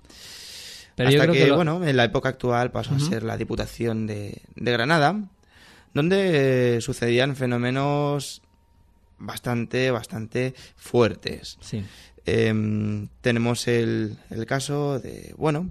Pero 1.01 1.09
Hasta 1.09 1.25
yo 1.25 1.33
creo 1.33 1.47
que, 1.47 1.53
bueno, 1.53 1.83
en 1.83 1.97
la 1.97 2.05
época 2.05 2.29
actual 2.29 2.73
pasó 2.73 2.95
a 2.95 2.99
ser 3.01 3.23
la 3.23 3.39
Diputación 3.39 4.07
de, 4.07 4.43
Granada, 4.55 5.31
donde 5.95 6.77
eh, 6.77 6.81
sucedían 6.83 7.37
fenómenos 7.37 8.43
bastante, 9.17 9.91
bastante 9.91 10.53
fuertes. 10.77 11.57
Sí. 11.63 11.83
Em, 12.27 13.09
tenemos 13.23 13.67
el, 13.67 14.19
el, 14.29 14.45
caso 14.45 15.01
de, 15.01 15.35
bueno, 15.39 15.71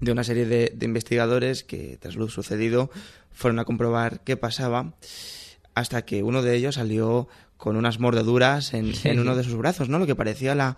de 0.00 0.12
una 0.12 0.22
serie 0.22 0.46
de, 0.46 0.72
de 0.76 0.86
investigadores 0.86 1.64
que 1.64 1.98
tras 2.00 2.14
lo 2.14 2.28
sucedido 2.28 2.88
fueron 3.32 3.58
a 3.58 3.64
comprobar 3.64 4.20
qué 4.20 4.36
pasaba 4.36 4.94
hasta 5.74 6.02
que 6.02 6.22
uno 6.22 6.42
de 6.42 6.54
ellos 6.54 6.76
salió 6.76 7.26
con 7.56 7.74
unas 7.74 7.98
mordeduras 7.98 8.74
en, 8.74 8.94
uno 9.18 9.34
de 9.34 9.42
sus 9.42 9.56
brazos, 9.56 9.88
¿no? 9.88 9.98
Lo 9.98 10.06
que 10.06 10.14
parecía 10.14 10.54
la, 10.54 10.76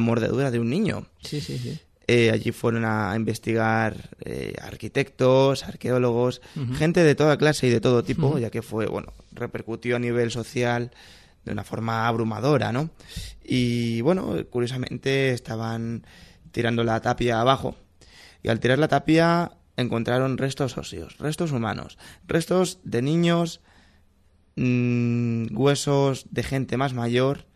mordedura 0.00 0.52
de 0.52 0.60
un 0.60 0.70
niño. 0.70 1.06
Sí, 1.20 1.40
sí, 1.40 1.58
sí. 1.58 1.80
Eh, 2.12 2.30
allí 2.30 2.52
fueron 2.52 2.84
a 2.84 3.14
investigar 3.16 4.10
eh, 4.20 4.54
arquitectos, 4.60 5.64
arqueólogos, 5.64 6.42
gente 6.76 7.04
de 7.04 7.14
toda 7.14 7.38
clase 7.38 7.68
y 7.68 7.70
de 7.70 7.80
todo 7.80 8.02
tipo, 8.02 8.38
ya 8.38 8.50
que 8.50 8.60
fue, 8.60 8.86
bueno, 8.86 9.12
repercutió 9.32 9.96
a 9.96 9.98
nivel 9.98 10.30
social 10.30 10.90
de 11.44 11.52
una 11.52 11.64
forma 11.64 12.06
abrumadora, 12.06 12.72
¿no? 12.72 12.90
Y 13.42 14.02
bueno, 14.02 14.34
curiosamente 14.50 15.30
estaban 15.30 16.04
tirando 16.50 16.84
la 16.84 17.00
tapia 17.00 17.40
abajo 17.40 17.76
y 18.42 18.48
al 18.48 18.60
tirar 18.60 18.78
la 18.78 18.88
tapia 18.88 19.52
encontraron 19.76 20.36
restos 20.36 20.76
óseos, 20.76 21.16
restos 21.18 21.52
humanos, 21.52 21.96
restos 22.26 22.80
de 22.84 23.00
niños 23.00 23.60
Mm, 24.54 25.46
huesos 25.56 26.26
de 26.30 26.42
gente 26.42 26.76
más 26.76 26.92
mayor 26.92 27.46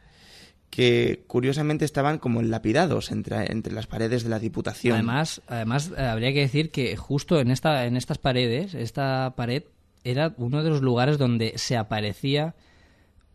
que 0.76 1.24
curiosamente 1.26 1.86
estaban 1.86 2.18
como 2.18 2.42
lapidados 2.42 3.10
entre, 3.10 3.50
entre 3.50 3.72
las 3.72 3.86
paredes 3.86 4.24
de 4.24 4.28
la 4.28 4.38
Diputación. 4.38 4.92
Además, 4.92 5.40
además 5.48 5.90
eh, 5.96 6.02
habría 6.02 6.34
que 6.34 6.40
decir 6.40 6.70
que 6.70 6.94
justo 6.98 7.40
en, 7.40 7.50
esta, 7.50 7.86
en 7.86 7.96
estas 7.96 8.18
paredes, 8.18 8.74
esta 8.74 9.32
pared 9.38 9.62
era 10.04 10.34
uno 10.36 10.62
de 10.62 10.68
los 10.68 10.82
lugares 10.82 11.16
donde 11.16 11.54
se 11.56 11.78
aparecía 11.78 12.54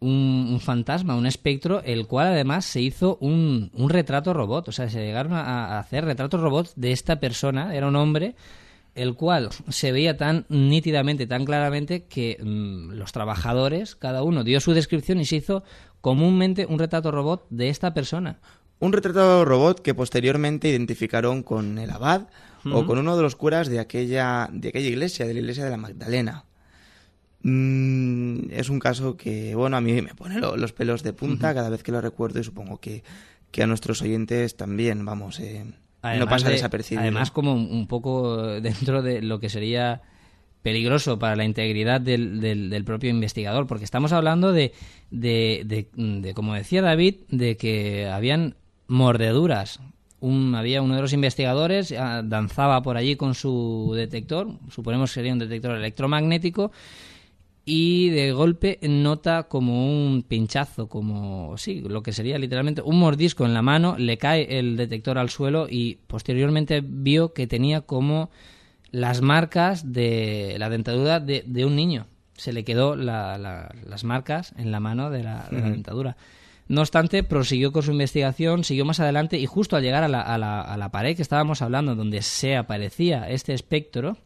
un, 0.01 0.59
fantasma, 0.61 1.15
un 1.15 1.25
espectro, 1.25 1.81
el 1.83 2.05
cual 2.05 2.27
además 2.27 2.63
se 2.65 2.79
hizo 2.79 3.17
un, 3.21 3.71
un 3.73 3.89
retrato 3.89 4.35
robot. 4.35 4.67
O 4.67 4.71
sea, 4.71 4.87
se 4.87 5.03
llegaron 5.03 5.33
a, 5.33 5.79
hacer 5.79 6.05
retratos 6.05 6.41
robots 6.41 6.73
de 6.75 6.91
esta 6.91 7.19
persona, 7.19 7.73
era 7.73 7.87
un 7.87 7.95
hombre 7.95 8.35
el 8.93 9.15
cual 9.15 9.49
se 9.69 9.91
veía 9.91 10.17
tan 10.17 10.45
nítidamente, 10.49 11.25
tan 11.25 11.45
claramente, 11.45 12.03
que 12.03 12.37
mm, 12.39 12.91
los 12.91 13.11
trabajadores, 13.11 13.95
cada 13.95 14.21
uno 14.21 14.43
dio 14.43 14.59
su 14.59 14.73
descripción 14.73 15.19
y 15.19 15.25
se 15.25 15.37
hizo 15.37 15.63
comúnmente 16.01 16.65
un 16.65 16.79
retrato 16.79 17.11
robot 17.11 17.45
de 17.49 17.69
esta 17.69 17.93
persona. 17.93 18.39
Un 18.79 18.93
retrato 18.93 19.45
robot 19.45 19.81
que 19.81 19.93
posteriormente 19.93 20.67
identificaron 20.69 21.43
con 21.43 21.77
el 21.77 21.91
abad 21.91 22.27
o 22.65 22.85
con 22.85 22.97
uno 22.97 23.15
de 23.15 23.23
los 23.23 23.35
curas 23.35 23.67
de 23.69 23.79
aquella, 23.79 24.49
de 24.51 24.69
aquella 24.69 24.89
iglesia, 24.89 25.25
de 25.25 25.33
la 25.33 25.39
iglesia 25.39 25.63
de 25.63 25.69
la 25.71 25.77
Magdalena. 25.77 26.45
Mm, 27.43 28.51
es 28.51 28.69
un 28.69 28.79
caso 28.79 29.17
que, 29.17 29.55
bueno, 29.55 29.77
a 29.77 29.81
mí 29.81 29.99
me 30.01 30.13
pone 30.13 30.39
los 30.39 30.73
pelos 30.73 31.01
de 31.03 31.13
punta 31.13 31.53
cada 31.53 31.69
vez 31.69 31.81
que 31.83 31.91
lo 31.91 32.01
recuerdo 32.01 32.39
y 32.39 32.43
supongo 32.43 32.79
que, 32.79 33.03
que 33.51 33.63
a 33.63 33.67
nuestros 33.67 34.01
oyentes 34.01 34.57
también, 34.57 35.05
vamos, 35.05 35.39
eh, 35.39 35.65
no 36.03 36.27
pasa 36.27 36.49
desapercibido. 36.49 37.01
Además, 37.01 37.31
como 37.31 37.53
un 37.53 37.87
poco 37.87 38.41
dentro 38.61 39.01
de 39.01 39.21
lo 39.21 39.39
que 39.39 39.49
sería 39.49 40.01
peligroso 40.61 41.17
para 41.19 41.35
la 41.35 41.43
integridad 41.43 42.01
del, 42.01 42.39
del, 42.41 42.83
propio 42.83 43.09
investigador, 43.09 43.67
porque 43.67 43.85
estamos 43.85 44.11
hablando 44.11 44.51
de, 44.51 44.73
de, 45.09 45.87
de, 45.95 46.33
como 46.33 46.53
decía 46.53 46.81
David, 46.81 47.15
de 47.29 47.57
que 47.57 48.07
habían 48.07 48.55
mordeduras. 48.87 49.79
Un, 50.19 50.53
había 50.53 50.83
uno 50.83 50.95
de 50.95 51.01
los 51.01 51.13
investigadores, 51.13 51.91
ah, 51.93 52.21
danzaba 52.23 52.83
por 52.83 52.95
allí 52.95 53.15
con 53.15 53.33
su 53.33 53.93
detector, 53.95 54.49
suponemos 54.69 55.09
que 55.09 55.15
sería 55.15 55.33
un 55.33 55.39
detector 55.39 55.75
electromagnético, 55.75 56.71
y 57.65 58.09
de 58.09 58.31
golpe 58.31 58.79
nota 58.81 59.43
como 59.43 59.87
un 59.87 60.23
pinchazo, 60.23 60.87
como 60.87 61.57
sí, 61.57 61.81
lo 61.81 62.01
que 62.01 62.11
sería 62.11 62.37
literalmente 62.37 62.81
un 62.81 62.99
mordisco 62.99 63.45
en 63.45 63.53
la 63.53 63.61
mano, 63.61 63.95
le 63.97 64.17
cae 64.17 64.59
el 64.59 64.77
detector 64.77 65.17
al 65.17 65.29
suelo 65.29 65.67
y 65.69 65.99
posteriormente 66.07 66.81
vio 66.83 67.33
que 67.33 67.47
tenía 67.47 67.81
como 67.81 68.29
las 68.91 69.21
marcas 69.21 69.91
de 69.93 70.55
la 70.59 70.69
dentadura 70.69 71.19
de, 71.19 71.65
un 71.65 71.75
niño. 71.75 72.07
Se 72.35 72.53
le 72.53 72.63
quedó 72.63 72.95
las 72.95 74.03
marcas 74.03 74.53
en 74.57 74.71
la 74.71 74.79
mano 74.79 75.09
de 75.09 75.23
la, 75.23 75.47
dentadura. 75.49 76.17
No 76.67 76.81
obstante, 76.81 77.23
prosiguió 77.23 77.71
con 77.71 77.83
su 77.83 77.91
investigación, 77.91 78.63
siguió 78.63 78.85
más 78.85 78.99
adelante 78.99 79.37
y 79.37 79.45
justo 79.45 79.75
al 79.75 79.83
llegar 79.83 80.03
a 80.03 80.07
la, 80.07 80.21
a 80.21 80.37
la, 80.37 80.61
a 80.61 80.77
la 80.77 80.89
pared 80.89 81.15
que 81.15 81.21
estábamos 81.21 81.61
hablando, 81.61 81.95
donde 81.95 82.21
se 82.21 82.55
aparecía 82.55 83.29
este 83.29 83.53
espectro, 83.53 84.17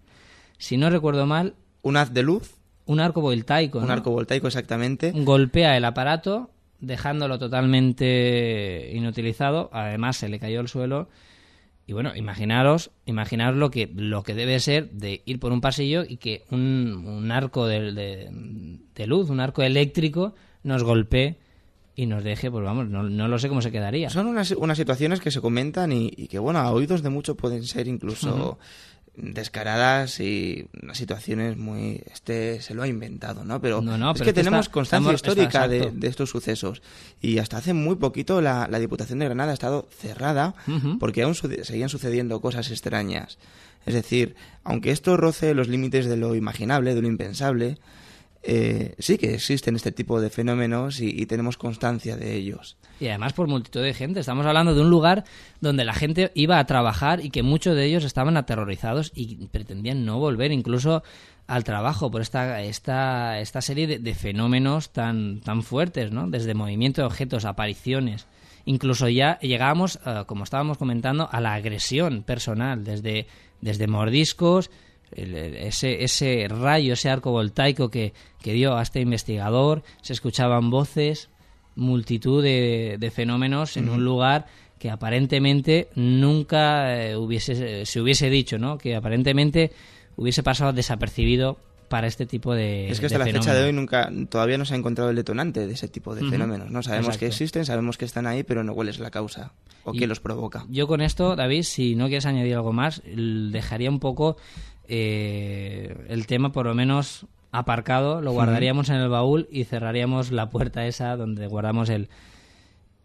si 0.57 0.77
no 0.77 0.89
recuerdo 0.89 1.25
mal... 1.25 1.55
¿Un 1.81 1.97
haz 1.97 2.13
de 2.13 2.23
luz? 2.23 2.55
Un 2.85 2.99
arco 2.99 3.21
voltaico. 3.21 3.79
Un 3.79 3.89
arco 3.89 4.11
voltaico, 4.11 4.47
exactamente. 4.47 5.11
Golpea 5.11 5.75
el 5.75 5.85
aparato, 5.85 6.51
dejándolo 6.79 7.39
totalmente 7.39 8.91
inutilizado. 8.93 9.69
Además, 9.73 10.17
se 10.17 10.29
le 10.29 10.39
cayó 10.39 10.59
al 10.59 10.67
suelo. 10.67 11.09
Y 11.87 11.93
bueno, 11.93 12.15
imaginaros, 12.15 12.91
imaginaros 13.05 13.57
lo 13.57 13.69
que, 13.69 13.91
lo 13.93 14.23
que 14.23 14.33
debe 14.33 14.59
ser 14.59 14.89
de 14.91 15.21
ir 15.25 15.39
por 15.39 15.51
un 15.51 15.61
pasillo 15.61 16.03
y 16.07 16.17
que 16.17 16.43
un, 16.49 17.05
un 17.05 17.31
arco 17.31 17.67
de, 17.67 17.91
de, 18.95 19.07
luz, 19.07 19.29
un 19.29 19.39
arco 19.39 19.61
eléctrico, 19.61 20.33
nos 20.63 20.83
golpee 20.83 21.37
y 21.95 22.07
nos 22.07 22.23
deje, 22.23 22.49
pues 22.49 22.65
vamos, 22.65 22.89
no, 22.89 23.03
no 23.03 23.27
lo 23.27 23.37
sé 23.37 23.49
cómo 23.49 23.61
se 23.61 23.71
quedaría. 23.71 24.09
Son 24.09 24.25
unas, 24.25 24.51
unas 24.51 24.77
situaciones 24.77 25.19
que 25.19 25.29
se 25.29 25.41
comentan 25.41 25.91
y, 25.91 26.11
y 26.17 26.27
que, 26.27 26.39
bueno, 26.39 26.59
a 26.59 26.71
oídos 26.71 27.03
de 27.03 27.09
mucho 27.09 27.35
pueden 27.35 27.63
ser 27.63 27.87
incluso 27.87 28.57
descaradas 29.17 30.19
y 30.19 30.67
unas 30.81 30.97
situaciones 30.97 31.57
muy... 31.57 32.01
Este 32.13 32.61
se 32.61 32.73
lo 32.73 32.83
ha 32.83 32.87
inventado, 32.87 33.43
¿no? 33.43 33.61
Pero, 33.61 33.81
No, 33.81 33.97
no, 33.97 34.11
es 34.11 34.17
pero 34.19 34.25
que 34.25 34.33
tenemos 34.33 34.61
está- 34.65 34.71
constancia 34.73 35.11
estamos- 35.13 35.35
histórica 35.37 35.67
de, 35.67 35.91
de 35.91 36.07
estos 36.07 36.29
sucesos. 36.29 36.81
Y 37.21 37.37
hasta 37.39 37.57
hace 37.57 37.73
muy 37.73 37.95
poquito 37.95 38.41
la, 38.41 38.67
la 38.69 38.79
Diputación 38.79 39.19
de 39.19 39.25
Granada 39.25 39.51
ha 39.51 39.53
estado 39.53 39.87
cerrada 39.97 40.55
porque 40.99 41.23
aún 41.23 41.35
suce- 41.35 41.63
seguían 41.63 41.89
sucediendo 41.89 42.39
cosas 42.41 42.69
extrañas. 42.71 43.37
Es 43.85 43.93
decir, 43.93 44.35
aunque 44.63 44.91
esto 44.91 45.15
roce 45.17 45.53
los 45.53 45.67
límites 45.67 46.07
de 46.07 46.17
lo 46.17 46.33
imaginable, 46.35 46.95
de 46.95 47.01
lo 47.01 47.07
impensable, 47.07 47.77
eh, 48.47 48.93
sí 48.99 49.17
que 49.17 49.33
existen 49.33 49.75
este 49.75 49.91
tipo 49.91 50.21
de 50.21 50.29
fenómenos 50.29 51.01
y, 51.01 51.25
tenemos 51.25 51.57
constancia 51.57 52.15
de 52.15 52.35
ellos. 52.35 52.77
Y 52.99 53.07
además 53.07 53.33
por 53.33 53.47
multitud 53.47 53.81
de 53.81 53.93
gente. 53.93 54.19
Estamos 54.19 54.45
hablando 54.45 54.75
de 54.75 54.81
un 54.81 54.89
lugar 54.91 55.23
donde 55.61 55.83
la 55.83 55.93
gente 55.93 56.31
iba 56.35 56.59
a 56.59 56.65
trabajar 56.65 57.25
y 57.25 57.31
que 57.31 57.41
muchos 57.41 57.75
de 57.75 57.85
ellos 57.85 58.03
estaban 58.03 58.37
aterrorizados 58.37 59.11
y 59.15 59.47
pretendían 59.47 60.05
no 60.05 60.19
volver 60.19 60.51
incluso 60.51 61.01
al 61.47 61.63
trabajo 61.63 62.11
por 62.11 62.21
esta, 62.21 62.61
esta, 62.61 63.39
esta 63.39 63.61
serie 63.61 63.87
de, 63.87 63.99
de 63.99 64.13
fenómenos 64.13 64.91
tan, 64.91 65.41
tan 65.41 65.63
fuertes, 65.63 66.11
¿no? 66.11 66.29
Desde 66.29 66.53
movimiento 66.53 67.01
de 67.01 67.07
objetos, 67.07 67.45
apariciones. 67.45 68.27
Incluso 68.65 69.09
ya 69.09 69.39
llegábamos, 69.39 69.99
eh, 70.05 70.23
como 70.27 70.43
estábamos 70.43 70.77
comentando, 70.77 71.29
a 71.31 71.41
la 71.41 71.53
agresión 71.53 72.23
personal, 72.23 72.83
desde, 72.83 73.27
desde 73.61 73.87
mordiscos, 73.87 74.69
el- 75.11 75.35
ese, 75.35 76.03
ese 76.03 76.47
rayo, 76.49 76.93
ese 76.93 77.09
arco 77.09 77.31
voltaico 77.31 77.89
que, 77.89 78.13
que 78.41 78.53
dio 78.53 78.75
a 78.77 78.81
este 78.81 78.99
investigador, 79.01 79.83
se 80.01 80.13
escuchaban 80.13 80.69
voces, 80.69 81.29
multitud 81.75 82.41
de, 82.43 82.97
de 82.99 83.11
fenómenos 83.11 83.77
en 83.77 83.89
un 83.89 84.03
lugar 84.05 84.45
que 84.79 84.89
aparentemente 84.89 85.89
nunca 85.95 87.01
eh, 87.09 87.15
hubiese, 87.15 87.85
se 87.85 88.01
hubiese 88.01 88.29
dicho, 88.29 88.57
¿no? 88.57 88.77
Que 88.77 88.95
aparentemente 88.95 89.71
hubiese 90.15 90.43
pasado 90.43 90.73
desapercibido 90.73 91.57
para 91.89 92.07
este 92.07 92.25
tipo 92.25 92.53
de 92.55 92.89
Es 92.89 92.99
que 92.99 93.05
hasta 93.05 93.19
la 93.19 93.25
fecha 93.25 93.53
de 93.53 93.63
hoy 93.65 93.71
nunca 93.73 94.11
todavía 94.29 94.57
no 94.57 94.65
se 94.65 94.73
ha 94.73 94.77
encontrado 94.77 95.11
el 95.11 95.15
detonante 95.15 95.67
de 95.67 95.73
ese 95.73 95.87
tipo 95.87 96.15
de 96.15 96.27
fenómenos. 96.29 96.71
No 96.71 96.81
sabemos 96.81 97.17
que 97.17 97.27
existen, 97.27 97.63
sabemos 97.65 97.97
que 97.97 98.05
están 98.05 98.25
ahí, 98.25 98.43
pero 98.43 98.63
no 98.63 98.73
cuál 98.73 98.89
es 98.89 98.99
la 98.99 99.11
causa 99.11 99.53
o 99.83 99.93
Y- 99.93 99.99
qué 99.99 100.07
los 100.07 100.19
provoca. 100.19 100.65
Yo 100.69 100.87
con 100.87 101.01
esto, 101.01 101.35
David, 101.35 101.63
si 101.63 101.95
no 101.95 102.07
quieres 102.07 102.25
añadir 102.25 102.55
algo 102.55 102.73
más, 102.73 103.01
dejaría 103.05 103.89
un 103.89 103.99
poco 103.99 104.35
eh, 104.87 106.05
el 106.09 106.27
tema 106.27 106.51
por 106.51 106.65
lo 106.65 106.75
menos 106.75 107.25
aparcado, 107.51 108.21
lo 108.21 108.31
guardaríamos 108.31 108.89
en 108.89 108.97
el 108.97 109.09
baúl 109.09 109.47
y 109.51 109.63
cerraríamos 109.63 110.31
la 110.31 110.49
puerta 110.49 110.85
esa 110.85 111.15
donde 111.15 111.47
guardamos 111.47 111.89
el 111.89 112.09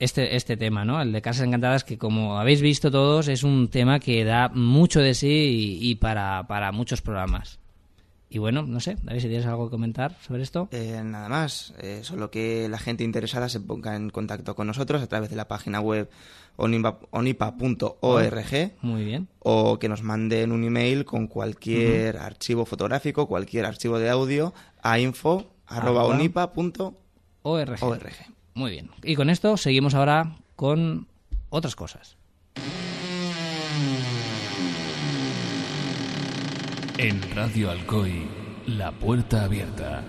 este, 0.00 0.34
este 0.34 0.56
tema, 0.56 0.84
¿no? 0.84 1.00
El 1.00 1.12
de 1.12 1.22
Casas 1.22 1.46
Encantadas, 1.46 1.84
que 1.84 1.98
como 1.98 2.38
habéis 2.38 2.62
visto 2.62 2.90
todos, 2.90 3.28
es 3.28 3.44
un 3.44 3.68
tema 3.68 4.00
que 4.00 4.24
da 4.24 4.48
mucho 4.48 5.00
de 5.00 5.14
sí 5.14 5.78
y, 5.80 5.90
y 5.90 5.94
para, 5.96 6.46
para 6.48 6.72
muchos 6.72 7.02
programas. 7.02 7.60
Y 8.32 8.38
bueno, 8.38 8.62
no 8.62 8.78
sé, 8.78 8.96
David, 9.02 9.20
si 9.20 9.28
tienes 9.28 9.46
algo 9.46 9.66
que 9.66 9.72
comentar 9.72 10.16
sobre 10.20 10.44
esto. 10.44 10.68
Eh, 10.70 11.02
nada 11.04 11.28
más, 11.28 11.74
eh, 11.80 12.00
solo 12.04 12.30
que 12.30 12.68
la 12.68 12.78
gente 12.78 13.02
interesada 13.02 13.48
se 13.48 13.58
ponga 13.58 13.96
en 13.96 14.08
contacto 14.10 14.54
con 14.54 14.68
nosotros 14.68 15.02
a 15.02 15.08
través 15.08 15.30
de 15.30 15.36
la 15.36 15.48
página 15.48 15.80
web 15.80 16.08
onipa.org 16.60 18.72
Muy 18.82 19.04
bien. 19.04 19.28
o 19.40 19.78
que 19.78 19.88
nos 19.88 20.02
manden 20.02 20.52
un 20.52 20.64
email 20.64 21.04
con 21.04 21.26
cualquier 21.26 22.18
archivo 22.18 22.64
fotográfico, 22.66 23.26
cualquier 23.26 23.64
archivo 23.66 23.98
de 23.98 24.10
audio 24.10 24.52
a 24.82 24.98
info 24.98 25.50
arroba 25.66 26.00
Arroba. 26.02 26.14
onipa.org. 26.16 26.94
ORG. 27.42 27.78
Muy 28.54 28.70
bien. 28.72 28.90
Y 29.02 29.14
con 29.16 29.30
esto 29.30 29.56
seguimos 29.56 29.94
ahora 29.94 30.36
con 30.56 31.06
otras 31.48 31.74
cosas. 31.76 32.16
En 36.98 37.18
Radio 37.34 37.70
Alcoy, 37.70 38.26
la 38.66 38.92
puerta 38.92 39.44
abierta. 39.44 40.02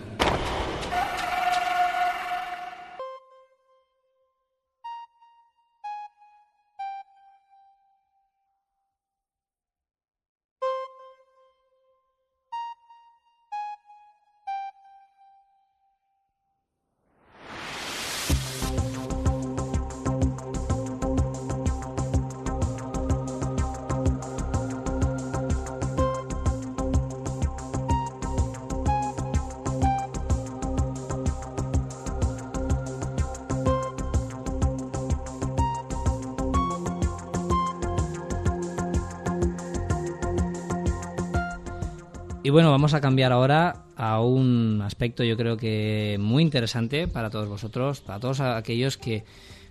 Y 42.43 42.49
bueno, 42.49 42.71
vamos 42.71 42.95
a 42.95 43.01
cambiar 43.01 43.31
ahora 43.31 43.83
a 43.95 44.19
un 44.19 44.81
aspecto 44.83 45.23
yo 45.23 45.37
creo 45.37 45.57
que 45.57 46.17
muy 46.19 46.41
interesante 46.41 47.07
para 47.07 47.29
todos 47.29 47.47
vosotros, 47.47 48.01
para 48.01 48.19
todos 48.19 48.39
aquellos 48.39 48.97
que 48.97 49.23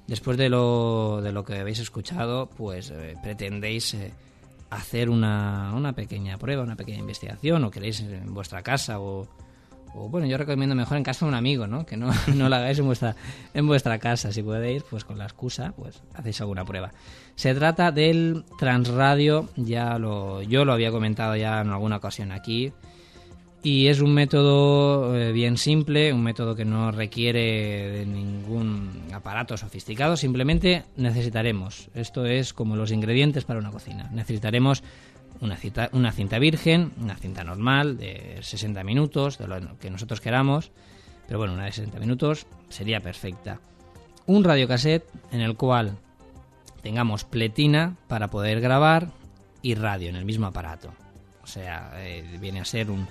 después 0.06 0.36
de 0.38 0.48
lo, 0.48 1.20
de 1.20 1.32
lo 1.32 1.44
que 1.44 1.58
habéis 1.58 1.80
escuchado, 1.80 2.48
pues 2.48 2.90
eh, 2.90 3.16
pretendéis 3.20 3.94
eh, 3.94 4.12
hacer 4.70 5.10
una, 5.10 5.72
una 5.74 5.94
pequeña 5.94 6.38
prueba, 6.38 6.62
una 6.62 6.76
pequeña 6.76 7.00
investigación 7.00 7.64
o 7.64 7.72
queréis 7.72 8.00
en 8.02 8.32
vuestra 8.32 8.62
casa 8.62 9.00
o, 9.00 9.26
o, 9.95 10.09
bueno, 10.09 10.26
yo 10.26 10.36
recomiendo 10.36 10.74
mejor 10.74 10.97
en 10.97 11.05
casa 11.05 11.24
de 11.24 11.30
un 11.30 11.34
amigo, 11.34 11.66
¿no? 11.66 11.84
Que 11.86 11.97
no, 11.97 12.11
no 12.34 12.49
lo 12.49 12.57
hagáis 12.57 12.78
en 12.78 12.86
vuestra, 12.86 13.16
en 13.55 13.66
vuestra 13.66 13.99
casa. 13.99 14.32
Si 14.32 14.43
podéis, 14.43 14.82
pues 14.84 15.05
con 15.05 15.18
la 15.18 15.24
excusa, 15.24 15.72
pues 15.76 16.03
hacéis 16.14 16.41
alguna 16.41 16.64
prueba. 16.64 16.93
Se 17.34 17.55
trata 17.55 17.91
del 17.93 18.45
transradio, 18.59 19.49
ya 19.57 19.99
lo, 19.99 20.43
yo 20.43 20.64
lo 20.64 20.72
había 20.72 20.91
comentado 20.91 21.36
ya 21.36 21.61
en 21.61 21.70
alguna 21.70 21.97
ocasión 21.97 22.32
aquí. 22.32 22.72
Y 23.62 23.88
es 23.88 24.01
un 24.01 24.14
método 24.14 25.14
eh, 25.14 25.32
bien 25.32 25.59
simple, 25.59 26.14
un 26.14 26.22
método 26.22 26.57
que 26.57 26.64
no 26.64 26.93
requiere 26.93 27.91
de 27.91 28.07
ningún 28.07 29.03
aparato 29.12 29.59
sofisticado, 29.59 30.16
simplemente 30.16 30.84
necesitaremos, 30.97 31.91
esto 31.95 32.24
es 32.24 32.55
como 32.55 32.74
los 32.74 32.91
ingredientes 32.91 33.45
para 33.45 33.61
una 33.61 33.70
cocina, 33.70 34.09
necesitaremos 34.14 34.82
una, 35.41 35.59
una 35.93 36.12
cinta 36.12 36.39
virgen, 36.39 36.93
una 37.01 37.16
cinta 37.16 37.45
normal 37.45 37.97
de 37.97 38.39
60 38.41 38.85
minutos, 38.85 39.39
de 39.39 39.47
lo 39.47 39.78
que 39.78 39.91
nosotros 39.91 40.20
queramos, 40.20 40.70
pero 41.26 41.39
bueno, 41.39 41.55
una 41.55 41.64
de 41.64 41.72
60 41.72 41.99
minutos 41.99 42.47
sería 42.68 43.01
perfecta. 43.01 43.61
Un 44.26 44.45
radiocassette 44.45 45.09
en 45.33 45.41
el 45.41 45.57
cual 45.57 45.97
tengamos 46.83 47.24
pletina 47.24 47.97
para 48.09 48.28
poder 48.28 48.61
grabar 48.61 49.09
y 49.62 49.74
radio 49.74 50.09
en 50.09 50.16
el 50.16 50.24
mismo 50.24 50.47
aparato. 50.47 50.93
O 51.43 51.47
sea, 51.47 51.93
eh, 51.97 52.39
viene 52.41 52.61
a 52.61 52.64
ser 52.64 52.91
un, 52.91 53.07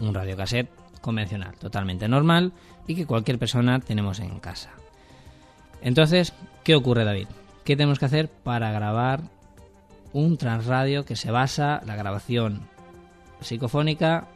un 0.00 0.14
radiocassette 0.14 0.70
convencional, 1.00 1.54
totalmente 1.56 2.08
normal 2.08 2.52
y 2.86 2.94
que 2.94 3.06
cualquier 3.06 3.38
persona 3.38 3.80
tenemos 3.80 4.20
en 4.20 4.38
casa. 4.40 4.70
Entonces, 5.82 6.32
¿qué 6.64 6.74
ocurre, 6.74 7.04
David? 7.04 7.26
¿Qué 7.64 7.76
tenemos 7.76 7.98
que 7.98 8.06
hacer 8.06 8.28
para 8.28 8.72
grabar 8.72 9.22
un 10.12 10.36
transradio 10.36 11.04
que 11.04 11.16
se 11.16 11.30
basa 11.30 11.82
la 11.86 11.96
grabación 11.96 12.62
psicofónica 13.40 14.28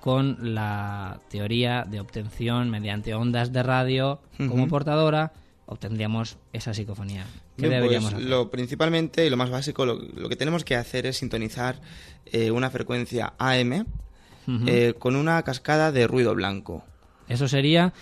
con 0.00 0.54
la 0.54 1.20
teoría 1.28 1.84
de 1.84 2.00
obtención 2.00 2.70
mediante 2.70 3.14
ondas 3.14 3.52
de 3.52 3.62
radio 3.62 4.20
como 4.36 4.68
portadora? 4.68 5.32
Obtendríamos 5.66 6.38
esa 6.52 6.72
psicofonía. 6.72 7.26
¿Qué 7.56 7.62
Bien, 7.62 7.72
deberíamos 7.72 8.12
pues 8.12 8.22
hacer? 8.22 8.30
lo 8.30 8.50
principalmente 8.50 9.26
y 9.26 9.30
lo 9.30 9.36
más 9.36 9.50
básico, 9.50 9.84
lo, 9.84 9.96
lo 9.96 10.28
que 10.28 10.36
tenemos 10.36 10.64
que 10.64 10.76
hacer 10.76 11.06
es 11.06 11.16
sintonizar 11.16 11.80
eh, 12.26 12.52
una 12.52 12.70
frecuencia 12.70 13.34
AM 13.38 13.84
eh, 14.68 14.94
con 14.96 15.16
una 15.16 15.42
cascada 15.42 15.90
de 15.90 16.06
ruido 16.06 16.34
blanco. 16.36 16.84
Eso 17.28 17.48
sería 17.48 17.92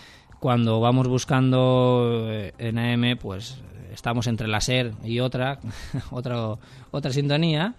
cuando 0.40 0.78
vamos 0.80 1.08
buscando 1.08 2.26
eh, 2.28 2.52
en 2.58 2.78
AM, 2.78 3.16
pues 3.18 3.56
estamos 3.94 4.26
entre 4.26 4.48
la 4.48 4.60
SER 4.60 4.92
y 5.04 5.20
otra, 5.20 5.58
otra, 6.10 6.56
otra 6.90 7.12
sintonía, 7.12 7.74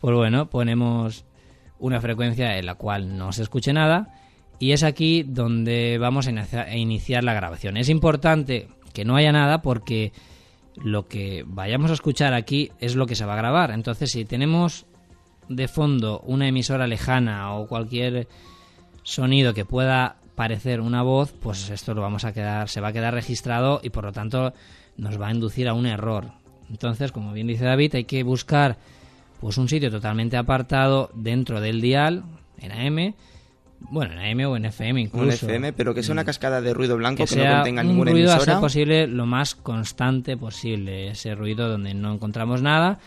pues 0.00 0.14
bueno, 0.14 0.50
ponemos 0.50 1.24
una 1.78 2.00
frecuencia 2.00 2.58
en 2.58 2.66
la 2.66 2.74
cual 2.74 3.16
no 3.16 3.32
se 3.32 3.42
escuche 3.42 3.72
nada 3.72 4.14
y 4.58 4.72
es 4.72 4.82
aquí 4.82 5.22
donde 5.22 5.96
vamos 5.98 6.26
a 6.26 6.30
inicia- 6.30 6.64
a 6.64 6.76
iniciar 6.76 7.24
la 7.24 7.32
grabación. 7.34 7.76
Es 7.78 7.88
importante 7.88 8.68
que 8.92 9.04
no 9.04 9.16
haya 9.16 9.32
nada 9.32 9.62
porque 9.62 10.12
lo 10.76 11.08
que 11.08 11.44
vayamos 11.46 11.90
a 11.90 11.94
escuchar 11.94 12.34
aquí 12.34 12.70
es 12.80 12.94
lo 12.96 13.06
que 13.06 13.14
se 13.14 13.24
va 13.24 13.32
a 13.34 13.36
grabar. 13.36 13.70
Entonces, 13.70 14.10
si 14.10 14.24
tenemos 14.24 14.84
de 15.48 15.66
fondo 15.68 16.20
una 16.26 16.46
emisora 16.48 16.86
lejana 16.86 17.54
o 17.54 17.66
cualquier 17.66 18.28
sonido 19.02 19.54
que 19.54 19.64
pueda 19.64 20.16
parecer 20.34 20.80
una 20.80 21.02
voz, 21.02 21.32
pues 21.32 21.70
esto 21.70 21.94
lo 21.94 22.02
vamos 22.02 22.24
a 22.24 22.32
quedar, 22.32 22.68
se 22.68 22.80
va 22.80 22.88
a 22.88 22.92
quedar 22.92 23.14
registrado 23.14 23.80
y 23.82 23.90
por 23.90 24.04
lo 24.04 24.12
tanto 24.12 24.52
nos 25.00 25.20
va 25.20 25.28
a 25.28 25.32
inducir 25.32 25.68
a 25.68 25.74
un 25.74 25.86
error. 25.86 26.26
Entonces, 26.70 27.10
como 27.10 27.32
bien 27.32 27.46
dice 27.46 27.64
David, 27.64 27.96
hay 27.96 28.04
que 28.04 28.22
buscar 28.22 28.78
pues 29.40 29.58
un 29.58 29.68
sitio 29.68 29.90
totalmente 29.90 30.36
apartado 30.36 31.10
dentro 31.14 31.60
del 31.60 31.80
dial 31.80 32.22
en 32.58 32.72
AM 32.72 33.14
bueno, 33.80 34.12
en 34.12 34.40
AM 34.40 34.50
o 34.50 34.56
en 34.56 34.66
FM 34.66 35.00
incluso. 35.00 35.46
En 35.46 35.50
FM, 35.50 35.72
pero 35.72 35.94
que 35.94 36.02
sea 36.02 36.12
una 36.12 36.22
mm. 36.22 36.26
cascada 36.26 36.60
de 36.60 36.74
ruido 36.74 36.96
blanco 36.96 37.24
que, 37.24 37.36
no 37.36 37.54
contenga 37.54 37.82
ninguna 37.82 38.10
un 38.10 38.16
ruido 38.16 38.32
a 38.32 38.40
ser 38.40 38.58
posible 38.58 39.06
lo 39.06 39.26
más 39.26 39.54
constante 39.54 40.36
posible, 40.36 41.08
ese 41.08 41.34
ruido 41.34 41.68
donde 41.68 41.94
no 41.94 42.12
encontramos 42.12 42.62
nada 42.62 42.98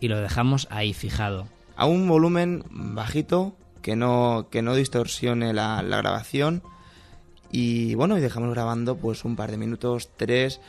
y 0.00 0.08
lo 0.08 0.18
dejamos 0.20 0.68
ahí 0.70 0.94
fijado. 0.94 1.46
A 1.76 1.86
un 1.86 2.08
volumen 2.08 2.64
bajito 2.70 3.54
que 3.82 3.96
no, 3.96 4.46
que 4.50 4.62
no 4.62 4.74
distorsione 4.74 5.52
la, 5.52 5.82
grabación 5.82 6.62
y 7.50 7.94
bueno, 7.96 8.16
y 8.16 8.20
dejamos 8.20 8.50
grabando 8.50 8.96
pues 8.96 9.24
un 9.24 9.34
par 9.34 9.50
de 9.50 9.56
minutos, 9.56 10.10
tres, 10.16 10.60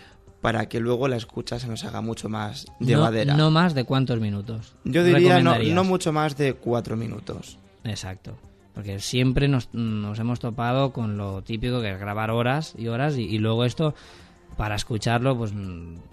para 0.41 0.67
que 0.67 0.79
luego 0.79 1.07
la 1.07 1.15
escucha 1.15 1.59
se 1.59 1.67
nos 1.67 1.85
haga 1.85 2.01
mucho 2.01 2.27
más 2.27 2.65
llevadera. 2.79 3.35
No, 3.35 3.51
más 3.51 3.75
de 3.75 3.83
cuántos 3.83 4.19
minutos. 4.19 4.73
Yo 4.83 5.03
diría 5.03 5.41
no, 5.41 5.57
no 5.57 5.83
mucho 5.83 6.11
más 6.11 6.35
de 6.35 6.55
cuatro 6.55 6.97
minutos. 6.97 7.57
Exacto. 7.83 8.37
Porque 8.73 8.99
siempre 8.99 9.47
nos, 9.47 9.69
hemos 9.73 10.39
topado 10.39 10.91
con 10.93 11.17
lo 11.17 11.43
típico 11.43 11.81
que 11.81 11.91
es 11.91 11.99
grabar 11.99 12.31
horas 12.31 12.73
y 12.77 12.87
horas 12.87 13.17
y, 13.17 13.37
luego 13.37 13.65
esto 13.65 13.93
para 14.57 14.75
escucharlo, 14.75 15.37
pues 15.37 15.53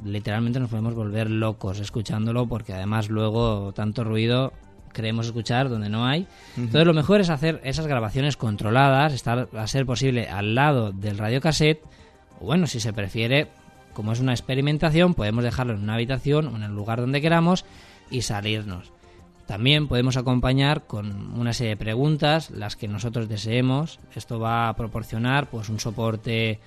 literalmente 0.04 0.60
nos 0.60 0.70
podemos 0.70 0.94
volver 0.94 1.30
locos 1.30 1.80
escuchándolo 1.80 2.46
porque 2.46 2.72
además 2.72 3.08
luego 3.08 3.72
tanto 3.72 4.04
ruido 4.04 4.52
queremos 4.92 5.26
escuchar 5.26 5.68
donde 5.68 5.88
no 5.88 6.06
hay. 6.06 6.26
Entonces 6.56 6.86
lo 6.86 6.94
mejor 6.94 7.20
es 7.20 7.30
hacer 7.30 7.60
esas 7.64 7.86
grabaciones 7.86 8.36
controladas, 8.36 9.12
estar 9.12 9.48
a 9.56 9.66
ser 9.66 9.86
posible 9.86 10.28
al 10.28 10.54
lado 10.54 10.92
del 10.92 11.18
radiocassette, 11.18 11.82
o 12.40 12.46
bueno, 12.46 12.66
si 12.66 12.80
se 12.80 12.92
prefiere, 12.92 13.48
como 13.98 14.12
es 14.12 14.20
una 14.20 14.30
experimentación, 14.30 15.14
podemos 15.14 15.42
dejarlo 15.42 15.74
en 15.74 15.82
una 15.82 15.94
habitación 15.94 16.46
o 16.46 16.54
en 16.54 16.62
el 16.62 16.70
lugar 16.70 17.00
donde 17.00 17.20
queramos 17.20 17.64
y 18.12 18.22
salirnos. 18.22 18.92
También 19.44 19.88
podemos 19.88 20.16
acompañar 20.16 20.86
con 20.86 21.36
una 21.36 21.52
serie 21.52 21.70
de 21.70 21.78
preguntas, 21.78 22.50
las 22.50 22.76
que 22.76 22.86
nosotros 22.86 23.28
deseemos. 23.28 23.98
Esto 24.14 24.38
va 24.38 24.68
a 24.68 24.76
proporcionar 24.76 25.50
pues 25.50 25.68
un 25.68 25.80
soporte 25.80 26.60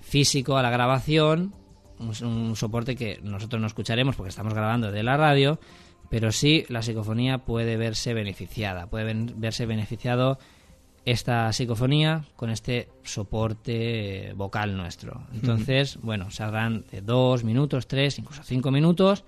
físico 0.00 0.56
a 0.56 0.62
la 0.62 0.70
grabación, 0.70 1.52
un, 1.98 2.56
soporte 2.56 2.96
que 2.96 3.20
nosotros 3.22 3.60
no 3.60 3.66
escucharemos 3.66 4.16
porque 4.16 4.30
estamos 4.30 4.54
grabando 4.54 4.90
de 4.90 5.02
la 5.02 5.18
radio, 5.18 5.60
pero 6.08 6.32
sí 6.32 6.64
la 6.70 6.80
psicofonía 6.80 7.44
puede 7.44 7.76
verse 7.76 8.14
beneficiada, 8.14 8.86
puede 8.86 9.12
verse 9.36 9.66
beneficiado 9.66 10.38
esta 11.04 11.52
psicofonía 11.52 12.24
con 12.36 12.50
este 12.50 12.88
soporte 13.02 14.32
vocal 14.36 14.76
nuestro. 14.76 15.26
Entonces, 15.32 15.98
bueno, 16.02 16.30
saldrán 16.30 16.84
de 16.90 17.00
dos 17.00 17.44
minutos, 17.44 17.86
tres, 17.86 18.18
incluso 18.18 18.42
cinco 18.44 18.70
minutos. 18.70 19.24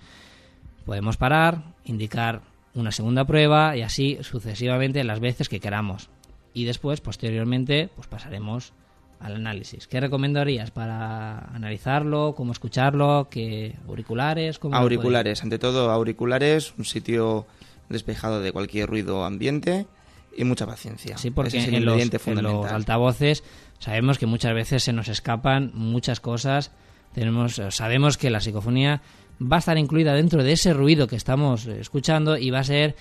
Podemos 0.85 1.17
parar, 1.17 1.75
indicar 1.85 2.43
una 2.75 2.93
segunda 2.93 3.25
prueba 3.25 3.77
y 3.77 3.83
así 3.83 4.19
sucesivamente 4.23 5.03
las 5.05 5.21
veces 5.21 5.49
que 5.49 5.61
queramos. 5.61 6.11
Y 6.53 6.65
después, 6.65 7.01
posteriormente, 7.01 7.89
pues 7.97 8.07
pasaremos 8.07 8.73
al 9.19 9.35
análisis. 9.35 9.89
¿Qué 9.89 10.01
recomendarías 10.01 10.71
para 10.71 11.39
analizarlo? 11.55 12.35
¿Cómo 12.37 12.53
escucharlo? 12.53 13.29
¿Qué 13.31 13.75
auriculares? 13.89 14.61
auriculares, 14.71 15.43
ante 15.43 15.59
todo 15.59 15.91
auriculares, 15.91 16.75
un 16.79 16.85
sitio 16.85 17.47
despejado 17.89 18.41
de 18.41 18.53
cualquier 18.53 18.89
ruido 18.89 19.25
ambiente 19.25 19.87
y 20.37 20.45
mucha 20.45 20.67
paciencia. 20.67 21.17
Sí, 21.19 21.31
porque 21.31 21.59
en, 21.59 21.85
los, 21.85 22.27
en, 22.27 22.43
los, 22.43 22.67
altavoces 22.67 23.43
sabemos 23.79 24.19
que 24.19 24.27
muchas 24.27 24.55
veces 24.55 24.83
se 24.83 24.93
nos 24.93 25.09
escapan 25.09 25.71
muchas 25.75 26.21
cosas. 26.21 26.73
Tenemos, 27.13 27.61
sabemos 27.71 28.19
que 28.19 28.31
la 28.31 28.41
psicofonía 28.41 29.03
va 29.41 29.57
a 29.57 29.59
estar 29.59 29.79
incluida 29.79 30.15
dentro 30.15 30.43
de 30.43 30.53
ese 30.53 30.73
ruido 30.73 31.07
que 31.07 31.17
estamos 31.17 31.67
escuchando 31.67 32.37
y 32.37 32.51
va 32.51 32.61
a 32.61 32.65
ser 32.65 32.97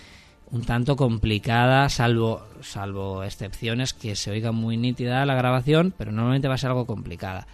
un 0.51 0.63
tanto 0.63 0.95
complicada, 0.95 1.89
salvo, 1.89 2.43
salvo 2.61 3.23
excepciones 3.23 3.93
que 3.93 4.15
se 4.15 4.31
oiga 4.31 4.51
muy 4.51 4.77
nítida 4.77 5.25
la 5.25 5.35
grabación, 5.35 5.93
pero 5.97 6.11
normalmente 6.11 6.47
va 6.47 6.55
a 6.55 6.59
ser 6.59 6.69
algo 6.69 6.85
complicada. 6.85 7.47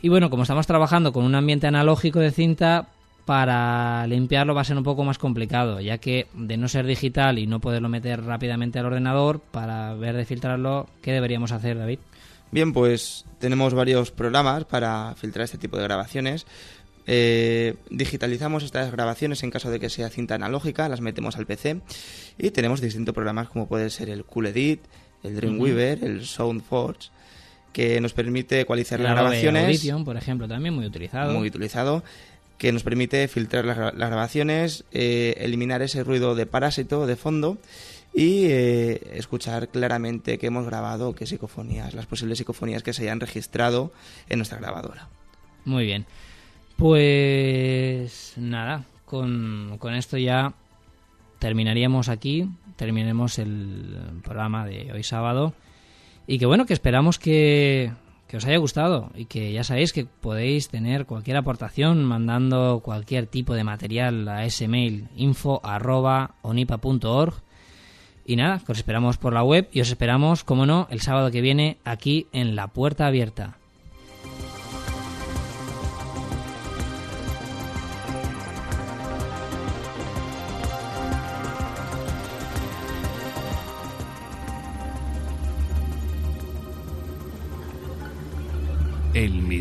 Y 0.00 0.08
bueno, 0.08 0.30
como 0.30 0.42
estamos 0.42 0.66
trabajando 0.66 1.12
con 1.12 1.24
un 1.24 1.34
ambiente 1.34 1.66
analógico 1.66 2.20
de 2.20 2.30
cinta, 2.30 2.88
para 3.24 4.06
limpiarlo 4.06 4.54
va 4.54 4.60
a 4.60 4.64
ser 4.64 4.76
un 4.76 4.84
poco 4.84 5.04
más 5.04 5.18
complicado, 5.18 5.80
ya 5.80 5.98
que 5.98 6.26
de 6.34 6.56
no 6.56 6.68
ser 6.68 6.86
digital 6.86 7.38
y 7.38 7.46
no 7.46 7.60
poderlo 7.60 7.88
meter 7.88 8.22
rápidamente 8.22 8.78
al 8.78 8.86
ordenador, 8.86 9.40
para 9.40 9.94
ver 9.94 10.16
de 10.16 10.24
filtrarlo, 10.24 10.88
¿qué 11.02 11.12
deberíamos 11.12 11.52
hacer, 11.52 11.78
David? 11.78 11.98
Bien, 12.50 12.72
pues 12.72 13.24
tenemos 13.38 13.74
varios 13.74 14.10
programas 14.10 14.64
para 14.64 15.14
filtrar 15.16 15.44
este 15.44 15.58
tipo 15.58 15.76
de 15.76 15.84
grabaciones. 15.84 16.46
Eh, 17.06 17.74
digitalizamos 17.90 18.62
estas 18.62 18.90
grabaciones 18.90 19.42
en 19.42 19.50
caso 19.50 19.70
de 19.70 19.78
que 19.78 19.90
sea 19.90 20.08
cinta 20.08 20.36
analógica, 20.36 20.88
las 20.88 21.00
metemos 21.00 21.36
al 21.36 21.46
PC 21.46 21.80
y 22.38 22.50
tenemos 22.50 22.80
distintos 22.80 23.14
programas 23.14 23.48
como 23.48 23.66
puede 23.66 23.90
ser 23.90 24.08
el 24.08 24.24
Cool 24.24 24.46
Edit, 24.46 24.80
el 25.22 25.36
Dreamweaver, 25.36 26.04
el 26.04 26.24
SoundForge, 26.24 27.10
que 27.72 28.00
nos 28.00 28.12
permite 28.12 28.60
ecualizar 28.60 29.00
las 29.00 29.12
grabaciones. 29.12 29.64
Audition, 29.64 30.04
por 30.04 30.16
ejemplo, 30.16 30.46
también 30.46 30.74
muy 30.74 30.86
utilizado. 30.86 31.32
Muy 31.32 31.48
utilizado, 31.48 32.04
que 32.58 32.72
nos 32.72 32.82
permite 32.82 33.26
filtrar 33.28 33.64
las, 33.64 33.76
grabaciones, 33.94 34.84
eh, 34.92 35.34
eliminar 35.38 35.82
ese 35.82 36.04
ruido 36.04 36.34
de 36.34 36.46
parásito 36.46 37.06
de 37.06 37.16
fondo 37.16 37.58
y 38.14 38.44
eh, 38.44 39.00
escuchar 39.14 39.68
claramente 39.68 40.38
que 40.38 40.46
hemos 40.46 40.64
grabado, 40.66 41.14
qué 41.14 41.26
psicofonías, 41.26 41.94
las 41.94 42.06
posibles 42.06 42.38
psicofonías 42.38 42.82
que 42.82 42.92
se 42.92 43.02
hayan 43.02 43.20
registrado 43.20 43.92
en 44.28 44.38
nuestra 44.38 44.58
grabadora. 44.58 45.08
Muy 45.64 45.84
bien. 45.84 46.06
Pues 46.76 48.34
nada, 48.36 48.84
con, 49.04 49.78
esto 49.94 50.16
ya 50.16 50.54
terminaríamos 51.38 52.08
aquí, 52.08 52.48
terminemos 52.76 53.38
el 53.38 54.20
programa 54.22 54.66
de 54.66 54.92
hoy 54.92 55.02
sábado 55.02 55.54
y 56.26 56.38
que 56.38 56.46
bueno, 56.46 56.66
que 56.66 56.72
esperamos 56.72 57.18
que, 57.18 57.92
que 58.34 58.38
os 58.38 58.46
haya 58.46 58.58
gustado 58.58 59.12
y 59.14 59.26
que 59.26 59.52
ya 59.52 59.62
sabéis 59.62 59.92
que 59.92 60.06
podéis 60.06 60.68
tener 60.68 61.06
cualquier 61.06 61.36
aportación 61.36 62.02
mandando 62.02 62.80
cualquier 62.82 63.28
tipo 63.28 63.54
de 63.54 63.62
material 63.62 64.26
a 64.28 64.44
ese 64.44 64.66
mail 64.66 65.06
info 65.14 65.60
arroba 65.62 66.34
onipa.org 66.42 67.32
y 68.26 68.34
nada, 68.34 68.60
os 68.66 68.76
esperamos 68.76 69.18
por 69.18 69.34
la 69.34 69.44
web 69.44 69.68
y 69.70 69.82
os 69.82 69.88
esperamos, 69.88 70.42
como 70.42 70.66
no, 70.66 70.88
el 70.90 71.00
sábado 71.00 71.30
que 71.30 71.42
viene 71.42 71.78
aquí 71.84 72.26
en 72.32 72.56
La 72.56 72.66
Puerta 72.66 73.06
Abierta. 73.06 73.58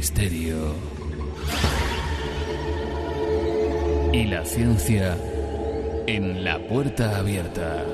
Misterio 0.04 0.76
y 4.12 4.26
la 4.26 4.44
ciencia 4.44 5.18
en 6.08 6.44
la 6.44 6.60
puerta 6.68 7.18
abierta. 7.18 7.86